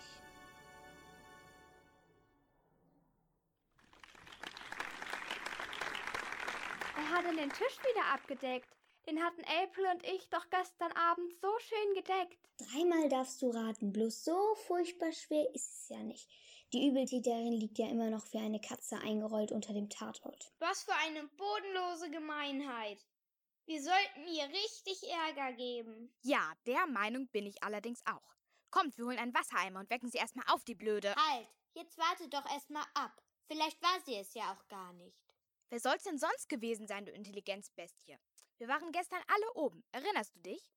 Er 6.99 7.11
hat 7.11 7.25
den 7.25 7.49
Tisch 7.49 7.79
wieder 7.79 8.13
abgedeckt. 8.13 8.69
Den 9.07 9.23
hatten 9.25 9.43
April 9.45 9.87
und 9.95 10.05
ich 10.05 10.29
doch 10.29 10.51
gestern 10.51 10.93
Abend 10.93 11.33
so 11.41 11.49
schön 11.61 11.95
gedeckt. 11.95 12.39
Dreimal 12.59 13.09
darfst 13.09 13.41
du 13.41 13.49
raten, 13.49 13.91
bloß 13.91 14.23
so 14.23 14.55
furchtbar 14.67 15.13
schwer 15.13 15.47
ist 15.55 15.73
es 15.73 15.89
ja 15.89 16.03
nicht. 16.03 16.29
Die 16.75 16.89
Übeltäterin 16.89 17.53
liegt 17.53 17.79
ja 17.79 17.87
immer 17.87 18.11
noch 18.11 18.33
wie 18.33 18.39
eine 18.39 18.61
Katze 18.61 18.99
eingerollt 18.99 19.53
unter 19.53 19.73
dem 19.73 19.89
Tatort. 19.89 20.53
Was 20.59 20.83
für 20.83 20.95
eine 20.95 21.23
bodenlose 21.23 22.11
Gemeinheit. 22.11 22.99
Wir 23.65 23.81
sollten 23.81 24.27
ihr 24.27 24.49
richtig 24.49 25.09
Ärger 25.09 25.53
geben. 25.53 26.13
Ja, 26.23 26.53
der 26.67 26.89
Meinung 26.89 27.29
bin 27.29 27.47
ich 27.47 27.63
allerdings 27.63 28.05
auch. 28.07 28.35
Kommt, 28.73 28.99
wir 28.99 29.05
holen 29.05 29.21
einen 29.21 29.33
Wassereimer 29.33 29.79
und 29.79 29.91
wecken 29.91 30.11
sie 30.11 30.19
erstmal 30.19 30.47
auf, 30.49 30.65
die 30.65 30.75
Blöde. 30.75 31.15
Halt, 31.15 31.47
jetzt 31.75 31.97
warte 31.97 32.29
doch 32.29 32.45
erstmal 32.51 32.85
ab. 32.95 33.23
Vielleicht 33.47 33.81
war 33.81 34.01
sie 34.05 34.17
es 34.17 34.35
ja 34.35 34.53
auch 34.53 34.67
gar 34.67 34.93
nicht. 34.95 35.23
Wer 35.69 35.79
soll's 35.79 36.03
denn 36.03 36.19
sonst 36.19 36.49
gewesen 36.49 36.89
sein, 36.89 37.07
du 37.07 37.13
Intelligenzbestie? 37.13 38.19
Wir 38.59 38.67
waren 38.67 38.91
gestern 38.91 39.23
alle 39.29 39.53
oben, 39.55 39.85
erinnerst 39.93 40.35
du 40.35 40.41
dich? 40.41 40.73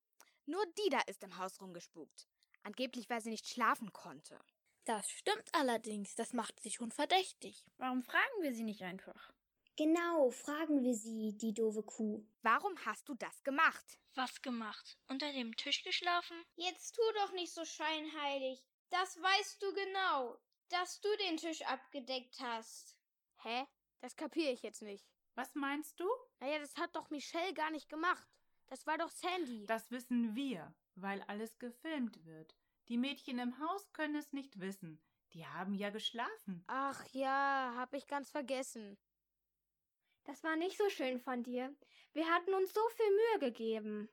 Nur 0.45 0.63
Dida 0.77 0.99
ist 1.07 1.23
im 1.23 1.39
Haus 1.39 1.59
rumgespukt. 1.59 2.27
Angeblich, 2.61 3.09
weil 3.09 3.21
sie 3.21 3.31
nicht 3.31 3.47
schlafen 3.47 3.91
konnte. 3.91 4.39
Das 4.87 5.11
stimmt 5.11 5.53
allerdings, 5.53 6.15
das 6.15 6.31
macht 6.31 6.61
sie 6.61 6.71
schon 6.71 6.93
verdächtig. 6.93 7.65
Warum 7.77 8.01
fragen 8.03 8.41
wir 8.41 8.53
sie 8.53 8.63
nicht 8.63 8.83
einfach? 8.83 9.33
Genau, 9.75 10.31
fragen 10.31 10.81
wir 10.81 10.93
sie, 10.93 11.33
die 11.33 11.53
doofe 11.53 11.83
Kuh. 11.83 12.25
Warum 12.41 12.73
hast 12.85 13.09
du 13.09 13.13
das 13.15 13.43
gemacht? 13.43 13.99
Was 14.15 14.41
gemacht? 14.41 14.97
Unter 15.09 15.29
dem 15.33 15.53
Tisch 15.57 15.83
geschlafen? 15.83 16.37
Jetzt 16.55 16.95
tu 16.95 17.01
doch 17.15 17.33
nicht 17.33 17.53
so 17.53 17.65
scheinheilig. 17.65 18.63
Das 18.89 19.21
weißt 19.21 19.61
du 19.61 19.73
genau, 19.73 20.39
dass 20.69 21.01
du 21.01 21.09
den 21.17 21.35
Tisch 21.35 21.63
abgedeckt 21.63 22.39
hast. 22.39 22.95
Hä? 23.43 23.65
Das 23.99 24.15
kapiere 24.15 24.53
ich 24.53 24.61
jetzt 24.61 24.83
nicht. 24.83 25.05
Was 25.35 25.53
meinst 25.53 25.99
du? 25.99 26.07
Naja, 26.39 26.59
das 26.59 26.77
hat 26.77 26.95
doch 26.95 27.09
Michelle 27.09 27.53
gar 27.53 27.71
nicht 27.71 27.89
gemacht. 27.89 28.25
Das 28.67 28.87
war 28.87 28.97
doch 28.97 29.11
Sandy. 29.11 29.65
Das 29.65 29.91
wissen 29.91 30.33
wir, 30.33 30.73
weil 30.95 31.21
alles 31.23 31.59
gefilmt 31.59 32.25
wird. 32.25 32.55
Die 32.89 32.97
Mädchen 32.97 33.39
im 33.39 33.59
Haus 33.59 33.91
können 33.91 34.15
es 34.15 34.31
nicht 34.31 34.59
wissen. 34.59 35.01
Die 35.33 35.45
haben 35.45 35.73
ja 35.73 35.89
geschlafen. 35.89 36.63
Ach 36.67 37.03
ja, 37.11 37.73
hab 37.75 37.93
ich 37.93 38.07
ganz 38.07 38.29
vergessen. 38.29 38.97
Das 40.23 40.43
war 40.43 40.55
nicht 40.55 40.77
so 40.77 40.89
schön 40.89 41.19
von 41.19 41.43
dir. 41.43 41.75
Wir 42.13 42.27
hatten 42.27 42.53
uns 42.53 42.73
so 42.73 42.81
viel 42.95 43.09
Mühe 43.09 43.49
gegeben. 43.49 44.09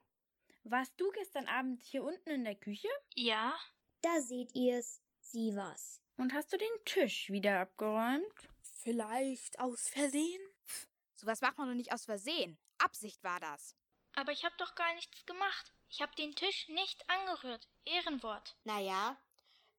Warst 0.64 0.92
du 1.00 1.10
gestern 1.10 1.46
Abend 1.46 1.84
hier 1.84 2.02
unten 2.02 2.30
in 2.30 2.44
der 2.44 2.56
Küche? 2.56 2.88
Ja. 3.14 3.54
Da 4.02 4.20
seht 4.20 4.54
ihr's. 4.54 5.00
Sie 5.20 5.54
war's. 5.54 6.00
Und 6.16 6.32
hast 6.32 6.52
du 6.52 6.56
den 6.56 6.84
Tisch 6.84 7.30
wieder 7.30 7.60
abgeräumt? 7.60 8.48
Vielleicht 8.60 9.58
aus 9.58 9.88
Versehen? 9.88 10.40
Pff, 10.66 10.88
sowas 11.14 11.40
macht 11.40 11.58
man 11.58 11.68
doch 11.68 11.74
nicht 11.74 11.92
aus 11.92 12.04
Versehen. 12.04 12.58
Absicht 12.78 13.22
war 13.24 13.40
das. 13.40 13.76
Aber 14.14 14.32
ich 14.32 14.44
hab 14.44 14.56
doch 14.58 14.74
gar 14.74 14.94
nichts 14.94 15.24
gemacht. 15.26 15.72
Ich 15.94 16.02
hab 16.02 16.16
den 16.16 16.34
Tisch 16.34 16.66
nicht 16.70 17.08
angerührt. 17.08 17.68
Ehrenwort. 17.84 18.56
Naja, 18.64 19.16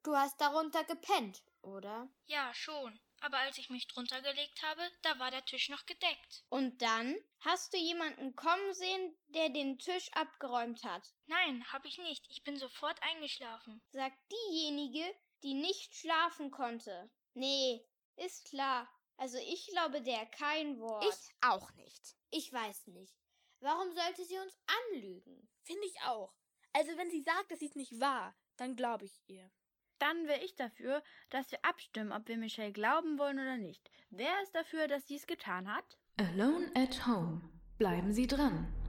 du 0.03 0.15
hast 0.15 0.39
darunter 0.39 0.85
gepennt, 0.85 1.43
oder? 1.61 2.07
Ja, 2.27 2.53
schon. 2.53 2.97
aber 3.19 3.39
als 3.39 3.57
ich 3.57 3.69
mich 3.69 3.87
drunter 3.87 4.21
gelegt 4.21 4.61
habe, 4.63 4.81
da 5.01 5.19
war 5.19 5.29
der 5.29 5.43
Tisch 5.43 5.67
noch 5.67 5.85
gedeckt. 5.85 6.45
Und 6.47 6.81
dann 6.81 7.15
hast 7.41 7.73
du 7.73 7.77
jemanden 7.77 8.35
kommen 8.35 8.73
sehen, 8.73 9.17
der 9.27 9.49
den 9.49 9.77
Tisch 9.77 10.09
abgeräumt 10.13 10.83
hat. 10.85 11.13
Nein, 11.25 11.65
hab 11.73 11.83
ich 11.83 11.97
nicht. 11.97 12.25
Ich 12.29 12.43
bin 12.43 12.57
sofort 12.57 13.01
eingeschlafen. 13.03 13.81
Sagt 13.91 14.17
diejenige, 14.31 15.03
die 15.43 15.53
nicht 15.53 15.95
schlafen 15.95 16.49
konnte. 16.49 17.09
Nee, 17.33 17.85
ist 18.15 18.45
klar. 18.45 18.87
Also 19.17 19.37
ich 19.37 19.67
glaube 19.67 20.01
der 20.01 20.25
kein 20.27 20.79
Wort. 20.79 21.03
Ich 21.03 21.35
auch 21.41 21.71
nicht. 21.73 22.15
Ich 22.31 22.53
weiß 22.53 22.87
nicht. 22.87 23.24
Warum 23.59 23.91
sollte 23.93 24.23
sie 24.25 24.37
uns 24.37 24.57
anlügen? 24.91 25.47
Finde 25.63 25.85
ich 25.85 25.95
auch. 26.05 26.33
Also 26.73 26.97
wenn 26.97 27.09
sie 27.09 27.21
sagt, 27.21 27.51
dass 27.51 27.59
sie 27.59 27.67
es 27.67 27.75
nicht 27.75 27.99
war, 27.99 28.35
dann 28.57 28.75
glaube 28.75 29.05
ich 29.05 29.21
ihr. 29.27 29.49
Dann 29.99 30.27
wäre 30.27 30.43
ich 30.43 30.55
dafür, 30.55 31.01
dass 31.29 31.51
wir 31.51 31.63
abstimmen, 31.63 32.11
ob 32.11 32.27
wir 32.27 32.37
Michelle 32.37 32.73
glauben 32.73 33.17
wollen 33.17 33.39
oder 33.39 33.57
nicht. 33.57 33.89
Wer 34.09 34.41
ist 34.43 34.53
dafür, 34.53 34.87
dass 34.87 35.07
sie 35.07 35.15
es 35.15 35.25
getan 35.25 35.73
hat? 35.73 35.97
Alone 36.17 36.69
at 36.75 37.07
Home. 37.07 37.41
Bleiben 37.77 38.13
Sie 38.13 38.27
dran. 38.27 38.84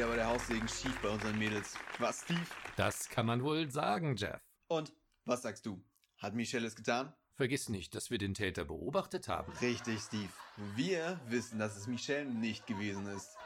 Da 0.00 0.06
aber 0.06 0.16
der 0.16 0.28
Haussegen 0.28 0.66
schief 0.66 0.98
bei 1.02 1.10
unseren 1.10 1.38
Mädels. 1.38 1.74
Was, 1.98 2.22
Steve? 2.22 2.40
Das 2.76 3.08
kann 3.08 3.26
man 3.26 3.42
wohl 3.42 3.70
sagen, 3.70 4.16
Jeff. 4.16 4.40
Und, 4.68 4.94
was 5.26 5.42
sagst 5.42 5.66
du? 5.66 5.84
Hat 6.16 6.34
Michelle 6.34 6.66
es 6.66 6.74
getan? 6.74 7.12
Vergiss 7.34 7.68
nicht, 7.68 7.94
dass 7.94 8.10
wir 8.10 8.16
den 8.16 8.32
Täter 8.32 8.64
beobachtet 8.64 9.28
haben. 9.28 9.52
Richtig, 9.60 10.00
Steve. 10.00 10.32
Wir 10.74 11.20
wissen, 11.28 11.58
dass 11.58 11.76
es 11.76 11.86
Michelle 11.86 12.30
nicht 12.30 12.66
gewesen 12.66 13.06
ist. 13.08 13.36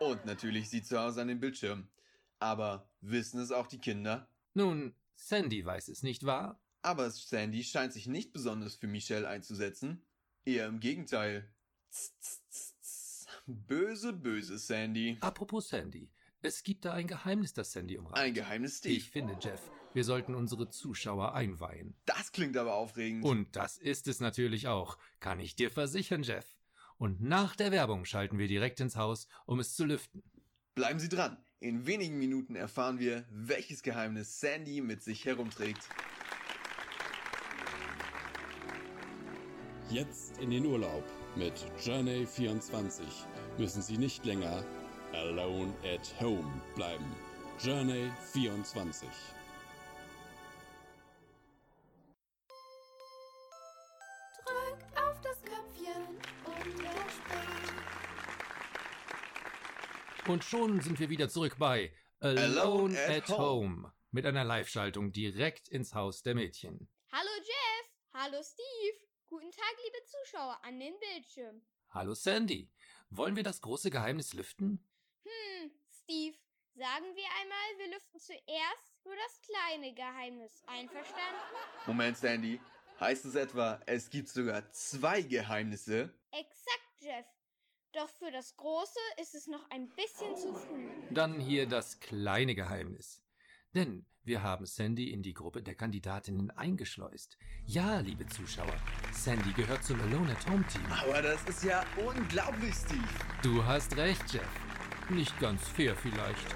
Und 0.00 0.24
natürlich 0.24 0.70
sie 0.70 0.82
zu 0.82 0.98
Hause 0.98 1.20
an 1.20 1.28
dem 1.28 1.40
Bildschirm. 1.40 1.88
Aber 2.38 2.88
wissen 3.02 3.40
es 3.40 3.52
auch 3.52 3.66
die 3.66 3.80
Kinder? 3.80 4.28
Nun, 4.54 4.94
Sandy 5.14 5.64
weiß 5.64 5.88
es 5.88 6.02
nicht 6.02 6.24
wahr? 6.24 6.58
Aber 6.80 7.10
Sandy 7.10 7.64
scheint 7.64 7.92
sich 7.92 8.06
nicht 8.06 8.32
besonders 8.32 8.76
für 8.76 8.86
Michelle 8.86 9.28
einzusetzen. 9.28 10.02
Eher 10.46 10.68
im 10.68 10.80
Gegenteil. 10.80 11.52
Tss, 11.90 12.18
tss, 12.18 12.44
tss. 12.50 12.97
Böse, 13.50 14.12
böse 14.12 14.58
Sandy. 14.58 15.16
Apropos 15.22 15.70
Sandy. 15.70 16.10
Es 16.42 16.62
gibt 16.62 16.84
da 16.84 16.92
ein 16.92 17.06
Geheimnis, 17.06 17.54
das 17.54 17.72
Sandy 17.72 17.96
umreißt. 17.96 18.22
Ein 18.22 18.34
Geheimnis, 18.34 18.76
Steve. 18.76 18.94
Ich 18.94 19.10
finde, 19.10 19.38
Jeff, 19.40 19.70
wir 19.94 20.04
sollten 20.04 20.34
unsere 20.34 20.68
Zuschauer 20.68 21.34
einweihen. 21.34 21.96
Das 22.04 22.30
klingt 22.30 22.58
aber 22.58 22.74
aufregend. 22.74 23.24
Und 23.24 23.56
das 23.56 23.78
ist 23.78 24.06
es 24.06 24.20
natürlich 24.20 24.68
auch, 24.68 24.98
kann 25.18 25.40
ich 25.40 25.56
dir 25.56 25.70
versichern, 25.70 26.22
Jeff. 26.22 26.46
Und 26.98 27.22
nach 27.22 27.56
der 27.56 27.72
Werbung 27.72 28.04
schalten 28.04 28.38
wir 28.38 28.48
direkt 28.48 28.80
ins 28.80 28.96
Haus, 28.96 29.28
um 29.46 29.60
es 29.60 29.74
zu 29.74 29.86
lüften. 29.86 30.22
Bleiben 30.74 31.00
Sie 31.00 31.08
dran. 31.08 31.38
In 31.58 31.86
wenigen 31.86 32.18
Minuten 32.18 32.54
erfahren 32.54 32.98
wir, 32.98 33.24
welches 33.30 33.82
Geheimnis 33.82 34.40
Sandy 34.40 34.82
mit 34.82 35.02
sich 35.02 35.24
herumträgt. 35.24 35.88
Jetzt 39.90 40.36
in 40.36 40.50
den 40.50 40.66
Urlaub 40.66 41.02
mit 41.34 41.54
Journey 41.82 42.26
24 42.26 43.06
müssen 43.58 43.82
Sie 43.82 43.98
nicht 43.98 44.24
länger 44.24 44.64
alone 45.12 45.74
at 45.84 46.14
home 46.20 46.62
bleiben. 46.74 47.04
Journey 47.60 48.10
24. 48.32 49.08
Drück 54.44 54.78
auf 54.94 55.20
das 55.22 55.42
Köpfchen 55.42 56.02
und 56.44 56.84
er. 60.26 60.32
Und 60.32 60.44
schon 60.44 60.80
sind 60.80 61.00
wir 61.00 61.08
wieder 61.10 61.28
zurück 61.28 61.56
bei 61.58 61.92
Alone, 62.20 62.60
Alone 62.60 63.00
at, 63.00 63.10
at 63.10 63.28
home. 63.28 63.38
Home. 63.38 63.92
mit 64.12 64.24
einer 64.24 64.44
Live-Schaltung 64.44 65.12
direkt 65.12 65.68
ins 65.68 65.94
Haus 65.94 66.22
der 66.22 66.34
Mädchen. 66.34 66.88
Hallo 67.10 67.30
Jeff. 67.38 67.90
Hallo 68.14 68.42
Steve. 68.42 68.98
Guten 69.28 69.50
Tag, 69.50 69.74
liebe 69.84 70.04
Zuschauer 70.04 70.58
an 70.62 70.78
den 70.78 70.94
Bildschirm. 71.00 71.62
Hallo 71.90 72.14
Sandy, 72.14 72.70
wollen 73.10 73.36
wir 73.36 73.42
das 73.42 73.60
große 73.60 73.90
Geheimnis 73.90 74.32
lüften? 74.32 74.84
Hm, 75.24 75.70
Steve, 75.90 76.36
sagen 76.74 77.06
wir 77.14 77.24
einmal, 77.40 77.78
wir 77.78 77.94
lüften 77.94 78.20
zuerst 78.20 79.04
nur 79.04 79.14
das 79.14 79.40
kleine 79.40 79.94
Geheimnis. 79.94 80.62
Einverstanden? 80.66 81.40
Moment, 81.86 82.16
Sandy. 82.16 82.60
Heißt 83.00 83.24
es 83.26 83.36
etwa, 83.36 83.80
es 83.86 84.10
gibt 84.10 84.28
sogar 84.28 84.70
zwei 84.72 85.22
Geheimnisse? 85.22 86.12
Exakt, 86.32 87.00
Jeff. 87.00 87.26
Doch 87.92 88.08
für 88.10 88.30
das 88.30 88.56
große 88.56 88.98
ist 89.20 89.34
es 89.34 89.46
noch 89.46 89.70
ein 89.70 89.88
bisschen 89.90 90.36
zu 90.36 90.52
früh. 90.54 90.90
Dann 91.10 91.40
hier 91.40 91.66
das 91.66 92.00
kleine 92.00 92.54
Geheimnis. 92.54 93.22
Denn 93.74 94.04
wir 94.28 94.42
haben 94.42 94.66
Sandy 94.66 95.10
in 95.10 95.22
die 95.22 95.32
Gruppe 95.32 95.62
der 95.62 95.74
Kandidatinnen 95.74 96.50
eingeschleust. 96.50 97.38
Ja, 97.64 98.00
liebe 98.00 98.26
Zuschauer, 98.26 98.76
Sandy 99.10 99.52
gehört 99.54 99.82
zum 99.82 99.98
Alone 100.02 100.30
at 100.32 100.48
Home 100.48 100.64
Team. 100.66 100.84
Aber 100.86 101.22
das 101.22 101.42
ist 101.44 101.64
ja 101.64 101.82
unglaublich, 101.96 102.74
Steve. 102.74 103.02
Du 103.42 103.64
hast 103.64 103.96
recht, 103.96 104.22
Jeff. 104.32 104.48
Nicht 105.08 105.38
ganz 105.40 105.66
fair 105.68 105.96
vielleicht. 105.96 106.54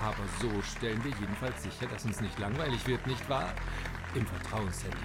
Aber 0.00 0.24
so 0.40 0.62
stellen 0.62 1.02
wir 1.02 1.10
jedenfalls 1.20 1.60
sicher, 1.64 1.86
dass 1.88 2.04
uns 2.04 2.20
nicht 2.20 2.38
langweilig 2.38 2.86
wird, 2.86 3.04
nicht 3.08 3.28
wahr? 3.28 3.52
Im 4.14 4.24
Vertrauen, 4.24 4.72
Sandy. 4.72 4.96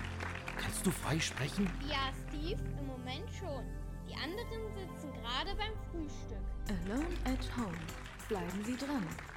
Kannst 0.58 0.86
du 0.86 0.92
frei 0.92 1.20
sprechen? 1.20 1.68
Ja, 1.90 2.12
Steve, 2.30 2.62
im 2.80 2.86
Moment 2.86 3.28
schon. 3.40 3.66
Die 4.08 4.14
anderen 4.14 4.72
sitzen 4.76 5.12
gerade 5.14 5.56
beim 5.56 5.74
Frühstück. 5.90 6.38
Alone 6.70 7.16
at 7.26 7.58
Home. 7.58 7.78
Bleiben 8.30 8.64
Sie 8.64 8.78
dran. 8.78 9.33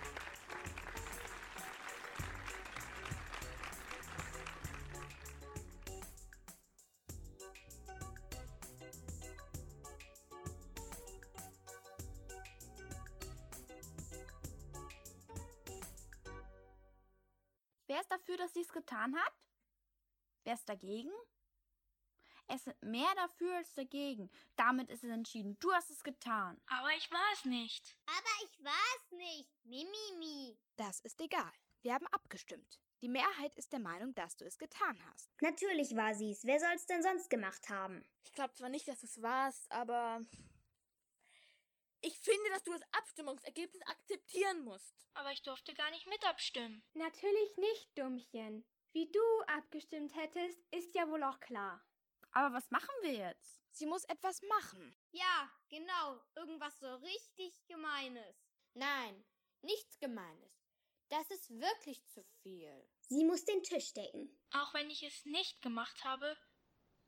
Dafür, 18.26 18.36
dass 18.36 18.54
sie 18.54 18.60
es 18.60 18.72
getan 18.72 19.16
hat? 19.16 19.32
Wer 20.44 20.54
ist 20.54 20.68
dagegen? 20.68 21.10
Es 22.48 22.64
sind 22.64 22.80
mehr 22.80 23.12
dafür 23.16 23.56
als 23.56 23.74
dagegen. 23.74 24.30
Damit 24.54 24.88
ist 24.90 25.02
es 25.02 25.10
entschieden. 25.10 25.58
Du 25.58 25.72
hast 25.72 25.90
es 25.90 26.04
getan. 26.04 26.60
Aber 26.68 26.90
ich 26.96 27.10
war 27.10 27.32
es 27.34 27.44
nicht. 27.44 27.96
Aber 28.06 28.44
ich 28.44 28.64
war's 28.64 29.10
nicht. 29.10 29.50
Mimimi. 29.64 30.56
Das 30.76 31.00
ist 31.00 31.20
egal. 31.20 31.52
Wir 31.82 31.94
haben 31.94 32.06
abgestimmt. 32.08 32.80
Die 33.02 33.08
Mehrheit 33.08 33.54
ist 33.56 33.72
der 33.72 33.80
Meinung, 33.80 34.14
dass 34.14 34.36
du 34.36 34.44
es 34.44 34.58
getan 34.58 34.96
hast. 35.10 35.30
Natürlich 35.40 35.96
war 35.96 36.14
sie's. 36.14 36.44
Wer 36.44 36.60
soll's 36.60 36.86
denn 36.86 37.02
sonst 37.02 37.28
gemacht 37.28 37.68
haben? 37.68 38.04
Ich 38.24 38.32
glaube 38.32 38.54
zwar 38.54 38.68
nicht, 38.68 38.86
dass 38.86 39.00
du 39.00 39.06
es 39.06 39.20
warst, 39.20 39.70
aber 39.70 40.20
ich 42.00 42.18
finde, 42.18 42.50
dass 42.50 42.62
du 42.62 42.72
das 42.72 42.82
Abstimmungsergebnis 42.92 43.82
akzeptieren 43.86 44.64
musst. 44.64 44.94
Aber 45.14 45.32
ich 45.32 45.42
durfte 45.42 45.74
gar 45.74 45.90
nicht 45.90 46.06
mit 46.06 46.24
abstimmen. 46.26 46.82
Natürlich 46.94 47.56
nicht, 47.56 47.98
Dummchen. 47.98 48.64
Wie 48.92 49.10
du 49.10 49.40
abgestimmt 49.46 50.14
hättest, 50.14 50.58
ist 50.70 50.94
ja 50.94 51.08
wohl 51.08 51.22
auch 51.22 51.40
klar. 51.40 51.84
Aber 52.32 52.54
was 52.54 52.70
machen 52.70 52.94
wir 53.02 53.12
jetzt? 53.12 53.62
Sie 53.70 53.86
muss 53.86 54.04
etwas 54.04 54.42
machen. 54.42 54.96
Ja, 55.10 55.50
genau. 55.68 56.20
Irgendwas 56.34 56.78
so 56.78 56.94
richtig 56.96 57.66
Gemeines. 57.66 58.36
Nein, 58.74 59.24
nichts 59.62 59.98
Gemeines. 59.98 60.52
Das 61.08 61.30
ist 61.30 61.50
wirklich 61.50 62.04
zu 62.06 62.24
viel. 62.42 62.88
Sie 63.08 63.24
muss 63.24 63.44
den 63.44 63.62
Tisch 63.62 63.92
decken. 63.92 64.36
Auch 64.50 64.74
wenn 64.74 64.90
ich 64.90 65.02
es 65.02 65.24
nicht 65.24 65.62
gemacht 65.62 66.04
habe, 66.04 66.36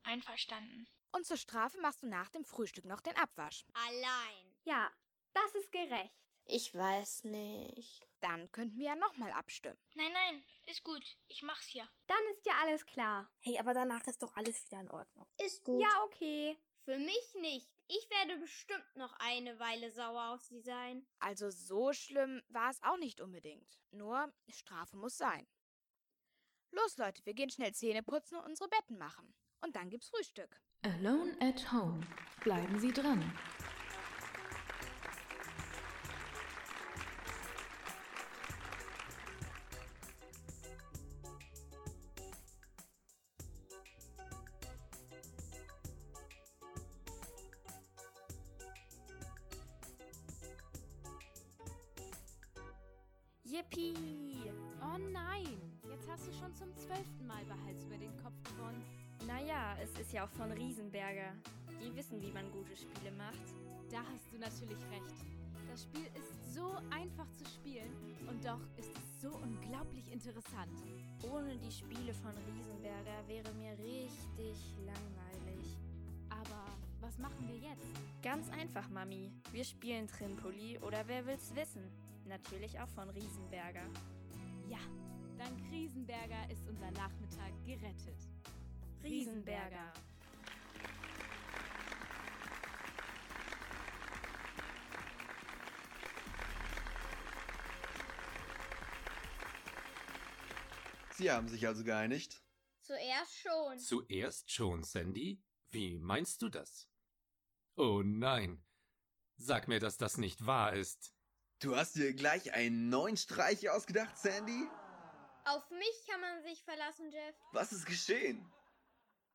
einverstanden. 0.02 0.88
Und 1.12 1.26
zur 1.26 1.36
Strafe 1.36 1.78
machst 1.80 2.02
du 2.02 2.06
nach 2.06 2.28
dem 2.30 2.44
Frühstück 2.44 2.84
noch 2.84 3.00
den 3.00 3.16
Abwasch. 3.16 3.64
Allein. 3.86 4.54
Ja, 4.64 4.90
das 5.32 5.54
ist 5.54 5.72
gerecht. 5.72 6.14
Ich 6.44 6.74
weiß 6.74 7.24
nicht. 7.24 8.06
Dann 8.20 8.50
könnten 8.52 8.78
wir 8.78 8.86
ja 8.86 8.96
nochmal 8.96 9.30
abstimmen. 9.32 9.78
Nein, 9.94 10.12
nein, 10.12 10.42
ist 10.66 10.82
gut. 10.82 11.04
Ich 11.28 11.42
mach's 11.42 11.72
ja. 11.72 11.86
Dann 12.06 12.22
ist 12.32 12.46
ja 12.46 12.54
alles 12.62 12.86
klar. 12.86 13.30
Hey, 13.40 13.58
aber 13.58 13.74
danach 13.74 14.06
ist 14.06 14.22
doch 14.22 14.34
alles 14.34 14.64
wieder 14.64 14.80
in 14.80 14.90
Ordnung. 14.90 15.26
Ist 15.44 15.62
gut. 15.64 15.80
Ja, 15.80 16.02
okay. 16.04 16.56
Für 16.84 16.98
mich 16.98 17.34
nicht. 17.34 17.68
Ich 17.86 18.08
werde 18.10 18.38
bestimmt 18.38 18.96
noch 18.96 19.12
eine 19.18 19.58
Weile 19.58 19.90
sauer 19.90 20.34
auf 20.34 20.42
sie 20.42 20.60
sein. 20.60 21.06
Also 21.20 21.50
so 21.50 21.92
schlimm 21.92 22.42
war 22.48 22.70
es 22.70 22.82
auch 22.82 22.96
nicht 22.96 23.20
unbedingt. 23.20 23.78
Nur 23.90 24.32
Strafe 24.48 24.96
muss 24.96 25.18
sein. 25.18 25.46
Los, 26.70 26.96
Leute, 26.96 27.24
wir 27.24 27.34
gehen 27.34 27.50
schnell 27.50 27.74
Zähne 27.74 28.02
putzen 28.02 28.36
und 28.36 28.44
unsere 28.44 28.68
Betten 28.68 28.98
machen. 28.98 29.34
Und 29.60 29.76
dann 29.76 29.90
gibt's 29.90 30.08
Frühstück. 30.08 30.60
Alone 30.84 31.32
at 31.40 31.72
Home. 31.72 32.00
Bleiben 32.44 32.78
Sie 32.78 32.92
dran. 32.92 33.20
Mami. 79.08 79.32
Wir 79.52 79.64
spielen 79.64 80.06
Trimpoli 80.06 80.78
oder 80.78 81.06
wer 81.06 81.24
will's 81.26 81.54
wissen? 81.54 81.90
Natürlich 82.26 82.78
auch 82.78 82.88
von 82.90 83.08
Riesenberger. 83.08 83.86
Ja, 84.68 84.78
dank 85.38 85.58
Riesenberger 85.70 86.50
ist 86.50 86.66
unser 86.68 86.90
Nachmittag 86.90 87.52
gerettet. 87.64 88.28
Riesenberger. 89.02 89.92
Sie 101.16 101.30
haben 101.30 101.48
sich 101.48 101.66
also 101.66 101.82
geeinigt? 101.82 102.42
Zuerst 102.82 103.38
schon. 103.38 103.78
Zuerst 103.78 104.52
schon, 104.52 104.84
Sandy? 104.84 105.42
Wie 105.70 105.98
meinst 105.98 106.42
du 106.42 106.48
das? 106.48 106.88
Oh 107.74 108.02
nein. 108.04 108.62
Sag 109.38 109.68
mir, 109.68 109.78
dass 109.78 109.96
das 109.96 110.18
nicht 110.18 110.46
wahr 110.46 110.72
ist. 110.74 111.14
Du 111.60 111.76
hast 111.76 111.94
dir 111.94 112.12
gleich 112.12 112.52
einen 112.54 112.88
neuen 112.88 113.16
Streich 113.16 113.70
ausgedacht, 113.70 114.18
Sandy? 114.18 114.68
Auf 115.44 115.70
mich 115.70 116.06
kann 116.08 116.20
man 116.20 116.42
sich 116.42 116.62
verlassen, 116.64 117.10
Jeff. 117.10 117.34
Was 117.52 117.72
ist 117.72 117.86
geschehen? 117.86 118.52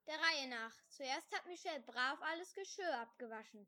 Der 0.06 0.16
Reihe 0.16 0.50
nach. 0.50 0.74
Zuerst 0.90 1.32
hat 1.34 1.48
Michelle 1.48 1.82
brav 1.82 2.22
alles 2.22 2.54
Geschirr 2.54 3.00
abgewaschen. 3.00 3.66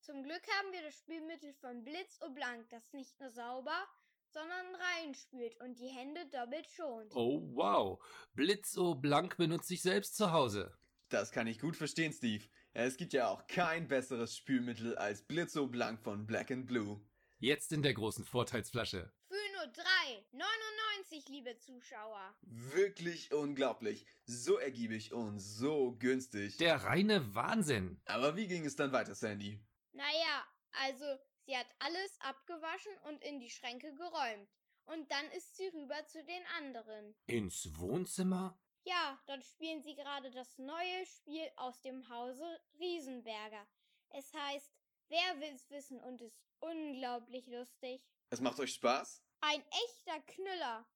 Zum 0.00 0.22
Glück 0.22 0.42
haben 0.58 0.72
wir 0.72 0.82
das 0.82 0.94
Spülmittel 0.96 1.52
von 1.54 1.84
Blitz 1.84 2.18
Blanc, 2.34 2.68
das 2.70 2.92
nicht 2.92 3.20
nur 3.20 3.30
sauber, 3.30 3.86
sondern 4.28 4.74
reinspült 4.74 5.60
und 5.60 5.78
die 5.78 5.88
Hände 5.88 6.26
doppelt 6.26 6.68
schont. 6.70 7.14
Oh 7.14 7.42
wow. 7.54 8.02
Blitzo 8.34 8.94
Blank 8.94 9.36
benutze 9.36 9.74
ich 9.74 9.82
selbst 9.82 10.16
zu 10.16 10.32
Hause. 10.32 10.76
Das 11.08 11.30
kann 11.30 11.46
ich 11.46 11.60
gut 11.60 11.76
verstehen, 11.76 12.12
Steve. 12.12 12.44
Es 12.78 12.98
gibt 12.98 13.14
ja 13.14 13.30
auch 13.30 13.46
kein 13.46 13.88
besseres 13.88 14.36
Spülmittel 14.36 14.98
als 14.98 15.22
Blitzo 15.22 15.66
Blank 15.66 15.98
von 15.98 16.26
Black 16.26 16.50
and 16.50 16.66
Blue. 16.66 17.00
Jetzt 17.38 17.72
in 17.72 17.82
der 17.82 17.94
großen 17.94 18.22
Vorteilsflasche. 18.22 19.10
Für 19.28 19.52
nur 19.54 19.72
3,99, 19.72 21.30
liebe 21.30 21.56
Zuschauer. 21.56 22.36
Wirklich 22.42 23.32
unglaublich. 23.32 24.04
So 24.26 24.58
ergiebig 24.58 25.14
und 25.14 25.38
so 25.38 25.96
günstig. 25.98 26.58
Der 26.58 26.84
reine 26.84 27.34
Wahnsinn. 27.34 27.98
Aber 28.04 28.36
wie 28.36 28.46
ging 28.46 28.66
es 28.66 28.76
dann 28.76 28.92
weiter, 28.92 29.14
Sandy? 29.14 29.58
Naja, 29.92 30.44
also 30.72 31.06
sie 31.46 31.56
hat 31.56 31.68
alles 31.78 32.18
abgewaschen 32.20 32.92
und 33.08 33.24
in 33.24 33.40
die 33.40 33.48
Schränke 33.48 33.94
geräumt. 33.94 34.50
Und 34.84 35.10
dann 35.10 35.24
ist 35.34 35.56
sie 35.56 35.68
rüber 35.68 36.04
zu 36.08 36.22
den 36.24 36.42
anderen. 36.58 37.14
Ins 37.26 37.70
Wohnzimmer? 37.78 38.60
Ja, 38.86 39.20
dort 39.26 39.44
spielen 39.44 39.82
sie 39.82 39.96
gerade 39.96 40.30
das 40.30 40.58
neue 40.58 41.06
Spiel 41.06 41.50
aus 41.56 41.80
dem 41.80 42.08
Hause 42.08 42.60
Riesenberger. 42.78 43.66
Es 44.10 44.32
heißt 44.32 44.72
Wer 45.08 45.40
will's 45.40 45.68
wissen 45.70 46.00
und 46.00 46.20
ist 46.20 46.40
unglaublich 46.60 47.46
lustig. 47.46 48.00
Es 48.30 48.40
macht 48.40 48.58
euch 48.58 48.74
Spaß? 48.74 49.22
Ein 49.40 49.62
echter 49.86 50.20
Knüller. 50.32 50.86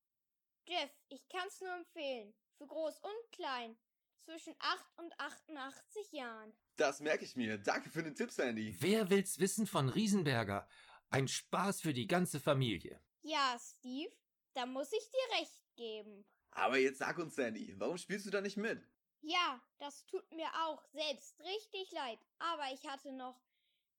Jeff, 0.67 0.91
ich 1.09 1.29
kann's 1.29 1.61
nur 1.61 1.75
empfehlen. 1.75 2.35
Für 2.59 2.67
groß 2.67 2.99
und 2.99 3.33
klein. 3.33 3.77
Zwischen 4.21 4.55
8 4.59 4.99
und 4.99 5.19
88 5.19 6.13
Jahren. 6.13 6.53
Das 6.77 7.01
merke 7.01 7.25
ich 7.25 7.35
mir. 7.37 7.59
Danke 7.59 7.91
für 7.91 8.03
den 8.03 8.15
Tipp, 8.15 8.31
Sandy. 8.31 8.77
Wer 8.81 9.11
will's 9.11 9.39
wissen 9.39 9.67
von 9.67 9.89
Riesenberger? 9.89 10.69
Ein 11.09 11.27
Spaß 11.27 11.81
für 11.81 11.93
die 11.93 12.07
ganze 12.07 12.39
Familie. 12.39 13.01
Ja, 13.23 13.57
Steve, 13.59 14.15
da 14.55 14.67
muss 14.67 14.93
ich 14.93 15.11
dir 15.11 15.41
recht 15.41 15.77
geben. 15.77 16.25
Aber 16.53 16.79
jetzt 16.79 16.99
sag 16.99 17.19
uns, 17.19 17.35
Sandy, 17.35 17.75
warum 17.79 17.99
spielst 17.99 18.27
du 18.27 18.31
da 18.31 18.41
nicht 18.41 18.57
mit? 18.57 18.83
Ja, 19.23 19.61
das 19.79 20.07
tut 20.07 20.31
mir 20.33 20.49
auch 20.65 20.83
selbst 20.93 21.41
richtig 21.41 21.93
leid. 21.93 22.19
Aber 22.39 22.73
ich 22.73 22.87
hatte 22.87 23.13
noch 23.13 23.41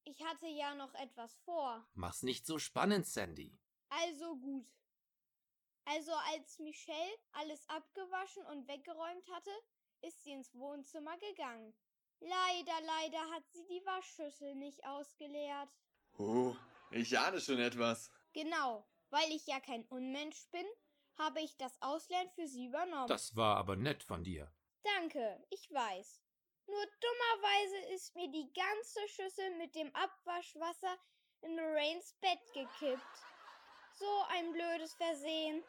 ich 0.03 0.23
hatte 0.23 0.47
ja 0.47 0.73
noch 0.75 0.93
etwas 0.95 1.35
vor. 1.45 1.85
Mach's 1.93 2.23
nicht 2.23 2.45
so 2.45 2.57
spannend, 2.57 3.05
Sandy. 3.05 3.57
Also 3.89 4.35
gut. 4.37 4.67
Also 5.85 6.13
als 6.33 6.59
Michelle 6.59 7.17
alles 7.33 7.67
abgewaschen 7.69 8.45
und 8.47 8.67
weggeräumt 8.67 9.29
hatte, 9.31 9.51
ist 10.01 10.23
sie 10.23 10.31
ins 10.31 10.53
Wohnzimmer 10.55 11.17
gegangen. 11.17 11.73
Leider, 12.19 12.81
leider 12.85 13.31
hat 13.31 13.43
sie 13.51 13.65
die 13.67 13.85
Waschschüssel 13.85 14.55
nicht 14.55 14.83
ausgeleert. 14.85 15.69
Oh, 16.17 16.55
ich 16.91 17.17
ahne 17.17 17.41
schon 17.41 17.59
etwas. 17.59 18.11
Genau, 18.33 18.87
weil 19.09 19.31
ich 19.31 19.45
ja 19.47 19.59
kein 19.59 19.85
Unmensch 19.85 20.47
bin, 20.51 20.65
habe 21.17 21.41
ich 21.41 21.57
das 21.57 21.81
Ausleeren 21.81 22.29
für 22.35 22.47
sie 22.47 22.65
übernommen. 22.65 23.07
Das 23.07 23.35
war 23.35 23.57
aber 23.57 23.75
nett 23.75 24.03
von 24.03 24.23
dir. 24.23 24.51
Danke, 24.83 25.43
ich 25.49 25.71
weiß. 25.71 26.21
Nur 26.67 26.85
dummerweise 27.01 27.93
ist 27.93 28.15
mir 28.15 28.29
die 28.31 28.51
ganze 28.53 29.07
Schüssel 29.09 29.57
mit 29.57 29.75
dem 29.75 29.93
Abwaschwasser 29.95 30.97
in 31.41 31.55
Lorraines 31.55 32.15
Bett 32.21 32.39
gekippt. 32.53 33.01
So 33.99 34.23
ein 34.29 34.51
blödes 34.51 34.93
Versehen. 34.93 35.63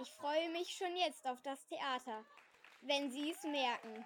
Ich 0.00 0.10
freue 0.10 0.50
mich 0.50 0.76
schon 0.76 0.96
jetzt 0.96 1.26
auf 1.26 1.40
das 1.42 1.66
Theater, 1.66 2.24
wenn 2.82 3.10
Sie 3.10 3.30
es 3.30 3.42
merken. 3.44 4.04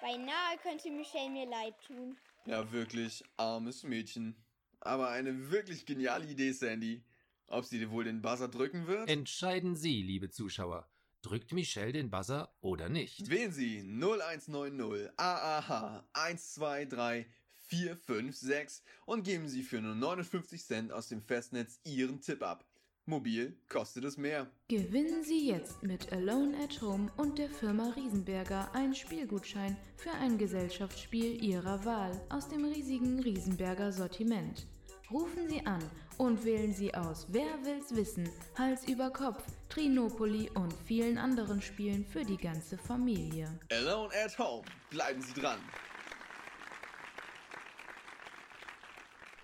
Beinahe 0.00 0.58
könnte 0.62 0.90
Michelle 0.90 1.30
mir 1.30 1.46
leid 1.46 1.74
tun. 1.86 2.16
Ja, 2.46 2.70
wirklich, 2.72 3.22
armes 3.36 3.82
Mädchen. 3.82 4.44
Aber 4.80 5.10
eine 5.10 5.50
wirklich 5.50 5.84
geniale 5.86 6.26
Idee, 6.26 6.52
Sandy. 6.52 7.04
Ob 7.48 7.64
sie 7.64 7.78
dir 7.78 7.90
wohl 7.90 8.04
den 8.04 8.20
Buzzer 8.20 8.48
drücken 8.48 8.86
wird? 8.86 9.08
Entscheiden 9.08 9.74
Sie, 9.74 10.02
liebe 10.02 10.30
Zuschauer. 10.30 10.86
Drückt 11.22 11.52
Michelle 11.52 11.92
den 11.92 12.10
Buzzer 12.10 12.54
oder 12.60 12.88
nicht? 12.88 13.30
Wählen 13.30 13.52
Sie 13.52 13.80
0190 13.80 15.10
AAH 15.16 16.04
123 16.12 17.26
456 17.68 18.84
und 19.06 19.24
geben 19.24 19.48
Sie 19.48 19.62
für 19.62 19.80
nur 19.80 19.94
59 19.94 20.64
Cent 20.64 20.92
aus 20.92 21.08
dem 21.08 21.22
Festnetz 21.22 21.80
Ihren 21.84 22.20
Tipp 22.20 22.42
ab. 22.42 22.64
Mobil 23.04 23.58
kostet 23.68 24.04
es 24.04 24.18
mehr. 24.18 24.50
Gewinnen 24.68 25.24
Sie 25.24 25.48
jetzt 25.48 25.82
mit 25.82 26.12
Alone 26.12 26.56
at 26.62 26.80
Home 26.82 27.10
und 27.16 27.38
der 27.38 27.48
Firma 27.48 27.90
Riesenberger 27.96 28.74
einen 28.74 28.94
Spielgutschein 28.94 29.76
für 29.96 30.10
ein 30.12 30.36
Gesellschaftsspiel 30.36 31.42
Ihrer 31.42 31.84
Wahl 31.86 32.20
aus 32.28 32.48
dem 32.48 32.66
riesigen 32.66 33.20
Riesenberger 33.20 33.92
Sortiment. 33.92 34.66
Rufen 35.10 35.48
Sie 35.48 35.64
an 35.64 35.82
und 36.18 36.44
wählen 36.44 36.72
Sie 36.72 36.94
aus 36.94 37.26
Wer 37.30 37.64
will's 37.64 37.94
wissen, 37.94 38.30
Hals 38.56 38.86
über 38.86 39.10
Kopf, 39.10 39.42
Trinopoli 39.68 40.50
und 40.50 40.72
vielen 40.84 41.16
anderen 41.16 41.62
Spielen 41.62 42.04
für 42.04 42.24
die 42.24 42.36
ganze 42.36 42.76
Familie. 42.76 43.58
Alone 43.70 44.12
at 44.14 44.38
Home. 44.38 44.64
Bleiben 44.90 45.22
Sie 45.22 45.32
dran. 45.32 45.60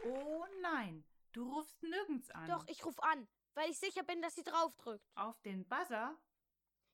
Oh 0.04 0.44
nein, 0.60 1.04
du 1.32 1.50
rufst 1.50 1.82
nirgends 1.82 2.30
an. 2.32 2.48
Doch, 2.48 2.66
ich 2.68 2.84
ruf 2.84 3.00
an, 3.00 3.26
weil 3.54 3.70
ich 3.70 3.78
sicher 3.78 4.02
bin, 4.02 4.20
dass 4.20 4.34
sie 4.34 4.42
draufdrückt. 4.42 5.08
Auf 5.14 5.40
den 5.42 5.66
Buzzer? 5.66 6.18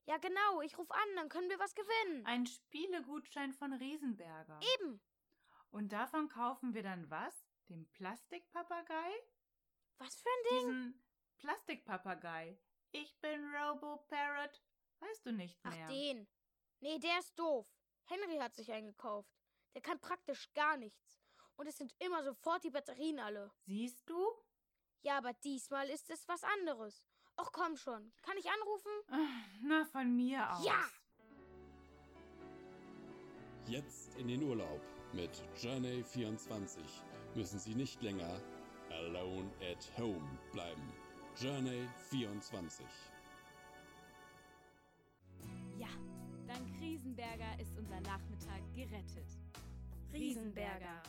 Ja, 0.06 0.18
genau, 0.18 0.60
ich 0.62 0.78
ruf 0.78 0.90
an, 0.90 1.16
dann 1.16 1.28
können 1.28 1.48
wir 1.48 1.58
was 1.58 1.74
gewinnen. 1.74 2.24
Ein 2.26 2.46
Spielegutschein 2.46 3.52
von 3.52 3.72
Riesenberger. 3.72 4.60
Eben. 4.76 5.00
Und 5.70 5.92
davon 5.92 6.28
kaufen 6.28 6.74
wir 6.74 6.82
dann 6.82 7.08
was? 7.10 7.34
Den 7.68 7.88
Plastikpapagei? 7.92 9.12
Was 10.00 10.14
für 10.16 10.28
ein 10.30 10.44
Ding? 10.50 10.66
Diesen 10.66 11.02
Plastikpapagei. 11.38 12.58
Ich 12.90 13.20
bin 13.20 13.54
Robo 13.54 13.98
Parrot. 14.08 14.62
Weißt 15.00 15.26
du 15.26 15.32
nicht 15.32 15.62
mehr. 15.62 15.84
Ach, 15.84 15.88
den. 15.88 16.26
Nee, 16.80 16.98
der 16.98 17.18
ist 17.18 17.38
doof. 17.38 17.66
Henry 18.06 18.38
hat 18.38 18.54
sich 18.54 18.72
eingekauft. 18.72 19.30
Der 19.74 19.82
kann 19.82 20.00
praktisch 20.00 20.52
gar 20.54 20.78
nichts. 20.78 21.20
Und 21.56 21.66
es 21.66 21.76
sind 21.76 21.94
immer 21.98 22.24
sofort 22.24 22.64
die 22.64 22.70
Batterien 22.70 23.18
alle. 23.18 23.52
Siehst 23.66 24.08
du? 24.08 24.18
Ja, 25.02 25.18
aber 25.18 25.34
diesmal 25.34 25.90
ist 25.90 26.08
es 26.08 26.26
was 26.26 26.42
anderes. 26.44 27.06
Och 27.36 27.52
komm 27.52 27.76
schon. 27.76 28.12
Kann 28.22 28.38
ich 28.38 28.50
anrufen? 28.50 28.92
Na, 29.62 29.84
von 29.84 30.16
mir 30.16 30.50
aus. 30.50 30.64
Ja! 30.64 30.82
Jetzt 33.66 34.14
in 34.14 34.28
den 34.28 34.42
Urlaub 34.42 34.80
mit 35.12 35.30
Journey24 35.56 36.78
müssen 37.34 37.58
Sie 37.58 37.74
nicht 37.74 38.02
länger 38.02 38.40
alone 38.92 39.50
at 39.60 39.88
home 39.96 40.38
bleiben. 40.52 40.92
Journey24. 41.36 42.82
Ja, 45.78 45.88
dank 46.46 46.80
Riesenberger 46.80 47.58
ist 47.60 47.76
unser 47.76 48.00
Nachmittag 48.00 48.60
gerettet. 48.74 49.38
Riesenberger. 50.12 51.02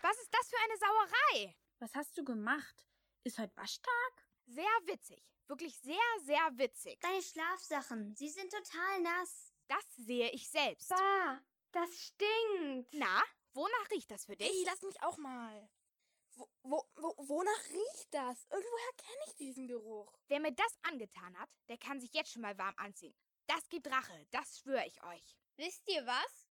Was 0.00 0.18
ist 0.18 0.32
das 0.32 0.48
für 0.48 0.56
eine 0.64 0.78
Sauerei? 0.78 1.54
Was 1.80 1.94
hast 1.94 2.16
du 2.16 2.24
gemacht? 2.24 2.86
Ist 3.24 3.38
heute 3.38 3.56
Waschtag? 3.56 4.24
Sehr 4.46 4.64
witzig. 4.86 5.22
Wirklich 5.48 5.78
sehr, 5.80 5.96
sehr 6.24 6.58
witzig. 6.58 7.00
Deine 7.00 7.22
Schlafsachen, 7.22 8.14
sie 8.14 8.28
sind 8.28 8.52
total 8.52 9.00
nass. 9.00 9.52
Das 9.66 9.84
sehe 9.96 10.30
ich 10.30 10.48
selbst. 10.48 10.90
Bah, 10.90 11.40
das 11.72 11.90
stinkt. 11.98 12.92
Na, 12.92 13.22
wonach 13.54 13.90
riecht 13.90 14.10
das 14.10 14.26
für 14.26 14.36
dich? 14.36 14.46
Hey, 14.46 14.64
lass 14.66 14.82
mich 14.82 15.02
auch 15.02 15.16
mal. 15.16 15.70
Wo, 16.36 16.48
wo, 16.62 16.84
wo, 16.96 17.14
wonach 17.28 17.64
riecht 17.70 18.12
das? 18.12 18.46
Irgendwoher 18.50 18.92
kenne 18.98 19.24
ich 19.26 19.34
diesen 19.36 19.66
Geruch. 19.66 20.12
Wer 20.28 20.40
mir 20.40 20.52
das 20.52 20.78
angetan 20.82 21.36
hat, 21.38 21.48
der 21.68 21.78
kann 21.78 22.00
sich 22.00 22.12
jetzt 22.12 22.30
schon 22.30 22.42
mal 22.42 22.56
warm 22.58 22.74
anziehen. 22.76 23.14
Das 23.46 23.68
gibt 23.70 23.90
Rache, 23.90 24.26
das 24.30 24.58
schwöre 24.58 24.86
ich 24.86 25.02
euch. 25.02 25.36
Wisst 25.56 25.88
ihr 25.88 26.06
was? 26.06 26.48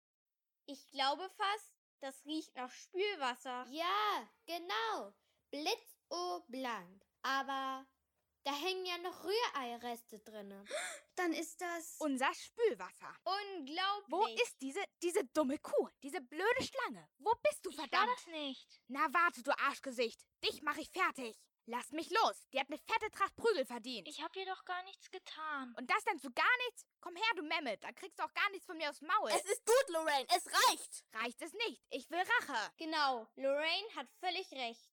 Ich 0.65 0.89
glaube 0.89 1.29
fast, 1.37 1.73
das 2.01 2.25
riecht 2.25 2.55
nach 2.57 2.73
Spülwasser. 2.73 3.67
Ja, 3.71 4.29
genau. 4.47 5.15
Blitzoblank. 5.51 7.05
Aber 7.23 7.87
da 8.47 8.53
hängen 8.53 8.87
ja 8.87 8.97
noch 8.99 9.25
Rühreireste 9.25 10.21
drinne. 10.21 10.65
Dann 11.17 11.33
ist 11.33 11.61
das 11.61 11.97
unser 11.99 12.33
Spülwasser. 12.33 13.13
Unglaublich. 13.25 14.07
Wo 14.09 14.27
ist 14.43 14.63
diese, 14.63 14.81
diese 15.03 15.25
dumme 15.25 15.59
Kuh? 15.59 15.89
Diese 16.03 16.21
blöde 16.21 16.63
Schlange? 16.63 17.09
Wo 17.19 17.33
bist 17.43 17.67
du, 17.67 17.73
verdammt? 17.73 18.09
das 18.09 18.27
nicht. 18.29 18.81
Na 18.87 19.13
warte, 19.13 19.43
du 19.43 19.51
Arschgesicht. 19.59 20.25
Dich 20.45 20.63
mach 20.63 20.77
ich 20.77 20.89
fertig. 20.91 21.37
Lass 21.69 21.91
mich 21.91 22.09
los. 22.11 22.47
Die 22.53 22.61
hat 22.61 22.69
eine 22.69 22.79
fette 22.79 23.11
Tracht 23.11 23.35
Prügel 23.35 23.67
verdient. 23.67 24.07
Ich 24.07 24.23
hab 24.23 24.33
dir 24.33 24.47
doch 24.47 24.65
gar 24.65 24.81
nichts 24.85 25.11
getan. 25.11 25.75
Und 25.77 25.91
das 25.91 26.05
nennst 26.07 26.25
du 26.25 26.31
gar 26.31 26.57
nichts? 26.67 26.87
Komm 27.01 27.17
her, 27.17 27.33
du 27.35 27.43
Mehmet. 27.43 27.83
Dann 27.83 27.97
kriegst 27.97 28.21
du 28.21 28.23
auch 28.23 28.33
gar 28.33 28.49
nichts 28.51 28.67
von 28.67 28.77
mir 28.77 28.89
aufs 28.89 29.01
Maul. 29.01 29.31
Es 29.31 29.45
ist 29.45 29.67
gut, 29.67 29.89
Lorraine. 29.89 30.29
Es 30.29 30.47
reicht. 30.47 31.05
Reicht 31.15 31.43
es 31.43 31.53
nicht. 31.55 31.85
Ich 31.91 32.09
will 32.11 32.21
Rache. 32.21 32.73
Genau. 32.77 33.27
Lorraine 33.35 33.97
hat 33.97 34.07
völlig 34.21 34.53
recht. 34.53 34.89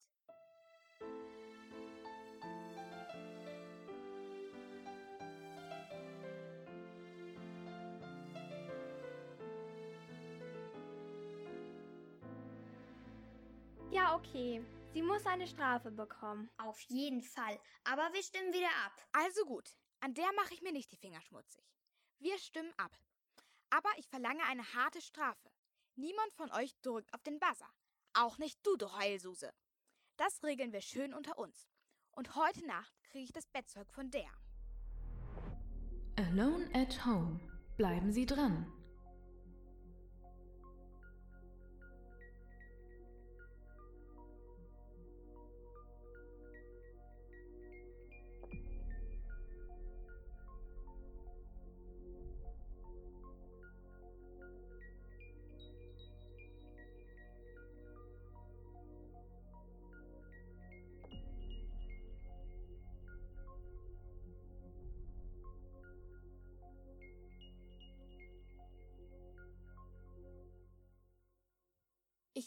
Ja, 13.93 14.15
okay. 14.15 14.65
Sie 14.91 15.03
muss 15.03 15.23
eine 15.27 15.45
Strafe 15.45 15.91
bekommen. 15.91 16.49
auf 16.57 16.79
jeden 16.81 17.21
Fall. 17.21 17.59
Aber 17.83 18.11
wir 18.11 18.23
stimmen 18.23 18.51
wieder 18.51 18.71
ab. 18.85 18.93
Also 19.11 19.45
gut. 19.45 19.69
An 19.99 20.15
der 20.15 20.33
mache 20.35 20.55
ich 20.55 20.63
mir 20.63 20.71
nicht 20.71 20.91
die 20.91 20.97
Finger 20.97 21.21
schmutzig. 21.21 21.63
Wir 22.17 22.39
stimmen 22.39 22.73
ab. 22.77 22.97
Aber 23.69 23.89
ich 23.97 24.07
verlange 24.07 24.43
eine 24.45 24.73
harte 24.73 24.99
Strafe. 24.99 25.51
Niemand 25.95 26.33
von 26.33 26.51
euch 26.53 26.75
drückt 26.81 27.13
auf 27.13 27.21
den 27.21 27.39
Buzzer. 27.39 27.69
Auch 28.13 28.39
nicht 28.39 28.65
du, 28.65 28.75
du 28.77 28.91
Heulsuse. 28.97 29.53
Das 30.17 30.43
regeln 30.43 30.73
wir 30.73 30.81
schön 30.81 31.13
unter 31.13 31.37
uns. 31.37 31.69
Und 32.15 32.35
heute 32.35 32.65
Nacht 32.65 32.93
kriege 33.03 33.25
ich 33.25 33.31
das 33.31 33.45
Bettzeug 33.45 33.91
von 33.91 34.09
der. 34.09 34.31
Alone 36.15 36.67
at 36.73 37.05
Home. 37.05 37.39
Bleiben 37.77 38.11
Sie 38.11 38.25
dran. 38.25 38.65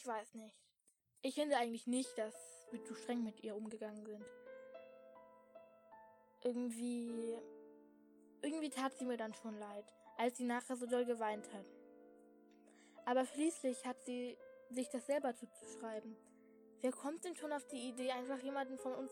Ich 0.06 0.12
weiß 0.12 0.34
nicht. 0.34 0.54
Ich 1.22 1.34
finde 1.34 1.56
eigentlich 1.56 1.88
nicht, 1.88 2.16
dass 2.16 2.32
wir 2.70 2.80
zu 2.84 2.94
streng 2.94 3.24
mit 3.24 3.42
ihr 3.42 3.56
umgegangen 3.56 4.06
sind. 4.06 4.24
Irgendwie. 6.44 7.36
Irgendwie 8.40 8.70
tat 8.70 8.96
sie 8.96 9.04
mir 9.04 9.16
dann 9.16 9.34
schon 9.34 9.58
leid, 9.58 9.84
als 10.16 10.36
sie 10.36 10.44
nachher 10.44 10.76
so 10.76 10.86
doll 10.86 11.04
geweint 11.04 11.52
hat. 11.52 11.66
Aber 13.04 13.26
schließlich 13.26 13.84
hat 13.84 14.00
sie 14.04 14.38
sich 14.70 14.88
das 14.90 15.06
selber 15.06 15.34
zuzuschreiben. 15.34 16.16
Wer 16.82 16.92
kommt 16.92 17.24
denn 17.24 17.34
schon 17.34 17.52
auf 17.52 17.66
die 17.66 17.88
Idee, 17.88 18.12
einfach 18.12 18.38
jemanden 18.38 18.78
von 18.78 18.94
uns 18.94 19.10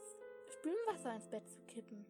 Spülwasser 0.53 1.12
ins 1.12 1.28
Bett 1.28 1.51
zu 1.51 1.59
kippen? 1.62 2.07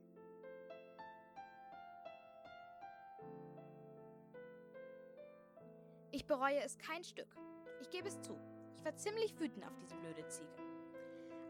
Ich 6.10 6.26
bereue 6.26 6.60
es 6.60 6.76
kein 6.76 7.02
Stück. 7.02 7.34
Ich 7.80 7.88
gebe 7.88 8.08
es 8.08 8.20
zu. 8.20 8.38
War 8.84 8.94
ziemlich 8.96 9.38
wütend 9.40 9.66
auf 9.66 9.74
diese 9.78 9.96
blöde 9.96 10.26
Ziege. 10.28 10.62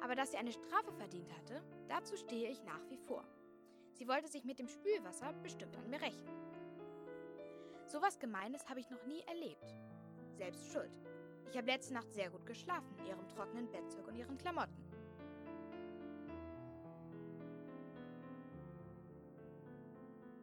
Aber 0.00 0.14
dass 0.14 0.30
sie 0.30 0.36
eine 0.36 0.52
Strafe 0.52 0.92
verdient 0.92 1.32
hatte, 1.36 1.62
dazu 1.88 2.16
stehe 2.16 2.48
ich 2.48 2.62
nach 2.62 2.88
wie 2.88 2.96
vor. 2.96 3.24
Sie 3.92 4.06
wollte 4.06 4.28
sich 4.28 4.44
mit 4.44 4.60
dem 4.60 4.68
Spülwasser 4.68 5.32
bestimmt 5.42 5.76
an 5.76 5.90
mir 5.90 6.00
rächen. 6.00 6.28
Sowas 7.88 8.18
Gemeines 8.20 8.68
habe 8.68 8.80
ich 8.80 8.88
noch 8.88 9.04
nie 9.06 9.22
erlebt. 9.22 9.74
Selbst 10.36 10.72
schuld. 10.72 10.96
Ich 11.50 11.56
habe 11.56 11.66
letzte 11.66 11.94
Nacht 11.94 12.12
sehr 12.12 12.30
gut 12.30 12.46
geschlafen, 12.46 12.94
in 12.98 13.06
ihrem 13.06 13.28
trockenen 13.28 13.70
Bettzeug 13.70 14.06
und 14.06 14.16
ihren 14.16 14.38
Klamotten. 14.38 14.76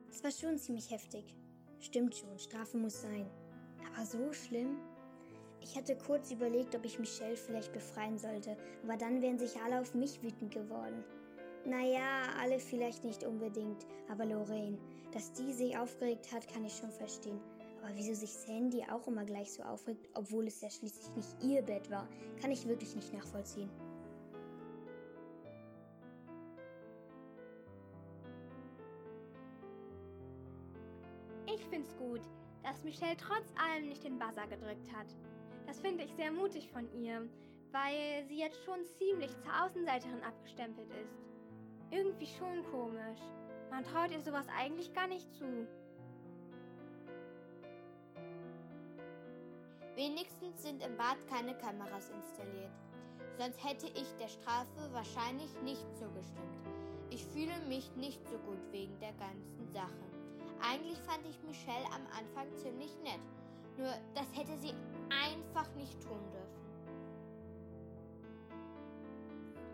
Es 0.09 0.21
war 0.23 0.31
schon 0.31 0.57
ziemlich 0.57 0.91
heftig. 0.91 1.37
Stimmt 1.79 2.15
schon, 2.15 2.37
Strafe 2.37 2.77
muss 2.77 3.01
sein. 3.01 3.29
Aber 3.87 4.05
so 4.05 4.33
schlimm? 4.33 4.77
Ich 5.61 5.75
hatte 5.77 5.95
kurz 5.95 6.31
überlegt, 6.31 6.75
ob 6.75 6.85
ich 6.85 6.99
Michelle 6.99 7.37
vielleicht 7.37 7.71
befreien 7.71 8.17
sollte, 8.17 8.57
aber 8.83 8.97
dann 8.97 9.21
wären 9.21 9.37
sich 9.37 9.55
alle 9.61 9.79
auf 9.79 9.93
mich 9.93 10.21
wütend 10.21 10.51
geworden. 10.51 11.03
Naja, 11.65 12.23
alle 12.41 12.59
vielleicht 12.59 13.03
nicht 13.03 13.23
unbedingt, 13.23 13.85
aber 14.09 14.25
Lorraine, 14.25 14.79
dass 15.13 15.31
die 15.33 15.53
sich 15.53 15.77
aufgeregt 15.77 16.31
hat, 16.33 16.47
kann 16.51 16.65
ich 16.65 16.75
schon 16.75 16.91
verstehen. 16.91 17.39
Aber 17.81 17.95
wieso 17.95 18.13
sich 18.13 18.31
Sandy 18.31 18.83
auch 18.91 19.07
immer 19.07 19.23
gleich 19.23 19.53
so 19.53 19.63
aufregt, 19.63 20.09
obwohl 20.15 20.47
es 20.47 20.61
ja 20.61 20.69
schließlich 20.69 21.15
nicht 21.15 21.43
ihr 21.43 21.61
Bett 21.61 21.89
war, 21.91 22.07
kann 22.41 22.51
ich 22.51 22.67
wirklich 22.67 22.95
nicht 22.95 23.13
nachvollziehen. 23.13 23.69
Ich 31.45 31.63
find's 31.65 31.95
gut, 31.97 32.21
dass 32.63 32.83
Michelle 32.83 33.17
trotz 33.17 33.51
allem 33.55 33.87
nicht 33.87 34.03
den 34.03 34.17
Buzzer 34.17 34.47
gedrückt 34.47 34.91
hat. 34.93 35.07
Das 35.71 35.79
finde 35.79 36.03
ich 36.03 36.13
sehr 36.15 36.33
mutig 36.33 36.69
von 36.69 36.85
ihr, 36.91 37.29
weil 37.71 38.25
sie 38.27 38.37
jetzt 38.37 38.61
schon 38.65 38.85
ziemlich 38.97 39.31
zur 39.39 39.53
Außenseiterin 39.63 40.21
abgestempelt 40.21 40.89
ist. 40.89 41.15
Irgendwie 41.91 42.25
schon 42.25 42.61
komisch. 42.71 43.21
Man 43.69 43.85
traut 43.85 44.11
ihr 44.11 44.19
sowas 44.19 44.45
eigentlich 44.53 44.93
gar 44.93 45.07
nicht 45.07 45.33
zu. 45.33 45.65
Wenigstens 49.95 50.61
sind 50.61 50.83
im 50.83 50.97
Bad 50.97 51.25
keine 51.29 51.55
Kameras 51.55 52.09
installiert. 52.09 52.73
Sonst 53.37 53.63
hätte 53.63 53.87
ich 53.97 54.13
der 54.19 54.27
Strafe 54.27 54.91
wahrscheinlich 54.91 55.55
nicht 55.61 55.87
zugestimmt. 55.95 56.67
Ich 57.11 57.25
fühle 57.27 57.57
mich 57.69 57.95
nicht 57.95 58.27
so 58.27 58.37
gut 58.39 58.59
wegen 58.71 58.99
der 58.99 59.13
ganzen 59.13 59.71
Sache. 59.71 60.03
Eigentlich 60.69 60.99
fand 61.03 61.25
ich 61.29 61.41
Michelle 61.43 61.85
am 61.95 62.05
Anfang 62.07 62.53
ziemlich 62.57 62.93
nett. 63.03 63.21
Nur 63.77 63.93
das 64.13 64.27
hätte 64.35 64.57
sie 64.57 64.73
einfach 65.11 65.73
nicht 65.75 66.01
tun 66.01 66.19
dürfen. 66.31 66.61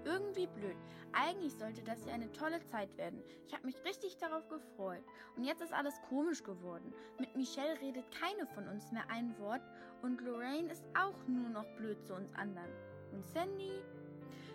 Irgendwie 0.04 0.48
blöd. 0.48 0.78
Eigentlich 1.12 1.54
sollte 1.54 1.84
das 1.84 2.06
ja 2.06 2.14
eine 2.14 2.32
tolle 2.32 2.64
Zeit 2.66 2.96
werden. 2.98 3.22
Ich 3.46 3.54
habe 3.54 3.66
mich 3.66 3.84
richtig 3.84 4.18
darauf 4.18 4.48
gefreut. 4.48 5.04
Und 5.36 5.44
jetzt 5.44 5.62
ist 5.62 5.74
alles 5.74 6.00
komisch 6.10 6.44
geworden. 6.44 6.94
Mit 7.20 7.36
Michelle 7.36 7.80
redet 7.82 8.06
keine 8.12 8.46
von 8.48 8.68
uns 8.68 8.92
mehr 8.92 9.04
ein 9.10 9.38
Wort 9.40 9.62
und 10.02 10.22
Lorraine 10.22 10.72
ist 10.72 10.86
auch 10.98 11.28
nur 11.28 11.50
noch 11.50 11.66
blöd 11.76 12.02
zu 12.06 12.14
uns 12.14 12.34
anderen. 12.36 12.72
Und 13.12 13.26
Sandy? 13.28 13.82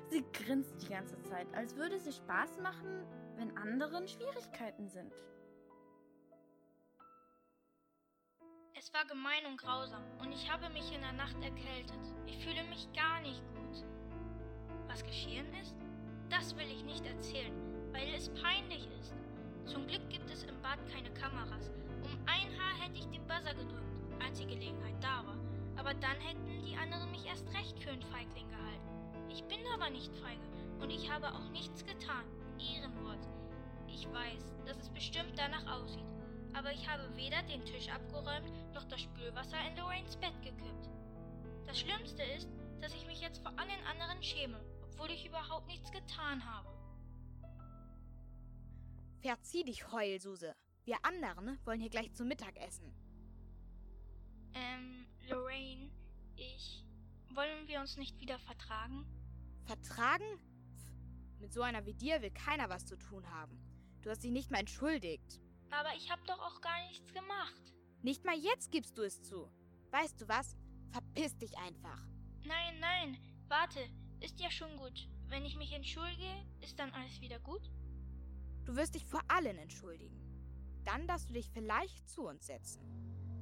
Sie 0.09 0.25
grinst 0.33 0.83
die 0.83 0.89
ganze 0.89 1.21
Zeit, 1.23 1.47
als 1.55 1.77
würde 1.77 1.97
ihr 1.97 2.13
Spaß 2.13 2.59
machen, 2.61 3.05
wenn 3.37 3.57
anderen 3.57 4.07
Schwierigkeiten 4.07 4.89
sind. 4.89 5.13
Es 8.85 8.93
war 8.93 9.05
gemein 9.05 9.47
und 9.47 9.59
grausam 9.59 10.03
und 10.19 10.33
ich 10.33 10.51
habe 10.51 10.69
mich 10.71 10.93
in 10.93 11.03
der 11.03 11.13
Nacht 11.13 11.37
erkältet. 11.37 12.03
Ich 12.27 12.37
fühle 12.39 12.65
mich 12.65 12.89
gar 12.93 13.21
nicht 13.21 13.41
gut. 13.55 13.87
Was 14.89 15.05
geschehen 15.05 15.47
ist? 15.63 15.77
Das 16.29 16.57
will 16.57 16.67
ich 16.67 16.83
nicht 16.83 17.07
erzählen, 17.07 17.55
weil 17.93 18.13
es 18.13 18.29
peinlich 18.43 18.89
ist. 18.99 19.15
Zum 19.67 19.87
Glück 19.87 20.11
gibt 20.11 20.29
es 20.29 20.43
im 20.43 20.61
Bad 20.63 20.81
keine 20.93 21.15
Kameras. 21.15 21.71
Um 22.03 22.11
ein 22.27 22.51
Haar 22.59 22.81
hätte 22.81 22.99
ich 22.99 23.07
den 23.07 23.25
Buzzer 23.29 23.55
gedrückt, 23.55 24.01
als 24.21 24.41
die 24.41 24.47
Gelegenheit 24.47 24.97
da 25.01 25.25
war. 25.29 25.39
Aber 25.77 25.95
dann 25.95 26.19
hätten 26.19 26.65
die 26.67 26.77
anderen 26.77 27.13
mich 27.13 27.25
erst 27.25 27.47
recht 27.55 27.79
für 27.79 27.91
einen 27.91 28.03
Feigling 28.03 28.49
gehalten. 28.49 29.29
Ich 29.31 29.45
bin 29.45 29.61
aber 29.73 29.91
nicht 29.91 30.13
feige 30.17 30.43
und 30.81 30.91
ich 30.91 31.09
habe 31.09 31.29
auch 31.29 31.49
nichts 31.51 31.87
getan. 31.87 32.25
Ehrenwort. 32.59 33.29
Ich 33.87 34.13
weiß, 34.13 34.57
dass 34.67 34.77
es 34.79 34.89
bestimmt 34.89 35.35
danach 35.37 35.81
aussieht, 35.81 36.12
aber 36.55 36.73
ich 36.73 36.89
habe 36.89 37.15
weder 37.17 37.43
den 37.43 37.65
Tisch 37.65 37.89
abgeräumt 37.89 38.51
noch 38.75 38.85
das 38.85 39.01
Spülwasser 39.01 39.59
in 39.69 39.77
Lorraines 39.77 40.17
Bett 40.17 40.35
gekippt. 40.43 40.89
Das 41.67 41.81
Schlimmste 41.81 42.23
ist, 42.23 42.49
dass 42.81 42.95
ich 42.95 43.07
mich 43.07 43.21
jetzt 43.21 43.43
vor 43.43 43.53
allen 43.59 43.87
anderen 43.87 44.23
schäme, 44.23 44.61
obwohl 44.83 45.11
ich 45.11 45.27
überhaupt 45.27 45.67
nichts 45.67 45.91
getan 45.91 46.45
habe. 46.45 46.69
Verzieh 49.21 49.65
dich, 49.65 49.91
Heulsuse. 49.93 50.55
Wir 50.85 50.97
anderen 51.05 51.59
wollen 51.65 51.81
hier 51.81 51.91
gleich 51.91 52.13
zu 52.13 52.25
Mittag 52.25 52.57
essen. 52.57 52.93
Ähm, 54.55 55.07
Lorraine, 55.29 55.91
ich. 56.37 56.85
Wollen 57.35 57.69
wir 57.69 57.81
uns 57.81 57.97
nicht 57.97 58.19
wieder 58.21 58.39
vertragen? 58.41 59.07
Vertragen? 59.65 60.25
Pff, 60.77 61.41
mit 61.41 61.53
so 61.53 61.63
einer 61.63 61.87
wie 61.87 61.95
dir 61.95 62.21
will 62.21 62.33
keiner 62.33 62.69
was 62.69 62.85
zu 62.85 62.97
tun 62.97 63.31
haben. 63.31 63.59
Du 64.03 64.11
hast 64.11 64.25
dich 64.25 64.33
nicht 64.33 64.51
mal 64.51 64.59
entschuldigt. 64.59 65.42
Aber 65.73 65.95
ich 65.97 66.11
habe 66.11 66.23
doch 66.27 66.39
auch 66.39 66.61
gar 66.61 66.87
nichts 66.89 67.13
gemacht. 67.13 67.75
Nicht 68.03 68.25
mal 68.25 68.37
jetzt 68.37 68.71
gibst 68.71 68.97
du 68.99 69.03
es 69.03 69.23
zu. 69.23 69.51
Weißt 69.91 70.21
du 70.21 70.29
was? 70.29 70.55
Verpiss 70.91 71.37
dich 71.39 71.57
einfach. 71.57 72.01
Nein, 72.45 72.79
nein, 72.81 73.19
warte, 73.49 73.81
ist 74.21 74.39
ja 74.39 74.51
schon 74.51 74.77
gut. 74.77 75.09
Wenn 75.29 75.47
ich 75.47 75.57
mich 75.57 75.73
entschuldige, 75.73 76.47
ist 76.61 76.79
dann 76.79 76.93
alles 76.93 77.21
wieder 77.23 77.39
gut? 77.41 77.71
Du 78.67 78.77
wirst 78.77 78.95
dich 78.95 79.07
vor 79.07 79.23
allen 79.29 79.57
entschuldigen. 79.57 80.21
Dann 80.85 81.07
darfst 81.07 81.31
du 81.31 81.33
dich 81.33 81.49
vielleicht 81.51 82.09
zu 82.09 82.27
uns 82.29 82.47
setzen. 82.47 82.83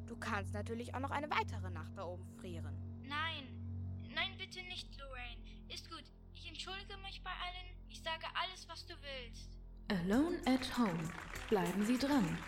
Du 0.06 0.16
kannst 0.16 0.52
natürlich 0.52 0.94
auch 0.94 1.00
noch 1.00 1.10
eine 1.10 1.30
weitere 1.30 1.70
Nacht 1.70 1.96
da 1.96 2.04
oben 2.04 2.28
frieren. 2.38 3.02
Nein, 3.02 4.08
nein, 4.14 4.36
bitte 4.38 4.62
nicht, 4.64 4.88
Lorraine. 4.98 5.42
Ist 5.68 5.90
gut. 5.90 6.04
Ich 6.32 6.46
entschuldige 6.46 6.96
mich 6.98 7.22
bei 7.22 7.30
allen. 7.30 7.76
Ich 7.88 8.02
sage 8.02 8.26
alles, 8.34 8.68
was 8.68 8.86
du 8.86 8.94
willst. 9.02 9.59
Alone 9.90 10.38
at 10.46 10.78
Home. 10.78 11.02
Bleiben 11.48 11.84
Sie 11.84 11.98
dran. 11.98 12.38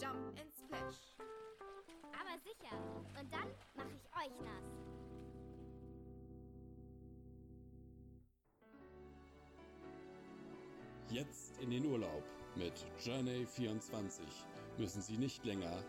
Jump 0.00 0.38
and 0.38 0.54
Splash. 0.54 1.16
Aber 2.12 2.38
sicher. 2.44 2.76
Und 3.18 3.32
dann 3.32 3.48
mache 3.74 3.88
ich 3.96 4.04
euch 4.14 4.40
nass. 4.44 4.64
Jetzt 11.10 11.58
in 11.58 11.70
den 11.70 11.84
Urlaub 11.84 12.22
mit 12.54 12.86
Journey 13.04 13.44
24 13.44 14.24
müssen 14.76 15.02
Sie 15.02 15.16
nicht 15.16 15.44
länger 15.44 15.82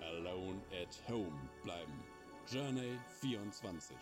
alone 0.00 0.60
at 0.70 1.02
home 1.08 1.50
bleiben. 1.64 2.04
Journey 2.46 2.96
24. 3.20 3.96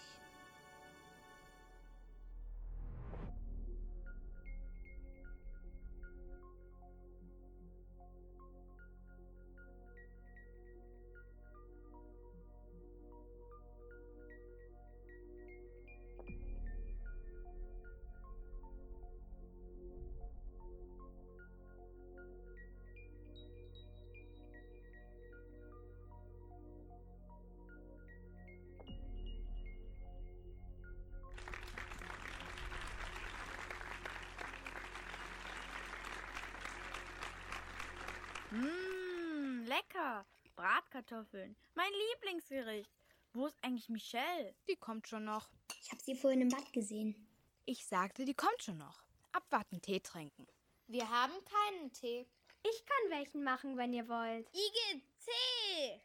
Bratkartoffeln. 41.05 41.57
Mein 41.75 41.93
Lieblingsgericht. 41.93 42.91
Wo 43.33 43.47
ist 43.47 43.63
eigentlich 43.63 43.89
Michelle? 43.89 44.55
Die 44.69 44.77
kommt 44.77 45.09
schon 45.09 45.25
noch. 45.25 45.49
Ich 45.83 45.91
habe 45.91 46.03
sie 46.03 46.15
vorhin 46.15 46.43
im 46.43 46.49
Bad 46.49 46.73
gesehen. 46.73 47.29
Ich 47.67 47.87
sagte, 47.87 48.25
die 48.25 48.35
kommt 48.35 48.63
schon 48.63 48.79
noch. 48.79 49.03
Abwarten, 49.33 49.81
Tee 49.81 50.01
trinken. 50.01 50.47
Wir 50.87 51.09
haben 51.09 51.33
keinen 51.45 51.93
Tee. 51.93 52.27
Ich 52.63 52.85
kann 52.87 53.19
welchen 53.19 53.43
machen, 53.43 53.77
wenn 53.77 53.93
ihr 53.93 54.09
wollt. 54.09 54.49
Igel, 54.53 55.03
Tee! 55.25 56.01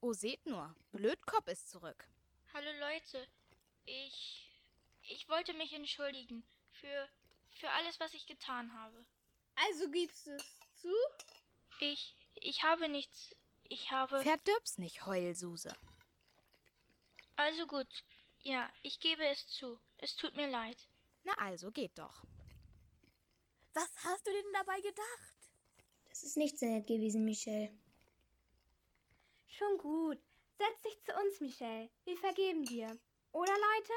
Oh, 0.00 0.12
seht 0.12 0.44
nur. 0.46 0.74
Blödkopf 0.92 1.46
ist 1.48 1.70
zurück. 1.70 2.08
Hallo 2.52 2.70
Leute, 2.80 3.26
ich. 3.84 4.50
Ich 5.02 5.28
wollte 5.28 5.54
mich 5.54 5.72
entschuldigen 5.72 6.42
für. 6.72 7.08
für 7.50 7.70
alles, 7.70 8.00
was 8.00 8.14
ich 8.14 8.26
getan 8.26 8.72
habe. 8.72 9.04
Also 9.68 9.90
gibst 9.90 10.26
du 10.26 10.32
es 10.32 10.58
zu? 10.80 10.92
Ich. 11.80 12.15
Ich 12.40 12.62
habe 12.62 12.88
nichts. 12.88 13.34
Ich 13.68 13.90
habe. 13.90 14.22
Verdirb's 14.22 14.78
nicht, 14.78 15.06
Heulsuse. 15.06 15.74
Also 17.36 17.66
gut. 17.66 17.88
Ja, 18.42 18.70
ich 18.82 19.00
gebe 19.00 19.26
es 19.26 19.46
zu. 19.48 19.78
Es 19.98 20.16
tut 20.16 20.36
mir 20.36 20.48
leid. 20.48 20.78
Na 21.24 21.32
also, 21.34 21.70
geht 21.70 21.98
doch. 21.98 22.22
Was 23.74 23.90
hast 24.04 24.26
du 24.26 24.32
denn 24.32 24.52
dabei 24.52 24.80
gedacht? 24.80 25.36
Das 26.08 26.22
ist 26.22 26.36
nicht 26.36 26.58
sehr 26.58 26.70
nett 26.70 26.86
gewesen, 26.86 27.24
Michelle. 27.24 27.76
Schon 29.48 29.78
gut. 29.78 30.18
Setz 30.56 30.82
dich 30.82 31.02
zu 31.04 31.12
uns, 31.14 31.40
Michelle. 31.40 31.90
Wir 32.04 32.16
vergeben 32.16 32.64
dir. 32.64 32.98
Oder, 33.32 33.52
Leute? 33.52 33.92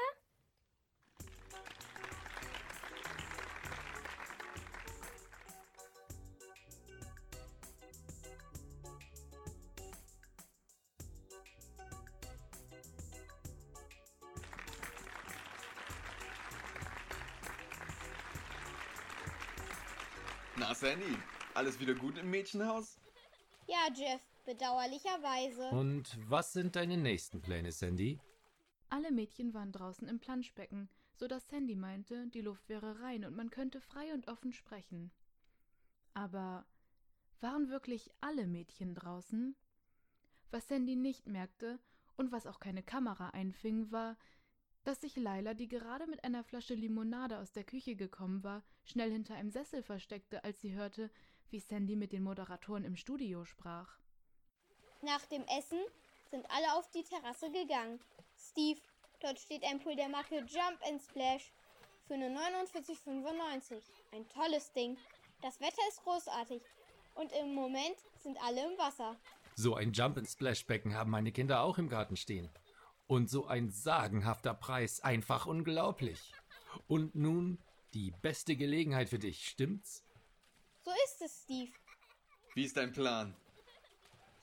Na, 20.60 20.74
Sandy, 20.74 21.16
alles 21.54 21.80
wieder 21.80 21.94
gut 21.94 22.18
im 22.18 22.30
Mädchenhaus? 22.30 22.98
Ja, 23.66 23.88
Jeff, 23.94 24.20
bedauerlicherweise. 24.44 25.70
Und 25.70 26.18
was 26.28 26.52
sind 26.52 26.76
deine 26.76 26.98
nächsten 26.98 27.40
Pläne, 27.40 27.72
Sandy? 27.72 28.20
Alle 28.90 29.10
Mädchen 29.10 29.54
waren 29.54 29.72
draußen 29.72 30.06
im 30.06 30.20
Planschbecken, 30.20 30.90
so 31.16 31.28
dass 31.28 31.48
Sandy 31.48 31.76
meinte, 31.76 32.26
die 32.26 32.42
Luft 32.42 32.68
wäre 32.68 33.00
rein 33.00 33.24
und 33.24 33.34
man 33.34 33.48
könnte 33.48 33.80
frei 33.80 34.12
und 34.12 34.28
offen 34.28 34.52
sprechen. 34.52 35.10
Aber 36.12 36.66
waren 37.40 37.70
wirklich 37.70 38.10
alle 38.20 38.46
Mädchen 38.46 38.94
draußen? 38.94 39.56
Was 40.50 40.68
Sandy 40.68 40.94
nicht 40.94 41.26
merkte 41.26 41.78
und 42.18 42.32
was 42.32 42.46
auch 42.46 42.60
keine 42.60 42.82
Kamera 42.82 43.30
einfing, 43.30 43.90
war, 43.92 44.18
dass 44.84 45.00
sich 45.00 45.16
Laila, 45.16 45.54
die 45.54 45.68
gerade 45.68 46.06
mit 46.06 46.24
einer 46.24 46.44
Flasche 46.44 46.74
Limonade 46.74 47.38
aus 47.38 47.52
der 47.52 47.64
Küche 47.64 47.96
gekommen 47.96 48.42
war, 48.42 48.62
schnell 48.84 49.10
hinter 49.10 49.34
einem 49.34 49.50
Sessel 49.50 49.82
versteckte, 49.82 50.42
als 50.44 50.60
sie 50.60 50.72
hörte, 50.72 51.10
wie 51.50 51.60
Sandy 51.60 51.96
mit 51.96 52.12
den 52.12 52.22
Moderatoren 52.22 52.84
im 52.84 52.96
Studio 52.96 53.44
sprach. 53.44 53.98
Nach 55.02 55.24
dem 55.26 55.44
Essen 55.58 55.80
sind 56.30 56.46
alle 56.50 56.74
auf 56.74 56.90
die 56.90 57.04
Terrasse 57.04 57.50
gegangen. 57.50 58.00
Steve, 58.36 58.80
dort 59.20 59.38
steht 59.38 59.64
ein 59.64 59.80
Pool 59.80 59.96
der 59.96 60.08
Marke 60.08 60.36
Jump 60.36 60.78
and 60.86 61.02
Splash 61.02 61.52
für 62.06 62.16
nur 62.16 62.28
49,95. 62.28 63.82
Ein 64.12 64.28
tolles 64.28 64.72
Ding. 64.72 64.96
Das 65.42 65.60
Wetter 65.60 65.82
ist 65.88 66.02
großartig 66.02 66.62
und 67.14 67.32
im 67.32 67.54
Moment 67.54 67.96
sind 68.22 68.38
alle 68.42 68.72
im 68.72 68.78
Wasser. 68.78 69.16
So 69.56 69.74
ein 69.74 69.92
Jump-and-Splash-Becken 69.92 70.94
haben 70.94 71.10
meine 71.10 71.32
Kinder 71.32 71.62
auch 71.62 71.78
im 71.78 71.88
Garten 71.88 72.16
stehen. 72.16 72.48
Und 73.10 73.28
so 73.28 73.48
ein 73.48 73.70
sagenhafter 73.70 74.54
Preis, 74.54 75.00
einfach 75.00 75.44
unglaublich. 75.46 76.32
Und 76.86 77.16
nun 77.16 77.58
die 77.92 78.12
beste 78.22 78.54
Gelegenheit 78.54 79.08
für 79.08 79.18
dich, 79.18 79.48
stimmt's? 79.48 80.04
So 80.84 80.92
ist 81.06 81.20
es, 81.20 81.42
Steve. 81.42 81.72
Wie 82.54 82.64
ist 82.66 82.76
dein 82.76 82.92
Plan? 82.92 83.34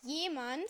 Jemand 0.01 0.65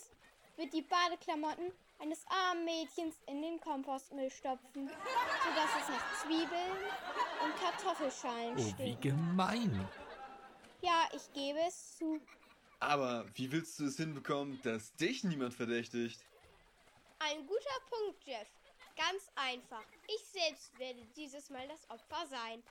wird 0.56 0.72
die 0.74 0.82
Badeklamotten 0.82 1.72
eines 1.98 2.24
armen 2.28 2.64
Mädchens 2.64 3.16
in 3.26 3.42
den 3.42 3.58
Kompostmüll 3.58 4.30
stopfen, 4.30 4.88
sodass 4.88 5.82
es 5.82 5.88
nach 5.88 6.22
Zwiebeln 6.22 6.76
und 7.42 7.56
Kartoffelschalen 7.56 8.54
Oh, 8.54 8.58
wie 8.64 8.70
stinkt. 8.70 9.02
gemein. 9.02 9.88
Ja, 10.82 11.08
ich 11.12 11.32
gebe 11.32 11.58
es 11.66 11.96
zu. 11.96 12.20
Aber 12.78 13.26
wie 13.34 13.50
willst 13.50 13.80
du 13.80 13.86
es 13.86 13.96
hinbekommen, 13.96 14.60
dass 14.62 14.94
dich 14.94 15.24
niemand 15.24 15.52
verdächtigt? 15.54 16.24
Ein 17.20 17.46
guter 17.46 17.80
Punkt, 17.90 18.24
Jeff. 18.24 18.48
Ganz 18.96 19.30
einfach. 19.34 19.84
Ich 20.06 20.24
selbst 20.28 20.78
werde 20.78 21.04
dieses 21.16 21.50
Mal 21.50 21.66
das 21.68 21.88
Opfer 21.90 22.26
sein. 22.26 22.62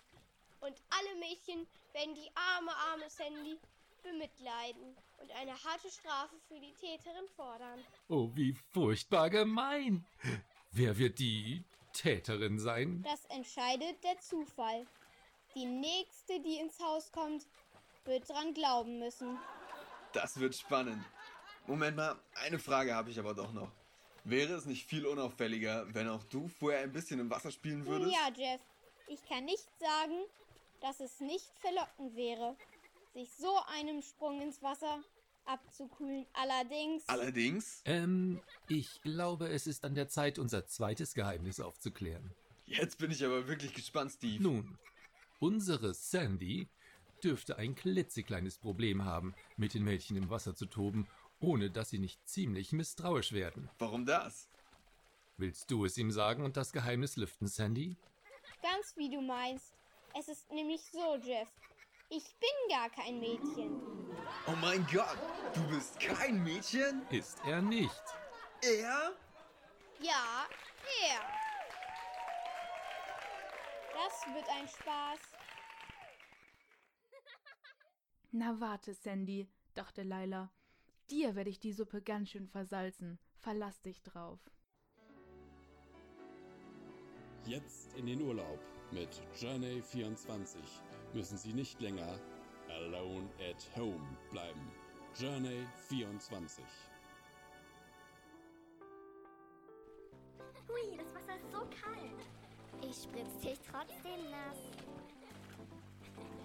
Und 0.62 0.82
alle 0.90 1.20
Mädchen 1.20 1.68
werden 1.94 2.16
die 2.16 2.30
arme, 2.36 2.72
arme 2.92 3.10
Sandy 3.10 3.60
bemitleiden 4.04 4.96
und 5.18 5.32
eine 5.32 5.52
harte 5.52 5.90
Strafe 5.90 6.36
für 6.48 6.60
die 6.60 6.74
Täterin 6.74 7.28
fordern. 7.36 7.84
Oh, 8.08 8.30
wie 8.34 8.54
furchtbar 8.54 9.30
gemein. 9.30 10.06
Wer 10.72 10.98
wird 10.98 11.20
die 11.20 11.64
Täterin 11.94 12.60
sein? 12.60 13.04
Das 13.04 13.26
entscheidet 13.26 14.04
der 14.04 14.20
Zufall. 14.20 14.86
Die 15.56 15.66
nächste, 15.66 16.40
die 16.40 16.58
ins 16.58 16.80
Haus 16.80 17.12
kommt, 17.12 17.48
wird 18.06 18.30
dran 18.30 18.54
glauben 18.54 19.00
müssen. 19.00 19.38
Das 20.14 20.40
wird 20.40 20.56
spannend. 20.56 21.04
Moment 21.66 21.98
mal, 21.98 22.20
eine 22.36 22.60
Frage 22.60 22.96
habe 22.96 23.10
ich 23.10 23.20
aber 23.20 23.34
doch 23.34 23.52
noch. 23.52 23.72
Wäre 24.30 24.56
es 24.56 24.66
nicht 24.66 24.86
viel 24.86 25.06
unauffälliger, 25.06 25.88
wenn 25.94 26.10
auch 26.10 26.26
du 26.26 26.50
vorher 26.50 26.82
ein 26.82 26.92
bisschen 26.92 27.18
im 27.22 27.30
Wasser 27.30 27.50
spielen 27.50 27.86
würdest? 27.86 28.12
ja, 28.12 28.30
Jeff, 28.36 28.60
ich 29.08 29.24
kann 29.24 29.46
nicht 29.46 29.70
sagen, 29.80 30.16
dass 30.82 31.00
es 31.00 31.22
nicht 31.22 31.50
verlockend 31.62 32.14
wäre, 32.18 32.58
sich 33.14 33.32
so 33.38 33.58
einem 33.68 34.02
Sprung 34.02 34.42
ins 34.42 34.62
Wasser 34.62 35.02
abzukühlen. 35.46 36.26
Allerdings. 36.34 37.08
Allerdings? 37.08 37.82
Ähm, 37.86 38.42
ich 38.68 39.02
glaube, 39.02 39.48
es 39.48 39.66
ist 39.66 39.86
an 39.86 39.96
der 39.96 40.10
Zeit, 40.10 40.40
unser 40.40 40.68
zweites 40.68 41.14
Geheimnis 41.14 41.62
aufzuklären. 41.62 42.34
Jetzt 42.66 42.98
bin 42.98 43.12
ich 43.12 43.24
aber 43.24 43.48
wirklich 43.48 43.74
gespannt, 43.74 44.12
Steve. 44.12 44.44
Nun, 44.44 44.78
unsere 45.40 45.94
Sandy 45.94 46.68
dürfte 47.24 47.58
ein 47.58 47.76
klitzekleines 47.76 48.58
Problem 48.58 49.06
haben, 49.06 49.36
mit 49.56 49.74
den 49.74 49.86
Mädchen 49.86 50.18
im 50.18 50.30
Wasser 50.30 50.54
zu 50.54 50.66
toben, 50.66 51.08
ohne 51.40 51.70
dass 51.72 51.90
sie 51.90 52.00
nicht 52.00 52.28
ziemlich 52.28 52.72
misstrauisch 52.72 53.32
werden. 53.32 53.70
Warum 53.80 54.06
das? 54.06 54.50
Willst 55.38 55.70
du 55.70 55.86
es 55.86 55.98
ihm 55.98 56.12
sagen 56.12 56.44
und 56.44 56.58
das 56.58 56.72
Geheimnis 56.72 57.16
lüften, 57.16 57.48
Sandy? 57.48 57.98
Ganz 58.62 58.96
wie 58.98 59.10
du 59.10 59.22
meinst. 59.22 59.74
Es 60.18 60.28
ist 60.28 60.52
nämlich 60.52 60.82
so, 60.92 61.16
Jeff. 61.18 61.50
Ich 62.10 62.24
bin 62.40 62.50
gar 62.70 62.90
kein 62.90 63.20
Mädchen. 63.20 63.80
Oh 64.48 64.56
mein 64.62 64.86
Gott, 64.92 65.18
du 65.54 65.68
bist 65.68 66.00
kein 66.00 66.44
Mädchen? 66.44 67.06
Ist 67.10 67.40
er 67.46 67.62
nicht. 67.62 68.04
Er? 68.64 69.12
Ja, 70.00 70.48
er. 71.04 71.22
Das 73.94 74.34
wird 74.34 74.50
ein 74.50 74.68
Spaß. 74.68 75.20
Na 78.32 78.60
warte, 78.60 78.94
Sandy, 78.94 79.48
dachte 79.74 80.04
Laila. 80.04 80.52
Dir 81.10 81.36
werde 81.36 81.50
ich 81.50 81.60
die 81.60 81.72
Suppe 81.72 82.02
ganz 82.02 82.30
schön 82.30 82.48
versalzen. 82.48 83.18
Verlass 83.40 83.82
dich 83.82 84.04
drauf. 84.04 84.40
Jetzt 87.46 87.94
in 87.94 88.08
den 88.08 88.22
Urlaub 88.22 88.60
mit 88.92 89.22
Journey 89.40 89.82
24 89.82 90.60
müssen 91.14 91.38
Sie 91.38 91.54
nicht 91.54 91.80
länger 91.80 92.20
alone 92.70 93.30
at 93.40 93.66
home 93.78 94.06
bleiben. 94.32 94.70
Journey 95.18 95.66
24. 95.88 96.66
Hui, 100.68 100.98
das 100.98 101.14
Wasser 101.16 101.38
ist 101.38 101.52
so 101.52 101.60
kalt. 101.60 102.28
Ich 102.82 103.04
spritz 103.04 103.38
dich 103.42 103.60
trotzdem 103.72 104.30
nass. 104.30 104.60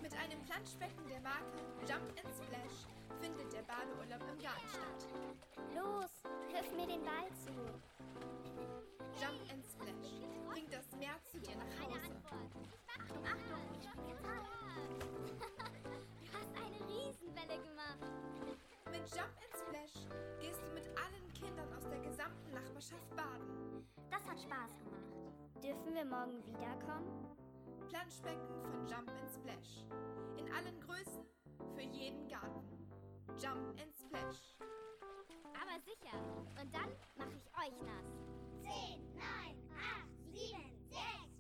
Mit 0.01 0.15
einem 0.15 0.41
Planschbecken 0.43 1.09
der 1.09 1.21
Marke 1.21 1.59
Jump 1.89 2.09
and 2.25 2.33
Splash 2.33 2.87
findet 3.21 3.53
der 3.53 3.63
Badeurlaub 3.63 4.23
im 4.29 4.39
Garten 4.39 4.69
statt. 4.69 5.07
Los, 5.75 6.13
wirf 6.51 6.73
mir 6.77 6.87
den 6.87 7.03
Ball 7.05 7.29
zu. 7.45 7.53
Jump 9.21 9.41
and 9.51 9.65
Splash 9.65 10.23
bringt 10.49 10.73
das 10.73 10.91
Meer 10.99 11.17
zu 11.31 11.39
dir 11.41 11.57
nach 11.57 11.73
Hause. 11.81 12.11
Achtung, 12.89 13.25
Achtung, 13.25 13.63
ich. 13.75 13.83
Du 16.23 16.39
hast 16.39 16.53
eine 16.57 16.79
Riesenwelle 16.89 17.61
gemacht. 17.63 18.09
Mit 18.91 19.05
Jump 19.11 19.35
and 19.43 19.55
Splash 19.57 20.07
gehst 20.41 20.61
du 20.67 20.71
mit 20.73 20.87
allen 20.99 21.33
Kindern 21.35 21.73
aus 21.75 21.89
der 21.89 21.99
gesamten 22.01 22.53
Nachbarschaft 22.53 23.09
baden. 23.17 23.87
Das 24.11 24.25
hat 24.29 24.41
Spaß 24.41 24.77
gemacht. 24.79 25.03
Dürfen 25.63 25.95
wir 25.95 26.05
morgen 26.05 26.45
wiederkommen? 26.47 27.27
Planschbecken 27.89 28.63
von 28.63 28.87
Jump 28.87 29.11
and 29.11 29.31
Splash. 29.31 29.85
In 30.37 30.51
allen 30.53 30.81
Größen, 30.81 31.25
für 31.75 31.83
jeden 31.83 32.29
Garten. 32.29 32.82
Jump 33.41 33.79
and 33.81 33.93
Splash. 33.95 34.57
Aber 35.55 35.81
sicher. 35.85 36.17
Und 36.61 36.75
dann 36.75 36.91
mache 37.17 37.33
ich 37.37 37.47
euch 37.59 37.83
nass. 37.83 38.07
10, 38.63 39.15
9, 39.15 39.25
8, 39.71 40.09
7, 40.33 40.57
6, 40.91 41.32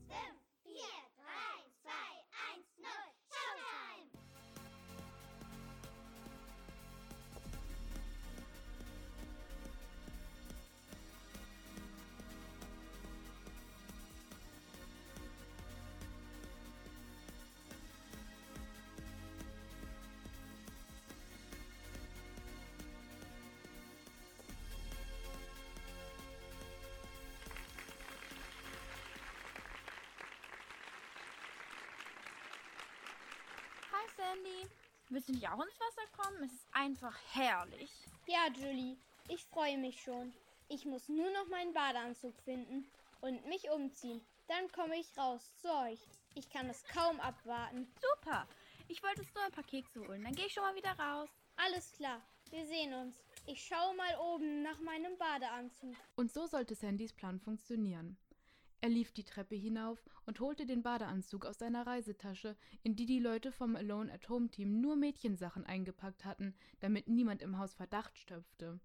Sandy. 34.17 34.69
Willst 35.09 35.29
du 35.29 35.33
nicht 35.33 35.49
auch 35.49 35.61
ins 35.61 35.81
Wasser 35.81 36.09
kommen? 36.17 36.43
Es 36.45 36.53
ist 36.53 36.67
einfach 36.73 37.17
herrlich. 37.33 37.91
Ja, 38.27 38.49
Julie, 38.55 38.97
ich 39.29 39.45
freue 39.45 39.79
mich 39.79 40.03
schon. 40.03 40.33
Ich 40.69 40.85
muss 40.85 41.09
nur 41.09 41.31
noch 41.31 41.49
meinen 41.49 41.75
Badeanzug 41.75 42.35
finden 42.45 42.87
und 43.21 43.45
mich 43.47 43.71
umziehen. 43.71 44.21
Dann 44.49 44.71
komme 44.73 44.99
ich 44.99 45.17
raus 45.19 45.43
zu 45.61 45.69
euch. 45.69 46.01
Ich 46.35 46.49
kann 46.51 46.69
es 46.71 46.83
kaum 46.85 47.21
abwarten. 47.21 47.87
Super. 48.01 48.47
Ich 48.89 49.03
wollte 49.03 49.23
jetzt 49.23 49.35
nur 49.35 49.45
ein 49.45 49.53
paar 49.53 49.65
Kekse 49.65 50.01
holen. 50.07 50.25
Dann 50.25 50.35
gehe 50.35 50.47
ich 50.47 50.53
schon 50.53 50.63
mal 50.63 50.75
wieder 50.75 50.99
raus. 50.99 51.29
Alles 51.57 51.93
klar, 51.93 52.21
wir 52.51 52.67
sehen 52.67 52.95
uns. 52.95 53.17
Ich 53.47 53.65
schaue 53.65 53.95
mal 53.95 54.17
oben 54.19 54.63
nach 54.63 54.79
meinem 54.81 55.17
Badeanzug. 55.19 55.95
Und 56.17 56.33
so 56.33 56.47
sollte 56.47 56.75
Sandys 56.75 57.13
Plan 57.13 57.39
funktionieren. 57.39 58.17
Er 58.83 58.89
lief 58.89 59.13
die 59.13 59.23
Treppe 59.23 59.55
hinauf 59.55 60.05
und 60.27 60.41
holte 60.41 60.67
den 60.67 60.83
Badeanzug 60.83 61.47
aus 61.47 61.61
seiner 61.61 61.87
Reisetasche, 61.87 62.57
in 62.83 62.97
die 62.97 63.07
die 63.07 63.21
Leute 63.21 63.53
vom 63.53 63.77
Alone 63.77 64.13
at 64.13 64.29
Home 64.29 64.51
Team 64.51 64.81
nur 64.81 64.97
Mädchensachen 64.97 65.65
eingepackt 65.65 66.25
hatten, 66.25 66.53
damit 66.81 67.07
niemand 67.07 67.43
im 67.43 67.59
Haus 67.59 67.75
Verdacht 67.75 68.19
stöpfte. 68.19 68.81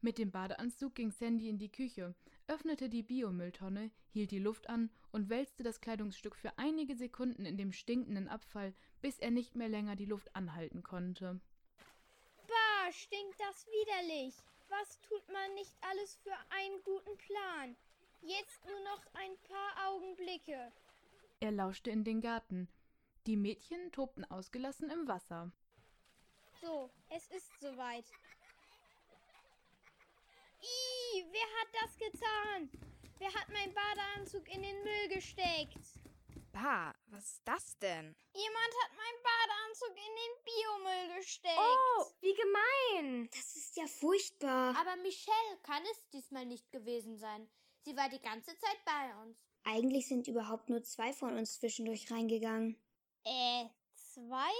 Mit 0.00 0.18
dem 0.18 0.32
Badeanzug 0.32 0.96
ging 0.96 1.12
Sandy 1.12 1.48
in 1.48 1.58
die 1.58 1.70
Küche, 1.70 2.16
öffnete 2.48 2.88
die 2.88 3.04
Biomülltonne, 3.04 3.92
hielt 4.10 4.32
die 4.32 4.40
Luft 4.40 4.68
an 4.68 4.90
und 5.12 5.28
wälzte 5.28 5.62
das 5.62 5.80
Kleidungsstück 5.80 6.34
für 6.34 6.58
einige 6.58 6.96
Sekunden 6.96 7.46
in 7.46 7.56
dem 7.56 7.70
stinkenden 7.70 8.26
Abfall, 8.26 8.74
bis 9.00 9.20
er 9.20 9.30
nicht 9.30 9.54
mehr 9.54 9.68
länger 9.68 9.94
die 9.94 10.06
Luft 10.06 10.34
anhalten 10.34 10.82
konnte. 10.82 11.40
Bah, 12.48 12.90
stinkt 12.90 13.38
das 13.38 13.64
widerlich. 13.68 14.34
Was 14.68 15.00
tut 15.02 15.32
man 15.32 15.54
nicht 15.54 15.76
alles 15.82 16.16
für 16.16 16.34
einen 16.50 16.82
guten 16.82 17.16
Plan? 17.18 17.76
Jetzt 18.20 18.64
nur 18.64 18.80
noch 18.80 19.06
ein 19.14 19.36
paar 19.42 19.88
Augenblicke. 19.88 20.72
Er 21.40 21.52
lauschte 21.52 21.90
in 21.90 22.04
den 22.04 22.20
Garten. 22.20 22.68
Die 23.26 23.36
Mädchen 23.36 23.92
tobten 23.92 24.24
ausgelassen 24.24 24.90
im 24.90 25.06
Wasser. 25.08 25.52
So, 26.60 26.90
es 27.08 27.26
ist 27.28 27.60
soweit. 27.60 28.04
Ih, 30.60 31.24
wer 31.30 31.46
hat 31.60 31.68
das 31.82 31.98
getan? 31.98 32.70
Wer 33.18 33.32
hat 33.34 33.48
meinen 33.50 33.74
Badeanzug 33.74 34.48
in 34.48 34.62
den 34.62 34.82
Müll 34.82 35.08
gesteckt? 35.08 35.78
Bah, 36.52 36.94
was 37.08 37.32
ist 37.32 37.42
das 37.44 37.78
denn? 37.78 38.16
Jemand 38.32 38.72
hat 38.82 38.96
meinen 38.96 39.22
Badeanzug 39.22 39.90
in 39.90 40.14
den 40.16 40.34
Biomüll 40.44 41.16
gesteckt. 41.18 41.58
Oh, 41.58 42.04
wie 42.20 42.34
gemein. 42.34 43.28
Das 43.30 43.56
ist 43.56 43.76
ja 43.76 43.86
furchtbar. 43.86 44.74
Aber 44.76 44.96
Michelle 45.02 45.58
kann 45.62 45.82
es 45.92 46.08
diesmal 46.08 46.46
nicht 46.46 46.70
gewesen 46.72 47.16
sein. 47.18 47.48
Sie 47.86 47.96
war 47.96 48.08
die 48.08 48.20
ganze 48.20 48.50
Zeit 48.58 48.84
bei 48.84 49.22
uns. 49.22 49.38
Eigentlich 49.62 50.08
sind 50.08 50.26
überhaupt 50.26 50.68
nur 50.68 50.82
zwei 50.82 51.12
von 51.12 51.38
uns 51.38 51.60
zwischendurch 51.60 52.10
reingegangen. 52.10 52.76
Äh, 53.24 53.66
zwei? 53.94 54.50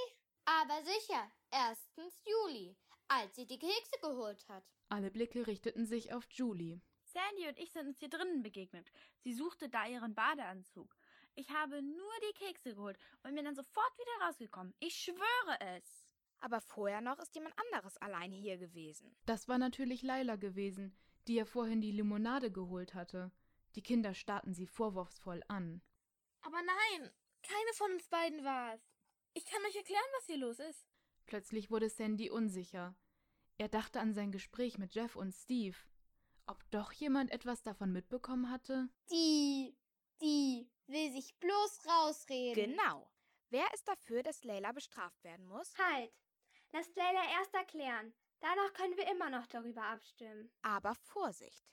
Aber 0.45 0.81
sicher. 0.85 1.29
Erstens 1.51 2.23
Juli, 2.25 2.77
als 3.09 3.35
sie 3.35 3.45
die 3.45 3.59
Kekse 3.59 3.99
geholt 4.01 4.47
hat. 4.49 4.63
Alle 4.91 5.11
Blicke 5.11 5.45
richteten 5.45 5.87
sich 5.87 6.15
auf 6.15 6.25
Julie. 6.31 6.81
Sandy 7.03 7.49
und 7.49 7.59
ich 7.59 7.73
sind 7.73 7.89
uns 7.89 7.99
hier 7.99 8.11
drinnen 8.11 8.45
begegnet. 8.45 8.93
Sie 9.19 9.33
suchte 9.33 9.69
da 9.69 9.89
ihren 9.89 10.15
Badeanzug. 10.15 10.95
Ich 11.35 11.51
habe 11.51 11.83
nur 11.83 12.13
die 12.31 12.45
Kekse 12.45 12.77
geholt 12.77 12.97
und 13.25 13.35
bin 13.35 13.45
dann 13.45 13.57
sofort 13.57 13.93
wieder 13.99 14.25
rausgekommen. 14.29 14.73
Ich 14.79 14.95
schwöre 14.95 15.61
es. 15.77 16.07
Aber 16.39 16.61
vorher 16.61 17.01
noch 17.01 17.19
ist 17.19 17.35
jemand 17.35 17.57
anderes 17.59 17.97
allein 17.97 18.31
hier 18.31 18.57
gewesen. 18.57 19.17
Das 19.25 19.49
war 19.49 19.59
natürlich 19.59 20.03
Laila 20.03 20.37
gewesen, 20.37 20.97
die 21.29 21.35
ja 21.35 21.45
vorhin 21.45 21.81
die 21.81 21.93
Limonade 21.93 22.51
geholt 22.51 22.95
hatte. 22.95 23.33
Die 23.75 23.83
Kinder 23.83 24.15
starrten 24.15 24.55
sie 24.55 24.67
vorwurfsvoll 24.67 25.43
an. 25.49 25.83
Aber 26.43 26.57
nein, 26.63 27.11
keine 27.43 27.73
von 27.75 27.93
uns 27.93 28.09
beiden 28.09 28.45
war 28.45 28.75
es. 28.75 28.81
Ich 29.35 29.45
kann 29.45 29.63
euch 29.69 29.77
erklären, 29.77 30.03
was 30.17 30.27
hier 30.27 30.39
los 30.39 30.59
ist. 30.59 30.87
Plötzlich 31.27 31.71
wurde 31.71 31.91
Sandy 31.91 32.31
unsicher. 32.31 32.97
Er 33.59 33.69
dachte 33.69 34.01
an 34.01 34.15
sein 34.15 34.33
Gespräch 34.33 34.79
mit 34.79 34.95
Jeff 34.95 35.17
und 35.17 35.33
Steve. 35.33 35.77
Ob 36.47 36.63
doch 36.71 36.93
jemand 36.93 37.33
etwas 37.33 37.63
davon 37.63 37.93
mitbekommen 37.93 38.51
hatte? 38.51 38.89
Die, 39.11 39.77
die 40.21 40.71
will 40.87 41.13
sich 41.13 41.35
bloß 41.39 41.87
rausreden. 41.87 42.77
Genau. 42.77 43.11
Wer 43.51 43.67
ist 43.75 43.87
dafür, 43.89 44.23
dass 44.23 44.45
Layla 44.45 44.73
bestraft 44.73 45.23
werden 45.25 45.47
muss? 45.47 45.77
Halt. 45.79 46.13
Lasst 46.73 46.95
Layla 46.97 47.23
erst 47.39 47.55
erklären. 47.55 48.15
Danach 48.41 48.73
können 48.75 48.97
wir 48.97 49.11
immer 49.11 49.31
noch 49.31 49.47
darüber 49.47 49.83
abstimmen. 49.85 50.51
Aber 50.63 50.95
Vorsicht. 50.95 51.65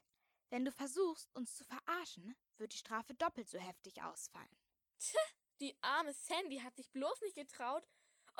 Wenn 0.50 0.66
du 0.66 0.72
versuchst, 0.72 1.34
uns 1.36 1.56
zu 1.56 1.64
verarschen, 1.66 2.36
wird 2.58 2.74
die 2.74 2.78
Strafe 2.78 3.14
doppelt 3.16 3.50
so 3.50 3.58
heftig 3.58 4.02
ausfallen. 4.02 4.58
Tch, 5.00 5.16
die 5.60 5.76
arme 5.82 6.14
Sandy 6.14 6.60
hat 6.60 6.76
sich 6.76 6.92
bloß 6.92 7.22
nicht 7.22 7.36
getraut, 7.36 7.88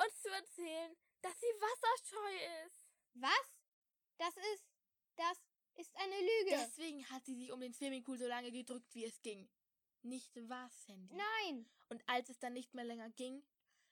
uns 0.04 0.22
zu 0.22 0.28
erzählen, 0.30 0.96
dass 1.22 1.38
sie 1.40 1.46
wasserscheu 1.46 2.66
ist. 2.66 2.86
Was? 3.14 3.58
Das 4.18 4.36
ist. 4.54 4.64
Das 5.16 5.38
ist 5.76 5.96
eine 5.96 6.18
Lüge. 6.18 6.50
Deswegen 6.50 7.08
hat 7.10 7.24
sie 7.24 7.34
sich 7.34 7.52
um 7.52 7.60
den 7.60 7.72
Swimmingpool 7.72 8.18
so 8.18 8.26
lange 8.26 8.50
gedrückt, 8.50 8.94
wie 8.94 9.04
es 9.04 9.20
ging. 9.22 9.48
Nicht 10.02 10.36
wahr, 10.48 10.68
Sandy? 10.70 11.14
Nein. 11.14 11.68
Und 11.88 12.02
als 12.08 12.28
es 12.28 12.38
dann 12.38 12.52
nicht 12.52 12.74
mehr 12.74 12.84
länger 12.84 13.10
ging, 13.10 13.42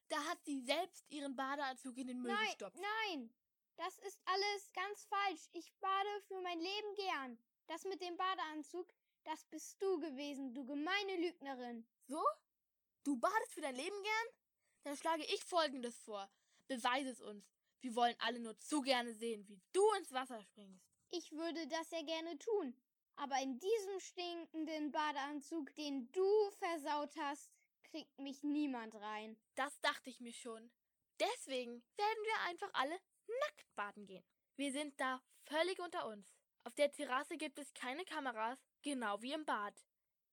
da 0.08 0.22
hat 0.24 0.44
sie 0.44 0.60
selbst 0.60 1.04
ihren 1.10 1.36
Badeanzug 1.36 1.96
in 1.96 2.08
den 2.08 2.20
Müll 2.20 2.32
nein, 2.32 2.46
gestopft. 2.46 2.76
Nein, 2.76 3.32
das 3.76 3.98
ist 3.98 4.20
alles 4.24 4.72
ganz 4.72 5.04
falsch. 5.04 5.48
Ich 5.52 5.72
bade 5.80 6.20
für 6.28 6.40
mein 6.40 6.58
Leben 6.58 6.94
gern. 6.96 7.38
Das 7.66 7.84
mit 7.84 8.00
dem 8.00 8.16
Badeanzug, 8.16 8.92
das 9.24 9.44
bist 9.46 9.80
du 9.80 9.98
gewesen, 10.00 10.54
du 10.54 10.64
gemeine 10.64 11.16
Lügnerin. 11.16 11.86
So? 12.06 12.22
Du 13.04 13.16
badest 13.16 13.52
für 13.52 13.60
dein 13.60 13.74
Leben 13.74 14.02
gern? 14.02 14.34
Dann 14.84 14.96
schlage 14.96 15.24
ich 15.24 15.42
Folgendes 15.44 15.98
vor. 16.00 16.30
Beweise 16.68 17.10
es 17.10 17.20
uns. 17.20 17.52
Wir 17.80 17.94
wollen 17.96 18.16
alle 18.20 18.38
nur 18.38 18.58
zu 18.58 18.80
gerne 18.80 19.12
sehen, 19.14 19.46
wie 19.48 19.60
du 19.72 19.82
ins 19.98 20.12
Wasser 20.12 20.42
springst. 20.42 20.86
Ich 21.10 21.32
würde 21.32 21.66
das 21.66 21.90
ja 21.90 22.02
gerne 22.02 22.38
tun. 22.38 22.76
Aber 23.16 23.40
in 23.40 23.58
diesem 23.58 24.00
stinkenden 24.00 24.90
Badeanzug, 24.90 25.74
den 25.74 26.10
du 26.12 26.50
versaut 26.52 27.14
hast, 27.16 27.50
kriegt 27.84 28.18
mich 28.18 28.42
niemand 28.42 28.94
rein. 28.94 29.36
Das 29.54 29.78
dachte 29.80 30.10
ich 30.10 30.20
mir 30.20 30.32
schon. 30.32 30.70
Deswegen 31.20 31.82
werden 31.96 32.24
wir 32.24 32.40
einfach 32.48 32.70
alle 32.72 32.98
nackt 33.26 33.74
baden 33.74 34.06
gehen. 34.06 34.24
Wir 34.56 34.72
sind 34.72 34.98
da 35.00 35.20
völlig 35.44 35.78
unter 35.80 36.06
uns. 36.08 36.26
Auf 36.64 36.74
der 36.74 36.92
Terrasse 36.92 37.36
gibt 37.36 37.58
es 37.58 37.72
keine 37.74 38.04
Kameras, 38.04 38.58
genau 38.82 39.20
wie 39.22 39.32
im 39.32 39.44
Bad. 39.44 39.74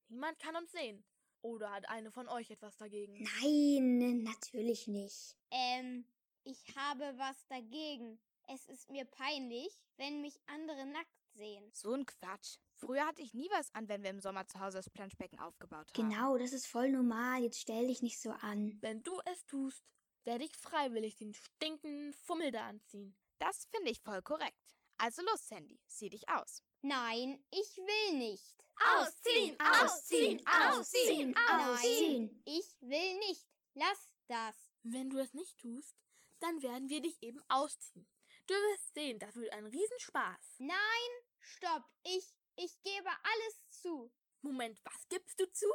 Niemand 0.09 0.39
kann 0.39 0.55
uns 0.55 0.71
sehen. 0.71 1.03
Oder 1.41 1.71
hat 1.71 1.89
eine 1.89 2.11
von 2.11 2.27
euch 2.27 2.51
etwas 2.51 2.77
dagegen? 2.77 3.23
Nein, 3.41 4.23
natürlich 4.23 4.87
nicht. 4.87 5.35
Ähm, 5.51 6.05
ich 6.43 6.75
habe 6.75 7.13
was 7.17 7.47
dagegen. 7.47 8.19
Es 8.47 8.65
ist 8.67 8.89
mir 8.89 9.05
peinlich, 9.05 9.71
wenn 9.97 10.21
mich 10.21 10.39
andere 10.47 10.85
nackt 10.85 11.19
sehen. 11.33 11.69
So 11.73 11.93
ein 11.93 12.05
Quatsch. 12.05 12.57
Früher 12.75 13.05
hatte 13.05 13.21
ich 13.21 13.33
nie 13.33 13.49
was 13.51 13.73
an, 13.73 13.87
wenn 13.87 14.03
wir 14.03 14.09
im 14.09 14.19
Sommer 14.19 14.47
zu 14.47 14.59
Hause 14.59 14.77
das 14.77 14.89
Planschbecken 14.89 15.39
aufgebaut 15.39 15.87
haben. 15.87 16.09
Genau, 16.09 16.37
das 16.37 16.53
ist 16.53 16.67
voll 16.67 16.89
normal. 16.89 17.43
Jetzt 17.43 17.59
stell 17.59 17.87
dich 17.87 18.01
nicht 18.01 18.19
so 18.19 18.31
an. 18.31 18.77
Wenn 18.81 19.03
du 19.03 19.19
es 19.25 19.45
tust, 19.45 19.83
werde 20.25 20.45
ich 20.45 20.55
freiwillig 20.57 21.15
den 21.17 21.33
stinkenden 21.33 22.13
Fummel 22.13 22.51
da 22.51 22.67
anziehen. 22.67 23.15
Das 23.39 23.65
finde 23.65 23.91
ich 23.91 24.01
voll 24.01 24.21
korrekt. 24.21 24.75
Also 24.97 25.21
los, 25.23 25.47
Sandy, 25.47 25.79
sieh 25.87 26.09
dich 26.09 26.27
aus. 26.29 26.61
Nein, 26.81 27.43
ich 27.51 27.77
will 27.77 28.17
nicht. 28.17 28.55
Ausziehen, 28.97 29.57
ausziehen, 29.59 30.41
ausziehen, 30.45 31.35
ausziehen. 31.35 32.25
Nein, 32.25 32.41
ich 32.45 32.81
will 32.81 33.17
nicht. 33.19 33.47
Lass 33.73 34.13
das. 34.27 34.55
Wenn 34.83 35.09
du 35.09 35.17
es 35.19 35.33
nicht 35.33 35.57
tust, 35.57 35.95
dann 36.39 36.61
werden 36.61 36.89
wir 36.89 37.01
dich 37.01 37.21
eben 37.21 37.41
ausziehen. 37.49 38.07
Du 38.47 38.53
wirst 38.53 38.93
sehen, 38.93 39.19
das 39.19 39.35
wird 39.35 39.53
ein 39.53 39.65
Riesenspaß. 39.65 40.55
Nein, 40.59 41.09
stopp. 41.39 41.83
Ich, 42.03 42.33
ich 42.55 42.81
gebe 42.81 43.09
alles 43.23 43.69
zu. 43.69 44.11
Moment, 44.41 44.79
was 44.85 45.07
gibst 45.09 45.39
du 45.39 45.51
zu? 45.51 45.67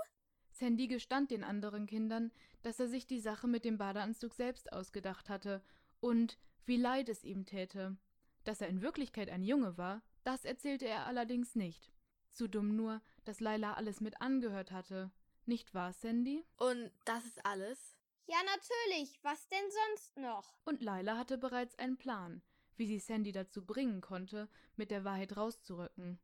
Sandy 0.53 0.87
gestand 0.87 1.31
den 1.31 1.45
anderen 1.45 1.87
Kindern, 1.87 2.33
dass 2.65 2.81
er 2.81 2.89
sich 2.89 3.07
die 3.07 3.21
Sache 3.21 3.47
mit 3.47 3.65
dem 3.65 3.77
Badeanzug 3.77 4.35
selbst 4.35 4.73
ausgedacht 4.73 5.29
hatte 5.29 5.63
und 6.01 6.39
wie 6.65 6.79
leid 6.79 7.11
es 7.11 7.23
ihm 7.23 7.45
täte. 7.45 7.97
Dass 8.43 8.63
er 8.63 8.69
in 8.69 8.81
Wirklichkeit 8.81 9.29
ein 9.29 9.43
Junge 9.43 9.77
war, 9.77 10.03
das 10.25 10.47
erzählte 10.47 10.89
er 10.89 11.07
allerdings 11.07 11.55
nicht. 11.55 11.93
Zu 12.33 12.49
dumm 12.49 12.75
nur, 12.75 13.03
dass 13.27 13.41
Laila 13.41 13.75
alles 13.75 14.01
mit 14.01 14.21
angehört 14.23 14.73
hatte. 14.73 15.11
Nicht 15.45 15.75
wahr, 15.75 15.93
Sandy? 15.93 16.43
Und 16.57 16.91
das 17.05 17.27
ist 17.27 17.45
alles? 17.45 17.97
Ja, 18.27 18.39
natürlich. 18.45 19.19
Was 19.23 19.47
denn 19.49 19.71
sonst 19.71 20.17
noch? 20.17 20.55
Und 20.65 20.81
Laila 20.81 21.19
hatte 21.19 21.37
bereits 21.37 21.79
einen 21.79 21.99
Plan, 21.99 22.41
wie 22.77 22.87
sie 22.87 22.99
Sandy 22.99 23.33
dazu 23.33 23.65
bringen 23.65 24.01
konnte, 24.01 24.49
mit 24.77 24.91
der 24.91 25.05
Wahrheit 25.05 25.37
rauszurücken. 25.37 26.19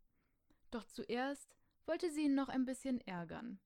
Doch 0.70 0.84
zuerst 0.86 1.54
wollte 1.84 2.10
sie 2.10 2.24
ihn 2.24 2.34
noch 2.34 2.48
ein 2.48 2.64
bisschen 2.64 2.98
ärgern. 3.02 3.60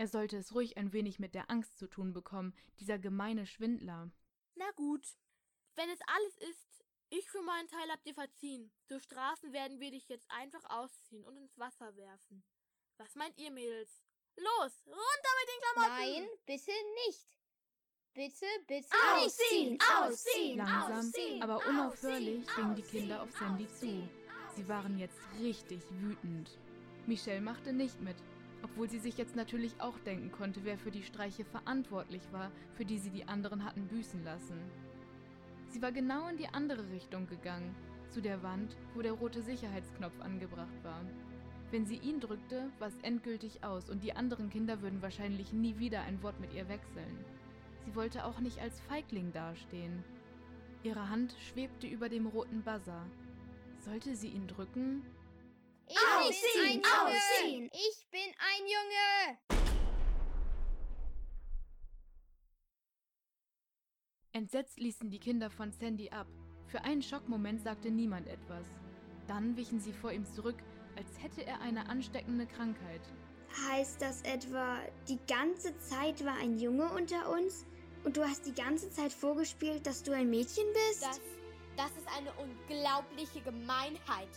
Er 0.00 0.08
sollte 0.08 0.38
es 0.38 0.54
ruhig 0.54 0.78
ein 0.78 0.94
wenig 0.94 1.18
mit 1.18 1.34
der 1.34 1.50
Angst 1.50 1.78
zu 1.78 1.86
tun 1.86 2.14
bekommen, 2.14 2.54
dieser 2.78 2.98
gemeine 2.98 3.44
Schwindler. 3.44 4.10
Na 4.54 4.70
gut. 4.70 5.06
Wenn 5.74 5.90
es 5.90 6.00
alles 6.06 6.38
ist, 6.38 6.82
ich 7.10 7.28
für 7.28 7.42
meinen 7.42 7.68
Teil 7.68 7.90
hab 7.90 8.02
dir 8.04 8.14
verziehen. 8.14 8.72
Zur 8.86 8.98
Strafen 9.00 9.52
werden 9.52 9.78
wir 9.78 9.90
dich 9.90 10.08
jetzt 10.08 10.24
einfach 10.30 10.64
ausziehen 10.70 11.22
und 11.22 11.36
ins 11.36 11.58
Wasser 11.58 11.94
werfen. 11.98 12.42
Was 12.96 13.14
meint 13.14 13.36
ihr, 13.36 13.50
Mädels? 13.50 14.02
Los, 14.36 14.72
runter 14.86 15.32
mit 15.38 15.48
den 15.50 15.60
Klamotten! 15.60 16.22
Nein, 16.22 16.28
bitte 16.46 16.72
nicht. 17.06 17.38
Bitte, 18.14 18.46
bitte 18.68 18.96
ausziehen, 19.18 19.72
nicht. 19.72 19.84
Ausziehen, 20.00 20.56
Langsam, 20.56 20.98
ausziehen, 20.98 21.42
aber 21.42 21.56
ausziehen, 21.56 21.74
unaufhörlich 21.74 22.46
gingen 22.56 22.74
die 22.74 22.82
ausziehen, 22.82 23.00
Kinder 23.02 23.22
auf 23.22 23.32
Sandy 23.32 23.68
zu. 23.68 24.08
Sie 24.56 24.66
waren 24.66 24.98
jetzt 24.98 25.20
richtig 25.38 25.82
wütend. 25.90 26.58
Michelle 27.06 27.42
machte 27.42 27.74
nicht 27.74 28.00
mit, 28.00 28.16
obwohl 28.62 28.88
sie 28.88 28.98
sich 28.98 29.16
jetzt 29.18 29.36
natürlich 29.36 29.80
auch 29.80 29.98
denken 30.00 30.30
konnte, 30.32 30.60
wer 30.64 30.78
für 30.78 30.90
die 30.90 31.02
Streiche 31.02 31.44
verantwortlich 31.44 32.22
war, 32.32 32.50
für 32.74 32.84
die 32.84 32.98
sie 32.98 33.10
die 33.10 33.26
anderen 33.26 33.64
hatten 33.64 33.86
büßen 33.86 34.24
lassen. 34.24 34.58
Sie 35.68 35.82
war 35.82 35.92
genau 35.92 36.28
in 36.28 36.36
die 36.36 36.48
andere 36.48 36.90
Richtung 36.90 37.26
gegangen, 37.26 37.74
zu 38.10 38.20
der 38.20 38.42
Wand, 38.42 38.76
wo 38.94 39.02
der 39.02 39.12
rote 39.12 39.42
Sicherheitsknopf 39.42 40.20
angebracht 40.20 40.82
war. 40.82 41.00
Wenn 41.70 41.86
sie 41.86 41.96
ihn 41.96 42.18
drückte, 42.18 42.68
war 42.80 42.88
es 42.88 42.98
endgültig 43.02 43.62
aus 43.62 43.88
und 43.88 44.02
die 44.02 44.14
anderen 44.14 44.50
Kinder 44.50 44.82
würden 44.82 45.02
wahrscheinlich 45.02 45.52
nie 45.52 45.78
wieder 45.78 46.02
ein 46.02 46.20
Wort 46.22 46.40
mit 46.40 46.52
ihr 46.52 46.68
wechseln. 46.68 47.24
Sie 47.84 47.94
wollte 47.94 48.24
auch 48.24 48.40
nicht 48.40 48.58
als 48.60 48.80
Feigling 48.80 49.32
dastehen. 49.32 50.02
Ihre 50.82 51.08
Hand 51.08 51.36
schwebte 51.38 51.86
über 51.86 52.08
dem 52.08 52.26
roten 52.26 52.62
Buzzer. 52.62 53.06
Sollte 53.78 54.16
sie 54.16 54.28
ihn 54.28 54.48
drücken? 54.48 55.02
Ich 55.90 55.96
bin 55.96 56.62
ein 56.62 56.82
Junge! 56.82 57.70
Ich 57.72 58.06
bin 58.12 58.32
ein 58.38 58.62
Junge! 58.62 59.38
Entsetzt 64.32 64.78
ließen 64.78 65.10
die 65.10 65.18
Kinder 65.18 65.50
von 65.50 65.72
Sandy 65.72 66.10
ab. 66.10 66.28
Für 66.68 66.82
einen 66.82 67.02
Schockmoment 67.02 67.62
sagte 67.62 67.90
niemand 67.90 68.28
etwas. 68.28 68.64
Dann 69.26 69.56
wichen 69.56 69.80
sie 69.80 69.92
vor 69.92 70.12
ihm 70.12 70.24
zurück, 70.24 70.62
als 70.96 71.20
hätte 71.20 71.44
er 71.44 71.60
eine 71.60 71.88
ansteckende 71.88 72.46
Krankheit. 72.46 73.00
Heißt 73.68 74.00
das 74.00 74.22
etwa, 74.22 74.78
die 75.08 75.18
ganze 75.26 75.76
Zeit 75.78 76.24
war 76.24 76.36
ein 76.36 76.56
Junge 76.56 76.88
unter 76.92 77.28
uns? 77.32 77.66
Und 78.04 78.16
du 78.16 78.22
hast 78.22 78.46
die 78.46 78.54
ganze 78.54 78.90
Zeit 78.90 79.12
vorgespielt, 79.12 79.84
dass 79.88 80.04
du 80.04 80.12
ein 80.12 80.30
Mädchen 80.30 80.66
bist? 80.72 81.02
Das, 81.02 81.20
das 81.76 81.90
ist 81.96 82.06
eine 82.16 82.32
unglaubliche 82.34 83.40
Gemeinheit. 83.40 84.28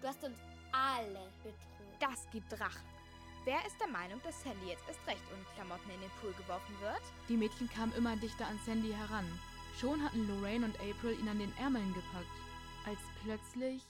Du 0.00 0.06
hast 0.06 0.22
uns 0.22 0.38
alle 0.72 1.30
betrogen. 1.42 1.96
Das 1.98 2.26
gibt 2.32 2.52
Rache. 2.60 2.84
Wer 3.44 3.64
ist 3.66 3.80
der 3.80 3.88
Meinung, 3.88 4.20
dass 4.22 4.42
Sandy 4.42 4.68
jetzt 4.68 4.86
erst 4.86 5.06
recht 5.06 5.22
ohne 5.32 5.44
Klamotten 5.54 5.90
in 5.90 6.00
den 6.00 6.10
Pool 6.20 6.32
geworfen 6.32 6.74
wird? 6.80 7.00
Die 7.28 7.36
Mädchen 7.36 7.70
kamen 7.70 7.92
immer 7.94 8.16
dichter 8.16 8.46
an 8.46 8.60
Sandy 8.66 8.92
heran. 8.92 9.26
Schon 9.80 10.02
hatten 10.02 10.28
Lorraine 10.28 10.66
und 10.66 10.76
April 10.80 11.18
ihn 11.18 11.28
an 11.28 11.38
den 11.38 11.56
Ärmeln 11.56 11.94
gepackt. 11.94 12.26
Als 12.86 12.98
plötzlich. 13.22 13.82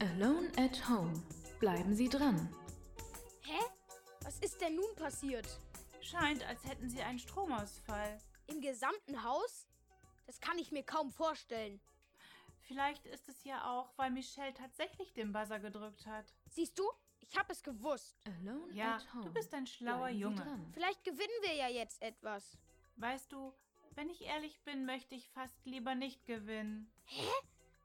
Alone 0.00 0.50
at 0.56 0.88
Home. 0.88 1.12
Bleiben 1.60 1.94
Sie 1.94 2.08
dran. 2.08 2.48
Hä? 3.42 3.60
Was 4.22 4.38
ist 4.40 4.60
denn 4.60 4.76
nun 4.76 4.94
passiert? 4.96 5.60
Scheint, 6.10 6.42
als 6.44 6.64
hätten 6.64 6.88
sie 6.88 7.02
einen 7.02 7.18
Stromausfall. 7.18 8.18
Im 8.46 8.60
gesamten 8.60 9.22
Haus? 9.22 9.68
Das 10.26 10.40
kann 10.40 10.58
ich 10.58 10.72
mir 10.72 10.82
kaum 10.82 11.10
vorstellen. 11.10 11.80
Vielleicht 12.62 13.06
ist 13.06 13.28
es 13.28 13.44
ja 13.44 13.70
auch, 13.70 13.92
weil 13.96 14.10
Michelle 14.10 14.54
tatsächlich 14.54 15.12
den 15.12 15.32
Buzzer 15.32 15.58
gedrückt 15.58 16.06
hat. 16.06 16.32
Siehst 16.50 16.78
du? 16.78 16.90
Ich 17.20 17.36
hab 17.36 17.50
es 17.50 17.62
gewusst. 17.62 18.16
Alone 18.26 18.72
Ja, 18.74 18.96
at 18.96 19.14
Home. 19.14 19.24
du 19.24 19.32
bist 19.32 19.52
ein 19.52 19.66
schlauer 19.66 20.08
Bleiben 20.08 20.18
Junge. 20.18 20.60
Vielleicht 20.72 21.04
gewinnen 21.04 21.42
wir 21.42 21.54
ja 21.54 21.68
jetzt 21.68 22.00
etwas. 22.00 22.56
Weißt 22.96 23.30
du, 23.32 23.52
wenn 23.94 24.08
ich 24.08 24.22
ehrlich 24.22 24.60
bin, 24.62 24.86
möchte 24.86 25.14
ich 25.14 25.28
fast 25.30 25.56
lieber 25.66 25.94
nicht 25.94 26.24
gewinnen. 26.24 26.90
Hä? 27.04 27.28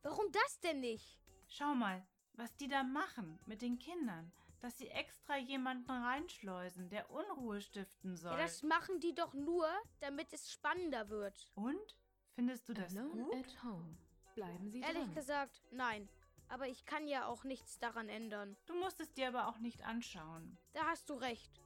Warum 0.02 0.32
das 0.32 0.60
denn 0.62 0.80
nicht? 0.80 1.18
Schau 1.50 1.76
mal, 1.76 2.06
was 2.34 2.56
die 2.56 2.68
da 2.68 2.84
machen 2.84 3.40
mit 3.46 3.62
den 3.62 3.80
Kindern. 3.80 4.32
Dass 4.64 4.78
sie 4.78 4.88
extra 4.88 5.38
jemanden 5.38 5.92
reinschleusen, 5.92 6.88
der 6.90 7.12
Unruhe 7.12 7.60
stiften 7.60 8.16
soll. 8.16 8.32
Ja, 8.32 8.38
das 8.38 8.64
machen 8.64 9.02
die 9.02 9.14
doch 9.14 9.34
nur, 9.34 9.68
damit 10.00 10.32
es 10.32 10.54
spannender 10.54 11.10
wird. 11.10 11.50
Und? 11.54 11.98
Findest 12.36 12.70
du 12.70 12.74
das 12.74 12.96
Alone 12.96 13.24
gut? 13.26 13.36
at 13.36 13.64
Home. 13.66 13.98
Bleiben 14.36 14.70
Sie 14.72 14.80
Ehrlich 14.80 15.04
dran. 15.04 15.16
gesagt, 15.16 15.62
nein. 15.72 16.08
Aber 16.48 16.66
ich 16.70 16.86
kann 16.86 17.10
ja 17.10 17.26
auch 17.28 17.44
nichts 17.44 17.78
daran 17.78 18.08
ändern. 18.08 18.56
Du 18.66 18.74
musst 18.76 19.02
es 19.02 19.12
dir 19.12 19.28
aber 19.28 19.50
auch 19.50 19.58
nicht 19.58 19.84
anschauen. 19.84 20.58
Da 20.72 20.86
hast 20.86 21.10
du 21.10 21.16
recht. 21.16 21.60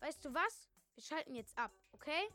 Weißt 0.00 0.22
du 0.22 0.34
was? 0.34 0.68
Wir 0.96 1.04
schalten 1.04 1.34
jetzt 1.34 1.56
ab, 1.56 1.72
okay? 1.92 2.28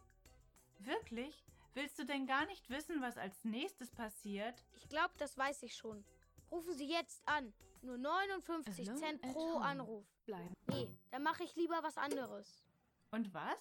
Wirklich? 0.79 1.45
Willst 1.75 1.99
du 1.99 2.05
denn 2.05 2.25
gar 2.25 2.47
nicht 2.47 2.67
wissen, 2.71 2.99
was 2.99 3.19
als 3.19 3.43
nächstes 3.43 3.91
passiert? 3.91 4.65
Ich 4.75 4.89
glaube, 4.89 5.13
das 5.19 5.37
weiß 5.37 5.61
ich 5.61 5.75
schon. 5.75 6.03
Rufen 6.49 6.73
Sie 6.73 6.89
jetzt 6.89 7.21
an. 7.27 7.53
Nur 7.83 7.97
59 7.97 8.87
Alone 8.87 8.99
Cent 8.99 9.21
pro 9.21 9.55
home. 9.55 9.65
Anruf. 9.65 10.05
Bleiben. 10.25 10.55
Nee, 10.67 10.89
dann 11.11 11.21
mache 11.21 11.43
ich 11.43 11.53
lieber 11.55 11.83
was 11.83 11.97
anderes. 11.97 12.63
Und 13.11 13.33
was? 13.33 13.59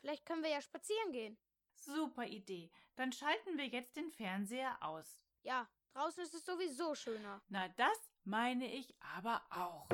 Vielleicht 0.00 0.26
können 0.26 0.42
wir 0.42 0.50
ja 0.50 0.60
spazieren 0.60 1.12
gehen. 1.12 1.38
Super 1.74 2.26
Idee. 2.26 2.70
Dann 2.96 3.12
schalten 3.12 3.56
wir 3.56 3.66
jetzt 3.66 3.96
den 3.96 4.10
Fernseher 4.10 4.76
aus. 4.80 5.20
Ja, 5.44 5.68
draußen 5.94 6.24
ist 6.24 6.34
es 6.34 6.44
sowieso 6.44 6.96
schöner. 6.96 7.40
Na, 7.48 7.68
das 7.68 7.96
meine 8.24 8.66
ich 8.66 8.94
aber 9.16 9.40
auch. 9.50 9.88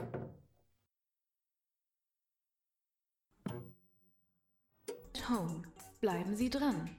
Home. 5.29 5.62
Bleiben 6.01 6.35
Sie 6.35 6.49
dran. 6.49 6.97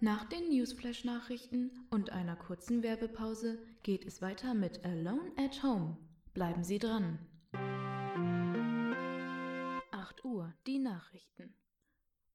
Nach 0.00 0.24
den 0.26 0.48
Newsflash-Nachrichten 0.48 1.72
und 1.90 2.10
einer 2.10 2.36
kurzen 2.36 2.84
Werbepause 2.84 3.58
geht 3.82 4.04
es 4.04 4.22
weiter 4.22 4.54
mit 4.54 4.84
Alone 4.84 5.32
at 5.36 5.60
Home. 5.64 5.96
Bleiben 6.34 6.62
Sie 6.62 6.78
dran. 6.78 7.18
8 9.90 10.24
Uhr, 10.24 10.54
die 10.68 10.78
Nachrichten. 10.78 11.52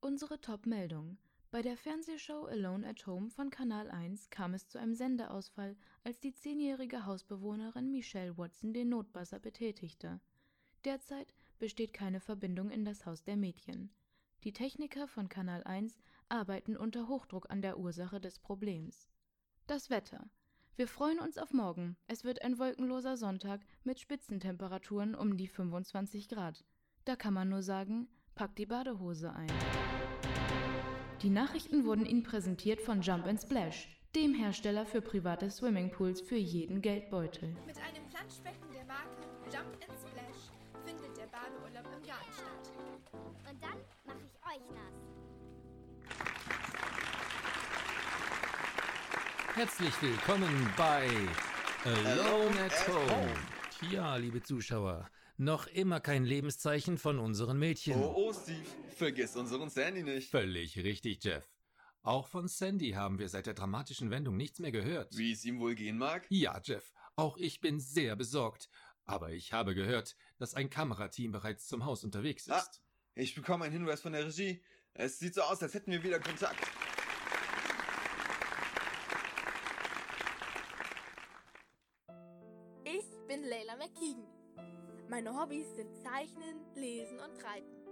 Unsere 0.01 0.41
Top-Meldung. 0.41 1.17
Bei 1.51 1.61
der 1.61 1.77
Fernsehshow 1.77 2.47
Alone 2.47 2.85
at 2.85 3.07
Home 3.07 3.29
von 3.29 3.49
Kanal 3.49 3.89
1 3.89 4.29
kam 4.29 4.53
es 4.53 4.67
zu 4.67 4.77
einem 4.77 4.93
Sendeausfall, 4.93 5.77
als 6.03 6.19
die 6.19 6.33
zehnjährige 6.33 7.05
Hausbewohnerin 7.05 7.91
Michelle 7.91 8.37
Watson 8.37 8.73
den 8.73 8.89
Notbuzzer 8.89 9.39
betätigte. 9.39 10.19
Derzeit 10.83 11.33
besteht 11.59 11.93
keine 11.93 12.19
Verbindung 12.19 12.71
in 12.71 12.83
das 12.83 13.05
Haus 13.05 13.23
der 13.23 13.37
Mädchen. 13.37 13.89
Die 14.43 14.51
Techniker 14.51 15.07
von 15.07 15.29
Kanal 15.29 15.63
1 15.63 15.95
arbeiten 16.29 16.77
unter 16.77 17.07
Hochdruck 17.07 17.49
an 17.49 17.61
der 17.61 17.77
Ursache 17.77 18.19
des 18.19 18.39
Problems. 18.39 19.09
Das 19.67 19.89
Wetter. 19.89 20.29
Wir 20.75 20.87
freuen 20.87 21.19
uns 21.19 21.37
auf 21.37 21.53
morgen. 21.53 21.97
Es 22.07 22.23
wird 22.23 22.41
ein 22.41 22.57
wolkenloser 22.57 23.15
Sonntag 23.15 23.61
mit 23.83 23.99
Spitzentemperaturen 23.99 25.13
um 25.13 25.37
die 25.37 25.47
25 25.47 26.29
Grad. 26.29 26.65
Da 27.05 27.15
kann 27.15 27.33
man 27.33 27.49
nur 27.49 27.61
sagen, 27.61 28.07
packt 28.33 28.57
die 28.57 28.65
Badehose 28.65 29.33
ein. 29.33 29.51
Die 31.21 31.29
Nachrichten 31.29 31.85
wurden 31.85 32.05
Ihnen 32.05 32.23
präsentiert 32.23 32.81
von 32.81 33.01
Jump 33.01 33.27
and 33.27 33.39
Splash, 33.39 33.87
dem 34.15 34.33
Hersteller 34.33 34.85
für 34.85 35.01
private 35.01 35.49
Swimmingpools 35.49 36.21
für 36.21 36.37
jeden 36.37 36.81
Geldbeutel. 36.81 37.55
Mit 37.67 37.77
einem 37.77 38.05
Planschbecken 38.09 38.71
der 38.73 38.85
Marke 38.85 39.21
Jump 39.45 39.77
and 39.87 39.99
Splash 39.99 40.51
findet 40.83 41.15
der 41.15 41.27
Badeurlaub 41.27 41.85
im 41.95 42.07
Garten 42.07 42.33
statt. 42.33 42.71
Und 43.49 43.61
dann 43.61 43.77
mache 44.05 44.25
ich 44.25 44.35
euch 44.43 44.69
nass. 44.71 45.02
Herzlich 49.55 49.93
willkommen 50.01 50.67
bei 50.75 51.07
Alone 51.85 52.59
at 52.59 52.87
Home. 52.87 53.31
Ja, 53.91 54.15
liebe 54.15 54.41
Zuschauer, 54.41 55.07
noch 55.37 55.67
immer 55.67 55.99
kein 55.99 56.23
Lebenszeichen 56.23 56.97
von 56.97 57.19
unseren 57.19 57.59
Mädchen. 57.59 58.01
Oh, 58.01 58.13
oh, 58.15 58.33
Steve, 58.33 58.65
vergiss 58.95 59.35
unseren 59.35 59.69
Sandy 59.69 60.01
nicht. 60.01 60.31
Völlig 60.31 60.79
richtig, 60.79 61.23
Jeff. 61.23 61.47
Auch 62.01 62.29
von 62.29 62.47
Sandy 62.47 62.93
haben 62.93 63.19
wir 63.19 63.29
seit 63.29 63.45
der 63.45 63.53
dramatischen 63.53 64.09
Wendung 64.09 64.37
nichts 64.37 64.57
mehr 64.57 64.71
gehört. 64.71 65.15
Wie 65.15 65.33
es 65.33 65.45
ihm 65.45 65.59
wohl 65.59 65.75
gehen 65.75 65.99
mag? 65.99 66.25
Ja, 66.29 66.59
Jeff, 66.63 66.91
auch 67.15 67.37
ich 67.37 67.61
bin 67.61 67.79
sehr 67.79 68.15
besorgt. 68.15 68.71
Aber 69.05 69.33
ich 69.33 69.53
habe 69.53 69.75
gehört, 69.75 70.15
dass 70.39 70.55
ein 70.55 70.71
Kamerateam 70.71 71.31
bereits 71.31 71.67
zum 71.67 71.85
Haus 71.85 72.03
unterwegs 72.03 72.47
ist. 72.47 72.53
Ah, 72.53 72.65
ich 73.13 73.35
bekomme 73.35 73.65
einen 73.65 73.73
Hinweis 73.73 74.01
von 74.01 74.13
der 74.13 74.25
Regie. 74.25 74.63
Es 74.95 75.19
sieht 75.19 75.35
so 75.35 75.43
aus, 75.43 75.61
als 75.61 75.75
hätten 75.75 75.91
wir 75.91 76.03
wieder 76.03 76.19
Kontakt. 76.19 76.57
Sind 85.75 85.95
Zeichnen, 85.97 86.61
Lesen 86.75 87.19
und 87.19 87.43
Reiten. 87.43 87.83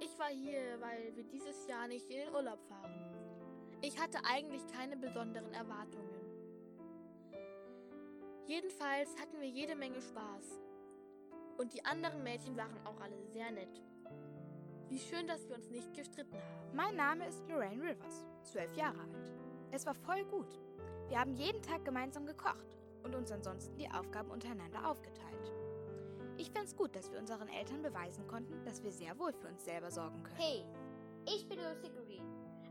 Ich 0.00 0.18
war 0.18 0.28
hier, 0.28 0.80
weil 0.80 1.14
wir 1.14 1.22
dieses 1.22 1.68
Jahr 1.68 1.86
nicht 1.86 2.10
in 2.10 2.16
den 2.16 2.34
Urlaub 2.34 2.60
fahren. 2.68 2.92
Ich 3.80 3.96
hatte 4.00 4.18
eigentlich 4.24 4.66
keine 4.66 4.96
besonderen 4.96 5.52
Erwartungen. 5.54 6.20
Jedenfalls 8.46 9.14
hatten 9.20 9.40
wir 9.40 9.48
jede 9.48 9.76
Menge 9.76 10.02
Spaß. 10.02 10.60
Und 11.58 11.72
die 11.74 11.84
anderen 11.84 12.24
Mädchen 12.24 12.56
waren 12.56 12.84
auch 12.84 13.00
alle 13.00 13.22
sehr 13.32 13.52
nett. 13.52 13.80
Wie 14.88 14.98
schön, 14.98 15.28
dass 15.28 15.48
wir 15.48 15.54
uns 15.54 15.70
nicht 15.70 15.94
gestritten 15.94 16.34
haben. 16.34 16.74
Mein 16.74 16.96
Name 16.96 17.28
ist 17.28 17.46
Lorraine 17.48 17.82
Rivers, 17.82 18.26
zwölf 18.42 18.74
Jahre 18.74 18.98
alt. 18.98 19.32
Es 19.70 19.86
war 19.86 19.94
voll 19.94 20.24
gut. 20.24 20.60
Wir 21.08 21.20
haben 21.20 21.34
jeden 21.34 21.62
Tag 21.62 21.84
gemeinsam 21.84 22.26
gekocht 22.26 22.76
und 23.04 23.14
uns 23.14 23.30
ansonsten 23.30 23.76
die 23.76 23.90
Aufgaben 23.90 24.32
untereinander 24.32 24.90
aufgeteilt. 24.90 25.52
Ich 26.40 26.50
find's 26.50 26.74
gut, 26.74 26.96
dass 26.96 27.12
wir 27.12 27.18
unseren 27.18 27.48
Eltern 27.48 27.82
beweisen 27.82 28.26
konnten, 28.26 28.64
dass 28.64 28.82
wir 28.82 28.90
sehr 28.90 29.18
wohl 29.18 29.30
für 29.34 29.48
uns 29.48 29.62
selber 29.62 29.90
sorgen 29.90 30.22
können. 30.22 30.38
Hey, 30.38 30.64
ich 31.26 31.46
bin 31.46 31.58
Lucy 31.58 31.90
Green. 31.90 32.24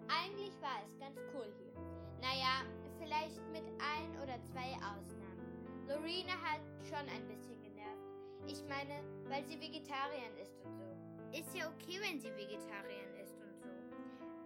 Eigentlich 0.08 0.60
war 0.60 0.82
es 0.84 0.98
ganz 0.98 1.16
cool 1.36 1.46
hier. 1.60 1.72
Naja, 2.20 2.66
vielleicht 2.98 3.38
mit 3.52 3.62
ein 3.78 4.10
oder 4.24 4.42
zwei 4.42 4.74
Ausnahmen. 4.82 5.86
Lorena 5.88 6.34
hat 6.42 6.62
schon 6.82 7.08
ein 7.14 7.28
bisschen 7.28 7.62
genervt. 7.62 8.10
Ich 8.48 8.64
meine, 8.68 9.04
weil 9.28 9.46
sie 9.46 9.62
Vegetarierin 9.62 10.36
ist 10.42 10.58
und 10.66 10.76
so. 10.76 11.38
ist 11.38 11.56
ja 11.56 11.70
okay, 11.70 12.00
wenn 12.02 12.20
sie 12.20 12.34
Vegetarierin 12.34 13.22
ist 13.22 13.38
und 13.38 13.54
so. 13.62 13.70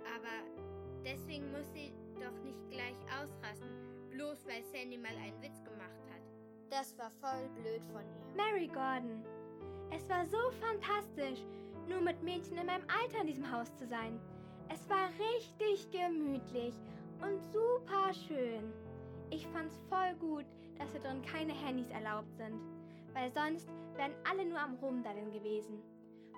Aber 0.04 0.44
deswegen 1.06 1.50
muss 1.50 1.72
sie 1.72 1.94
doch 2.20 2.38
nicht 2.44 2.60
gleich 2.70 3.00
ausrasten, 3.08 3.72
bloß 4.10 4.46
weil 4.48 4.66
Sandy 4.66 4.98
mal 4.98 5.16
einen 5.16 5.42
Witz. 5.42 5.53
Das 6.76 6.98
war 6.98 7.12
voll 7.22 7.48
blöd 7.50 7.84
von 7.92 8.02
ihr. 8.02 8.36
Mary 8.36 8.66
Gordon, 8.66 9.24
es 9.92 10.10
war 10.10 10.26
so 10.26 10.40
fantastisch, 10.60 11.46
nur 11.88 12.02
mit 12.02 12.24
Mädchen 12.24 12.58
in 12.58 12.66
meinem 12.66 12.88
Alter 12.90 13.22
in 13.22 13.28
diesem 13.28 13.52
Haus 13.52 13.72
zu 13.76 13.86
sein. 13.86 14.20
Es 14.70 14.90
war 14.90 15.08
richtig 15.10 15.92
gemütlich 15.92 16.74
und 17.22 17.40
super 17.52 18.12
schön. 18.12 18.74
Ich 19.30 19.46
fand's 19.50 19.80
voll 19.88 20.16
gut, 20.20 20.46
dass 20.80 20.92
hier 20.92 21.02
drin 21.02 21.22
keine 21.22 21.54
Handys 21.54 21.92
erlaubt 21.92 22.36
sind, 22.38 22.60
weil 23.14 23.32
sonst 23.32 23.70
wären 23.96 24.16
alle 24.28 24.44
nur 24.44 24.60
am 24.60 24.74
Rumdaddeln 24.82 25.32
gewesen. 25.32 25.80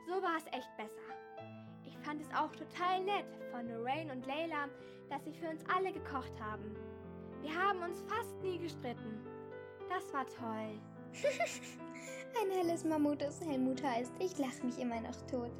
So 0.06 0.22
war 0.22 0.36
es 0.36 0.48
echt 0.48 0.76
besser. 0.76 1.16
Ich 1.86 1.98
fand 2.00 2.22
es 2.22 2.30
auch 2.36 2.52
total 2.52 3.06
nett 3.06 3.26
von 3.52 3.70
Lorraine 3.70 4.12
und 4.12 4.26
Layla, 4.28 4.68
dass 5.10 5.24
sie 5.24 5.34
für 5.34 5.48
uns 5.48 5.64
alle 5.74 5.94
gekocht 5.94 6.34
haben. 6.42 6.76
Wir 7.42 7.56
haben 7.56 7.82
uns 7.84 8.02
fast 8.10 8.36
nie 8.42 8.58
gestritten. 8.58 9.25
Das 9.90 10.14
war 10.14 10.26
toll. 10.28 10.80
Ein 12.42 12.52
helles 12.52 12.84
Mammut, 12.84 13.22
das 13.22 13.40
Helmut 13.42 13.82
heißt. 13.82 14.12
Ich 14.20 14.38
lache 14.38 14.66
mich 14.66 14.78
immer 14.80 15.00
noch 15.00 15.16
tot. 15.28 15.52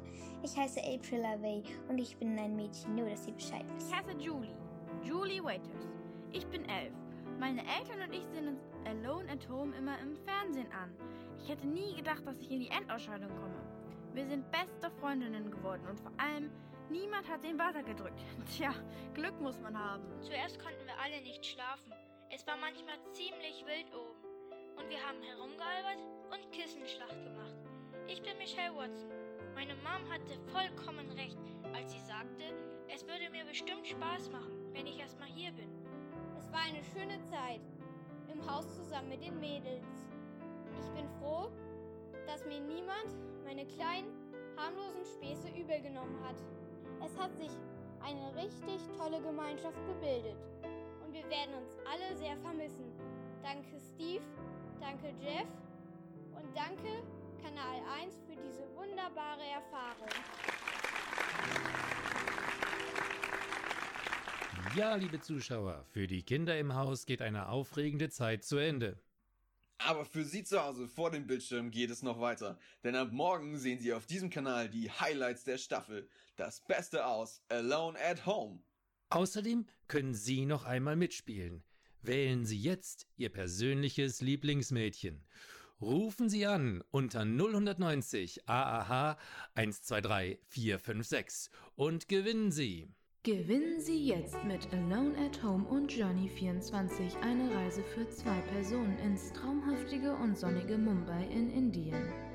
Ich 0.42 0.56
heiße 0.56 0.80
April 0.80 1.22
Lavey 1.22 1.62
und 1.88 1.98
ich 1.98 2.16
bin 2.18 2.38
ein 2.38 2.54
Mädchen, 2.54 2.94
nur 2.94 3.08
dass 3.08 3.26
ihr 3.26 3.32
Bescheid 3.32 3.64
wisst. 3.74 3.88
Ich 3.88 3.96
heiße 3.96 4.12
Julie. 4.18 4.54
Julie 5.02 5.42
Waiters. 5.42 5.88
Ich 6.32 6.46
bin 6.48 6.68
elf. 6.68 6.92
Meine 7.38 7.62
Eltern 7.62 8.02
und 8.06 8.14
ich 8.14 8.24
sehen 8.26 8.48
uns 8.48 8.60
Alone 8.84 9.30
at 9.30 9.48
Home 9.48 9.74
immer 9.76 9.98
im 10.00 10.16
Fernsehen 10.16 10.70
an. 10.72 10.94
Ich 11.38 11.48
hätte 11.48 11.66
nie 11.66 11.94
gedacht, 11.94 12.26
dass 12.26 12.38
ich 12.40 12.50
in 12.50 12.60
die 12.60 12.68
Endausscheidung 12.70 13.30
komme. 13.30 13.60
Wir 14.12 14.26
sind 14.26 14.50
beste 14.50 14.90
Freundinnen 15.00 15.50
geworden 15.50 15.82
und 15.88 16.00
vor 16.00 16.12
allem, 16.18 16.50
niemand 16.90 17.28
hat 17.28 17.42
den 17.42 17.56
Buzzer 17.56 17.82
gedrückt. 17.82 18.20
Tja, 18.56 18.72
Glück 19.14 19.40
muss 19.40 19.58
man 19.60 19.78
haben. 19.78 20.02
Zuerst 20.20 20.58
konnten 20.58 20.84
wir 20.86 20.98
alle 21.02 21.22
nicht 21.22 21.44
schlafen. 21.44 21.92
Es 22.28 22.46
war 22.46 22.56
manchmal 22.56 22.98
ziemlich 23.12 23.64
wild 23.66 23.86
oben. 23.94 24.18
Und 24.76 24.90
wir 24.90 25.00
haben 25.00 25.22
herumgealbert 25.22 26.02
und 26.32 26.52
Kissenschlacht 26.52 27.22
gemacht. 27.22 27.54
Ich 28.08 28.20
bin 28.20 28.36
Michelle 28.38 28.74
Watson. 28.74 29.10
Meine 29.54 29.74
Mom 29.76 30.02
hatte 30.10 30.38
vollkommen 30.52 31.10
recht, 31.12 31.38
als 31.72 31.92
sie 31.92 32.00
sagte, 32.00 32.42
es 32.92 33.06
würde 33.06 33.30
mir 33.30 33.44
bestimmt 33.44 33.86
Spaß 33.86 34.30
machen, 34.30 34.72
wenn 34.72 34.86
ich 34.86 34.98
erstmal 34.98 35.28
hier 35.28 35.52
bin. 35.52 35.70
Es 36.38 36.50
war 36.50 36.60
eine 36.60 36.82
schöne 36.84 37.18
Zeit 37.30 37.60
im 38.30 38.44
Haus 38.50 38.74
zusammen 38.74 39.08
mit 39.08 39.22
den 39.22 39.38
Mädels. 39.40 39.86
Ich 40.80 40.90
bin 40.90 41.08
froh, 41.20 41.50
dass 42.26 42.44
mir 42.44 42.60
niemand 42.60 43.14
meine 43.44 43.66
kleinen, 43.66 44.12
harmlosen 44.56 45.04
Späße 45.04 45.48
übel 45.48 45.80
genommen 45.80 46.20
hat. 46.26 46.36
Es 47.04 47.16
hat 47.18 47.34
sich 47.36 47.52
eine 48.02 48.34
richtig 48.36 48.80
tolle 48.98 49.20
Gemeinschaft 49.20 49.78
gebildet 49.86 50.36
und 51.06 51.12
wir 51.12 51.28
werden 51.30 51.54
uns 51.54 51.76
alle 51.86 52.16
sehr 52.16 52.36
vermissen. 52.38 52.92
Danke 53.42 53.78
Steve, 53.94 54.24
danke 54.80 55.08
Jeff 55.20 55.48
und 56.32 56.56
danke 56.56 57.02
Kanal 57.42 57.80
1 58.02 58.14
für 58.26 58.34
diese 58.34 58.66
wunderbare 58.74 59.42
Erfahrung. 59.54 60.08
Ja, 64.74 64.96
liebe 64.96 65.20
Zuschauer, 65.20 65.84
für 65.84 66.06
die 66.06 66.22
Kinder 66.22 66.58
im 66.58 66.74
Haus 66.74 67.06
geht 67.06 67.22
eine 67.22 67.48
aufregende 67.48 68.10
Zeit 68.10 68.44
zu 68.44 68.58
Ende. 68.58 68.98
Aber 69.78 70.04
für 70.04 70.24
Sie 70.24 70.42
zu 70.42 70.62
Hause 70.62 70.88
vor 70.88 71.10
dem 71.10 71.26
Bildschirm 71.26 71.70
geht 71.70 71.90
es 71.90 72.02
noch 72.02 72.20
weiter, 72.20 72.58
denn 72.82 72.96
ab 72.96 73.12
morgen 73.12 73.58
sehen 73.58 73.78
Sie 73.78 73.92
auf 73.92 74.06
diesem 74.06 74.30
Kanal 74.30 74.68
die 74.68 74.90
Highlights 74.90 75.44
der 75.44 75.58
Staffel, 75.58 76.08
das 76.36 76.60
Beste 76.66 77.06
aus 77.06 77.42
Alone 77.48 77.98
at 78.00 78.26
Home. 78.26 78.60
Außerdem 79.10 79.66
können 79.88 80.14
Sie 80.14 80.46
noch 80.46 80.64
einmal 80.64 80.96
mitspielen. 80.96 81.62
Wählen 82.02 82.44
Sie 82.44 82.58
jetzt 82.58 83.06
Ihr 83.16 83.30
persönliches 83.30 84.20
Lieblingsmädchen. 84.20 85.24
Rufen 85.80 86.28
Sie 86.28 86.46
an 86.46 86.82
unter 86.90 87.24
090 87.24 88.48
AAH 88.48 89.18
123 89.54 90.38
456 90.48 91.52
und 91.74 92.08
gewinnen 92.08 92.50
Sie. 92.50 92.88
Gewinnen 93.24 93.80
Sie 93.80 94.06
jetzt 94.06 94.42
mit 94.44 94.72
Alone 94.72 95.18
at 95.18 95.42
Home 95.42 95.64
und 95.64 95.92
Journey 95.92 96.28
24 96.28 97.16
eine 97.16 97.52
Reise 97.54 97.82
für 97.82 98.08
zwei 98.08 98.40
Personen 98.52 98.96
ins 99.00 99.32
traumhaftige 99.32 100.14
und 100.14 100.38
sonnige 100.38 100.78
Mumbai 100.78 101.26
in 101.26 101.50
Indien. 101.50 102.25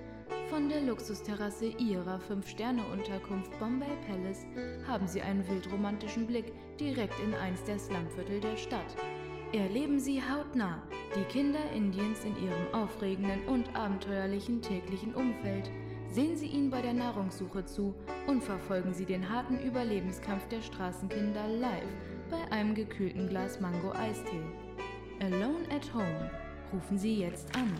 Von 0.51 0.67
der 0.67 0.81
Luxusterrasse 0.81 1.67
Ihrer 1.77 2.19
5-Sterne-Unterkunft 2.29 3.57
Bombay 3.57 3.95
Palace 4.05 4.45
haben 4.85 5.07
Sie 5.07 5.21
einen 5.21 5.47
wildromantischen 5.47 6.27
Blick 6.27 6.51
direkt 6.77 7.17
in 7.21 7.33
eins 7.33 7.63
der 7.63 7.79
Slumviertel 7.79 8.41
der 8.41 8.57
Stadt. 8.57 8.97
Erleben 9.53 9.97
Sie 9.97 10.21
hautnah 10.21 10.83
die 11.15 11.23
Kinder 11.31 11.61
Indiens 11.73 12.25
in 12.25 12.35
ihrem 12.35 12.73
aufregenden 12.73 13.45
und 13.45 13.73
abenteuerlichen 13.77 14.61
täglichen 14.61 15.15
Umfeld. 15.15 15.71
Sehen 16.09 16.35
Sie 16.35 16.47
ihnen 16.47 16.69
bei 16.69 16.81
der 16.81 16.95
Nahrungssuche 16.95 17.63
zu 17.63 17.95
und 18.27 18.43
verfolgen 18.43 18.93
Sie 18.93 19.05
den 19.05 19.29
harten 19.29 19.57
Überlebenskampf 19.57 20.49
der 20.49 20.61
Straßenkinder 20.61 21.47
live 21.47 21.95
bei 22.29 22.51
einem 22.51 22.75
gekühlten 22.75 23.29
Glas 23.29 23.61
Mango-Eistee. 23.61 24.43
Alone 25.21 25.63
at 25.73 25.93
Home. 25.93 26.29
Rufen 26.73 26.97
Sie 26.97 27.19
jetzt 27.19 27.55
an. 27.55 27.71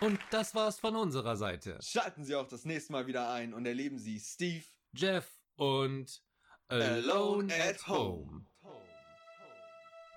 Und 0.00 0.20
das 0.30 0.54
war's 0.54 0.78
von 0.78 0.94
unserer 0.94 1.36
Seite. 1.36 1.78
Schalten 1.82 2.24
Sie 2.24 2.34
auch 2.34 2.46
das 2.46 2.64
nächste 2.64 2.92
Mal 2.92 3.06
wieder 3.06 3.30
ein 3.30 3.54
und 3.54 3.66
erleben 3.66 3.98
Sie 3.98 4.20
Steve, 4.20 4.64
Jeff 4.92 5.26
und 5.56 6.22
Alone 6.68 7.52
at 7.54 7.86
Home. 7.88 8.44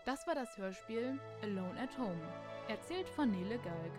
Das 0.06 0.26
war 0.28 0.36
das 0.36 0.58
Hörspiel 0.58 1.20
Alone 1.44 1.80
at 1.80 1.98
Home, 1.98 2.22
erzählt 2.68 3.08
von 3.10 3.32
Nele 3.32 3.60
Galg. 3.60 3.92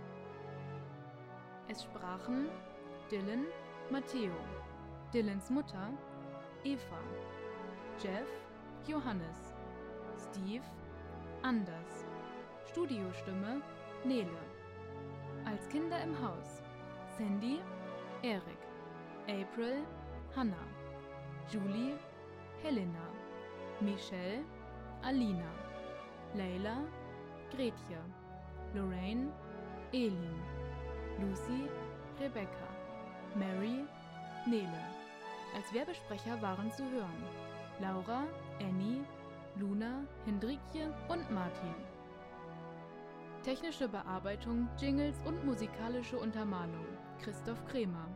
Es 1.68 1.84
sprachen 1.84 2.48
Dylan, 3.10 3.46
Matteo, 3.90 4.34
Dylans 5.14 5.48
Mutter, 5.50 5.92
Eva, 6.64 7.00
Jeff, 8.02 8.28
Johannes, 8.86 9.54
Steve, 10.18 10.64
Anders, 11.42 12.04
Studiostimme, 12.70 13.62
Nele. 14.04 14.49
Als 15.50 15.68
Kinder 15.68 16.00
im 16.04 16.14
Haus, 16.22 16.62
Sandy, 17.18 17.58
Erik, 18.22 18.62
April, 19.26 19.84
Hannah, 20.36 20.68
Julie, 21.50 21.98
Helena, 22.62 23.08
Michelle, 23.80 24.44
Alina, 25.02 25.50
Leila, 26.34 26.84
Gretje, 27.50 27.98
Lorraine, 28.74 29.32
Elin, 29.92 30.40
Lucy, 31.18 31.68
Rebecca, 32.20 32.68
Mary, 33.34 33.84
Nele. 34.46 34.84
Als 35.56 35.74
Werbesprecher 35.74 36.40
waren 36.40 36.70
zu 36.70 36.84
hören 36.84 37.24
Laura, 37.80 38.22
Annie, 38.60 39.02
Luna, 39.56 40.04
Hendrikje 40.26 40.94
und 41.08 41.28
Martin. 41.32 41.89
Technische 43.42 43.88
Bearbeitung, 43.88 44.68
Jingles 44.78 45.18
und 45.24 45.46
musikalische 45.46 46.18
Untermalung 46.18 46.84
Christoph 47.22 47.64
Kremer. 47.64 48.06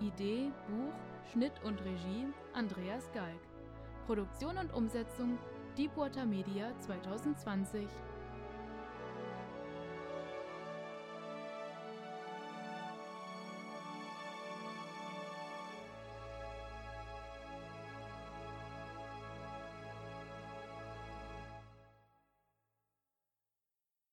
Idee, 0.00 0.50
Buch, 0.66 0.92
Schnitt 1.30 1.52
und 1.62 1.80
Regie 1.84 2.26
Andreas 2.52 3.08
Galg. 3.12 3.38
Produktion 4.06 4.58
und 4.58 4.74
Umsetzung 4.74 5.38
Deepwater 5.78 6.26
Media 6.26 6.76
2020 6.80 7.86